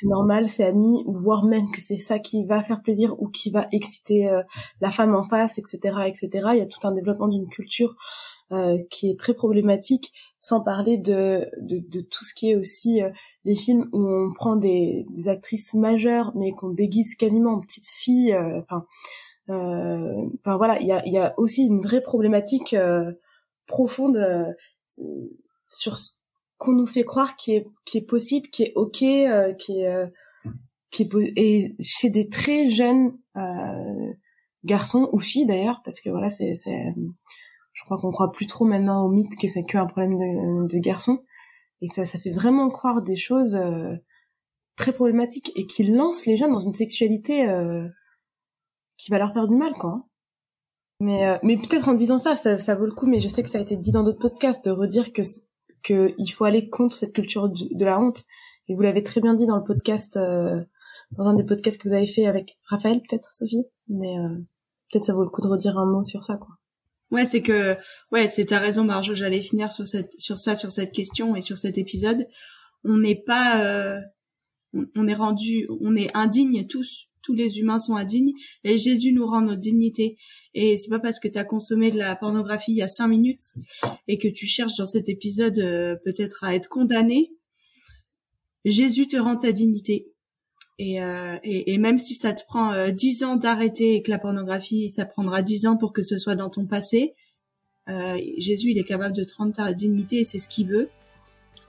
normal, 0.05 0.49
c'est 0.49 0.65
admis, 0.65 1.03
voire 1.07 1.45
même 1.45 1.71
que 1.73 1.81
c'est 1.81 1.97
ça 1.97 2.19
qui 2.19 2.45
va 2.45 2.63
faire 2.63 2.83
plaisir 2.83 3.21
ou 3.21 3.29
qui 3.29 3.51
va 3.51 3.67
exciter 3.73 4.29
euh, 4.29 4.43
la 4.81 4.91
femme 4.91 5.15
en 5.15 5.25
face, 5.25 5.59
etc., 5.59 5.79
etc. 6.07 6.29
Il 6.53 6.59
y 6.59 6.63
a 6.63 6.67
tout 6.67 6.87
un 6.87 6.93
développement 6.93 7.29
d'une 7.29 7.49
culture 7.49 7.97
euh, 8.51 8.79
qui 8.89 9.11
est 9.11 9.21
très 9.21 9.35
problématique, 9.35 10.11
sans 10.39 10.63
parler 10.63 10.97
de, 10.97 11.47
de, 11.61 11.81
de 11.87 12.01
tout 12.01 12.25
ce 12.25 12.33
qui 12.33 12.51
est 12.51 12.57
aussi 12.57 13.03
euh, 13.03 13.11
les 13.45 13.55
films 13.55 13.91
où 13.93 14.09
on 14.09 14.33
prend 14.33 14.57
des, 14.57 15.05
des 15.11 15.29
actrices 15.29 15.75
majeures 15.75 16.33
mais 16.35 16.53
qu'on 16.53 16.71
déguise 16.71 17.15
quasiment 17.15 17.53
en 17.53 17.61
petites 17.61 17.89
filles. 17.89 18.33
Euh, 18.33 18.63
enfin, 18.63 18.87
enfin 19.49 20.57
voilà, 20.57 20.81
il 20.81 20.87
y 20.87 20.93
a, 20.93 21.07
y 21.07 21.19
a 21.19 21.35
aussi 21.39 21.67
une 21.67 21.81
vraie 21.81 22.03
problématique 22.03 22.77
profonde 23.67 24.19
sur 25.67 25.97
ce 25.97 26.13
qu'on 26.59 26.73
nous 26.73 26.87
fait 26.87 27.05
croire 27.05 27.37
qui 27.37 27.53
est 27.55 27.67
qui 27.85 27.99
est 27.99 28.07
possible, 28.07 28.49
qui 28.49 28.65
est 28.65 28.73
ok, 28.75 29.03
euh, 29.03 29.53
qui 29.55 29.81
est 29.81 29.87
euh, 29.87 30.07
qui 30.91 31.03
est 31.05 31.09
et 31.37 31.77
chez 31.81 32.11
des 32.11 32.29
très 32.29 32.69
jeunes 32.69 33.17
euh, 33.37 34.13
garçons 34.65 35.09
ou 35.13 35.21
filles 35.21 35.47
d'ailleurs, 35.47 35.81
parce 35.85 36.01
que 36.01 36.11
voilà 36.11 36.31
c'est 36.31 36.55
c'est 36.57 36.95
je 37.73 37.85
crois 37.85 37.99
qu'on 37.99 38.11
croit 38.11 38.33
plus 38.33 38.47
trop 38.47 38.65
maintenant 38.65 39.05
au 39.05 39.09
mythe 39.09 39.37
que 39.41 39.47
c'est 39.47 39.65
qu'un 39.65 39.87
problème 39.87 40.17
de, 40.17 40.67
de 40.67 40.79
garçon. 40.81 41.23
Et 41.81 41.87
ça, 41.87 42.05
ça 42.05 42.19
fait 42.19 42.33
vraiment 42.33 42.69
croire 42.71 43.03
des 43.03 43.15
choses 43.15 43.55
euh, 43.55 43.95
très 44.75 44.93
problématiques 44.93 45.53
et 45.55 45.65
qui 45.65 45.85
lancent 45.85 46.27
les 46.27 46.37
jeunes 46.37 46.51
dans 46.51 46.59
une 46.59 46.75
sexualité 46.75 47.49
euh, 47.49 47.87
qui 48.99 49.11
va 49.11 49.19
leur 49.19 49.33
faire 49.33 49.49
du 49.49 49.57
mal, 49.57 49.73
quoi. 49.73 50.07
Mais, 51.01 51.27
euh, 51.27 51.39
mais 51.43 51.57
peut-être 51.57 51.89
en 51.89 51.95
disant 51.95 52.19
ça, 52.19 52.37
ça, 52.37 52.59
ça 52.59 52.75
vaut 52.75 52.85
le 52.85 52.93
coup. 52.93 53.07
Mais 53.07 53.21
je 53.21 53.29
sais 53.29 53.43
que 53.43 53.49
ça 53.49 53.59
a 53.59 53.63
été 53.63 53.77
dit 53.77 53.93
dans 53.93 54.03
d'autres 54.03 54.19
podcasts 54.19 54.65
de 54.67 54.71
redire 54.71 55.13
que 55.13 55.23
que 55.85 56.13
il 56.19 56.29
faut 56.29 56.45
aller 56.45 56.69
contre 56.69 56.95
cette 56.95 57.15
culture 57.15 57.49
de 57.49 57.85
la 57.85 57.99
honte. 58.01 58.25
Et 58.69 58.75
vous 58.75 58.83
l'avez 58.83 59.03
très 59.03 59.21
bien 59.21 59.35
dit 59.35 59.47
dans 59.47 59.57
le 59.57 59.65
podcast, 59.65 60.17
euh, 60.17 60.63
dans 61.13 61.25
un 61.25 61.35
des 61.35 61.45
podcasts 61.45 61.81
que 61.81 61.89
vous 61.89 61.95
avez 61.95 62.07
fait 62.07 62.27
avec 62.27 62.59
Raphaël, 62.65 63.01
peut-être 63.01 63.33
Sophie. 63.33 63.65
Mais 63.89 64.19
euh, 64.19 64.37
peut-être 64.91 65.05
ça 65.05 65.15
vaut 65.15 65.23
le 65.23 65.31
coup 65.31 65.41
de 65.41 65.49
redire 65.49 65.79
un 65.79 65.87
mot 65.87 66.03
sur 66.05 66.25
ça, 66.25 66.37
quoi. 66.37 66.57
Ouais, 67.11 67.25
c'est 67.25 67.41
que, 67.41 67.75
ouais, 68.13 68.27
c'est 68.27 68.47
ta 68.47 68.59
raison, 68.59 68.85
Marjo. 68.85 69.15
J'allais 69.15 69.41
finir 69.41 69.73
sur 69.73 69.87
cette, 69.87 70.13
sur 70.21 70.37
ça, 70.37 70.55
sur 70.55 70.71
cette 70.71 70.93
question 70.93 71.35
et 71.37 71.41
sur 71.41 71.57
cet 71.57 71.79
épisode. 71.79 72.29
On 72.85 72.99
n'est 72.99 73.23
pas, 73.23 73.63
euh, 73.65 73.99
on, 74.95 75.09
est 75.09 75.15
rendu, 75.15 75.67
on 75.81 75.97
est 75.97 76.15
indignes 76.15 76.67
tous. 76.67 77.09
Tous 77.29 77.35
les 77.35 77.59
humains 77.59 77.79
sont 77.79 77.95
indignes 77.95 78.33
et 78.65 78.79
Jésus 78.79 79.13
nous 79.13 79.27
rend 79.27 79.43
notre 79.43 79.61
dignité. 79.61 80.17
Et 80.55 80.79
c'est 80.79 80.89
pas 80.89 80.99
parce 80.99 81.21
que 81.21 81.29
tu 81.29 81.39
as 81.39 81.45
consommé 81.45 81.91
de 81.91 81.99
la 81.99 82.17
pornographie 82.17 82.73
il 82.73 82.79
y 82.79 82.83
a 82.83 82.87
cinq 82.87 83.09
minutes 83.09 83.53
et 84.07 84.17
que 84.17 84.29
tu 84.29 84.47
cherches 84.47 84.77
dans 84.79 84.87
cet 84.87 85.11
épisode 85.11 85.59
euh, 85.59 85.95
peut-être 86.07 86.43
à 86.43 86.55
être 86.55 86.71
condamné. 86.71 87.31
Jésus 88.65 89.09
te 89.09 89.19
rend 89.19 89.37
ta 89.37 89.53
dignité. 89.53 90.11
Et, 90.79 91.03
euh, 91.03 91.37
même 91.79 91.99
si 91.99 92.15
ça 92.15 92.33
te 92.33 92.43
prend 92.47 92.73
euh, 92.73 92.93
dix 92.93 93.23
ans 93.25 93.37
d'arrêter 93.37 93.97
et 93.97 94.03
que 94.03 94.11
la 94.11 94.19
pornographie, 94.19 94.89
ça 94.89 95.05
prendra 95.05 95.43
dix 95.43 95.67
ans 95.67 95.77
pour 95.77 95.93
que 95.93 96.01
ce 96.01 96.17
soit 96.17 96.35
dans 96.35 96.49
ton 96.49 96.67
passé, 96.67 97.13
Jésus, 98.39 98.71
il 98.71 98.79
est 98.79 98.85
capable 98.85 99.17
de 99.17 99.25
te 99.25 99.35
rendre 99.35 99.53
ta 99.53 99.73
dignité 99.75 100.21
et 100.21 100.25
c'est 100.25 100.39
ce 100.39 100.49
qu'il 100.49 100.67
veut. 100.67 100.89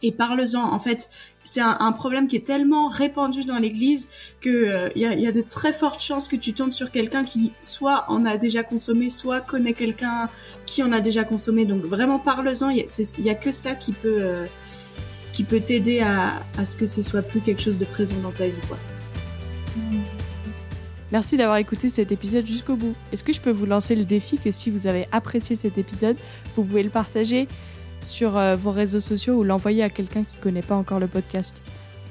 Et 0.01 0.11
parle-en. 0.11 0.61
En 0.61 0.79
fait, 0.79 1.09
c'est 1.43 1.61
un, 1.61 1.91
problème 1.91 2.27
qui 2.27 2.35
est 2.35 2.45
tellement 2.45 2.87
répandu 2.87 3.43
dans 3.43 3.57
l'Église 3.57 4.07
que 4.39 4.49
euh, 4.49 4.89
il 4.95 5.01
y, 5.01 5.27
a, 5.27 5.31
de 5.31 5.41
très 5.41 5.73
fortes 5.73 6.01
chances 6.01 6.27
que 6.27 6.35
tu 6.35 6.53
tombes 6.53 6.71
sur 6.71 6.91
quelqu'un 6.91 7.23
qui 7.23 7.51
soit 7.61 8.05
en 8.07 8.25
a 8.25 8.37
déjà 8.37 8.63
consommé, 8.63 9.09
soit 9.09 9.41
connaît 9.41 9.73
quelqu'un 9.73 10.27
qui 10.65 10.83
en 10.83 10.91
a 10.91 11.01
déjà 11.01 11.23
consommé. 11.23 11.65
Donc 11.65 11.83
vraiment, 11.83 12.19
parle-en. 12.19 12.69
Il 12.69 12.85
y, 13.19 13.29
a 13.29 13.35
que 13.35 13.51
ça 13.51 13.75
qui 13.75 13.91
peut 13.91 14.17
euh, 14.19 14.45
qui 15.33 15.43
peut 15.43 15.59
t'aider 15.59 15.99
à, 16.01 16.39
à 16.57 16.65
ce 16.65 16.77
que 16.77 16.85
ce 16.85 17.01
soit 17.01 17.21
plus 17.21 17.41
quelque 17.41 17.61
chose 17.61 17.77
de 17.77 17.85
présent 17.85 18.17
dans 18.21 18.31
ta 18.31 18.45
vie. 18.47 18.59
Merci 21.11 21.37
d'avoir 21.37 21.57
écouté 21.57 21.89
cet 21.89 22.11
épisode 22.11 22.45
jusqu'au 22.45 22.75
bout. 22.75 22.93
Est-ce 23.11 23.23
que 23.23 23.33
je 23.33 23.41
peux 23.41 23.49
vous 23.49 23.65
lancer 23.65 23.95
le 23.95 24.05
défi 24.05 24.37
que 24.37 24.51
si 24.51 24.69
vous 24.69 24.85
avez 24.85 25.07
apprécié 25.11 25.55
cet 25.55 25.79
épisode, 25.79 26.17
vous 26.55 26.63
pouvez 26.63 26.83
le 26.83 26.91
partager 26.91 27.47
sur 28.01 28.37
euh, 28.37 28.55
vos 28.55 28.71
réseaux 28.71 28.99
sociaux 28.99 29.35
ou 29.35 29.43
l'envoyer 29.43 29.83
à 29.83 29.89
quelqu'un 29.89 30.23
qui 30.23 30.37
ne 30.37 30.41
connaît 30.41 30.61
pas 30.61 30.75
encore 30.75 30.99
le 30.99 31.07
podcast. 31.07 31.61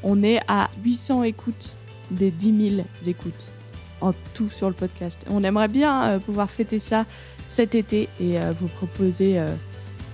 On 0.03 0.22
est 0.22 0.41
à 0.49 0.68
800 0.84 1.24
écoutes 1.24 1.76
des 2.11 2.30
10 2.30 2.70
000 2.76 2.86
écoutes 3.07 3.49
en 4.01 4.12
tout 4.34 4.51
sur 4.51 4.68
le 4.68 4.74
podcast. 4.74 5.24
On 5.28 5.43
aimerait 5.43 5.68
bien 5.68 6.05
euh, 6.05 6.18
pouvoir 6.18 6.51
fêter 6.51 6.78
ça 6.78 7.05
cet 7.47 7.74
été 7.74 8.09
et 8.20 8.39
euh, 8.39 8.53
vous 8.59 8.68
proposer, 8.68 9.43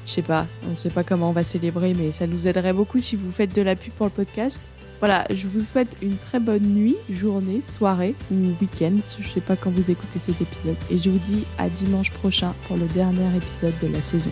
je 0.07 0.11
sais 0.11 0.23
pas, 0.23 0.47
on 0.67 0.71
ne 0.71 0.77
sait 0.77 0.91
pas 0.91 1.05
comment 1.05 1.31
on 1.31 1.33
va 1.33 1.43
célébrer, 1.43 1.95
mais 1.95 2.13
ça 2.13 2.27
nous 2.27 2.47
aiderait 2.47 2.73
beaucoup 2.73 3.01
si 3.01 3.17
vous 3.17 3.33
faites 3.33 3.55
de 3.55 3.63
la 3.63 3.77
pub 3.77 3.93
pour 3.93 4.07
le 4.07 4.13
podcast. 4.13 4.61
Voilà, 5.01 5.27
je 5.31 5.47
vous 5.47 5.61
souhaite 5.61 5.97
une 6.01 6.17
très 6.17 6.41
bonne 6.41 6.63
nuit, 6.63 6.97
journée, 7.11 7.61
soirée 7.63 8.15
ou 8.31 8.37
week-end, 8.61 8.97
je 9.21 9.29
sais 9.29 9.41
pas 9.41 9.55
quand 9.55 9.71
vous 9.71 9.91
écoutez 9.91 10.19
cet 10.19 10.41
épisode. 10.41 10.77
Et 10.91 10.97
je 10.97 11.11
vous 11.11 11.19
dis 11.19 11.45
à 11.59 11.69
dimanche 11.69 12.11
prochain 12.11 12.55
pour 12.67 12.79
le 12.79 12.87
dernier 12.87 13.27
épisode 13.37 13.75
de 13.83 13.89
la 13.89 14.01
saison. 14.01 14.31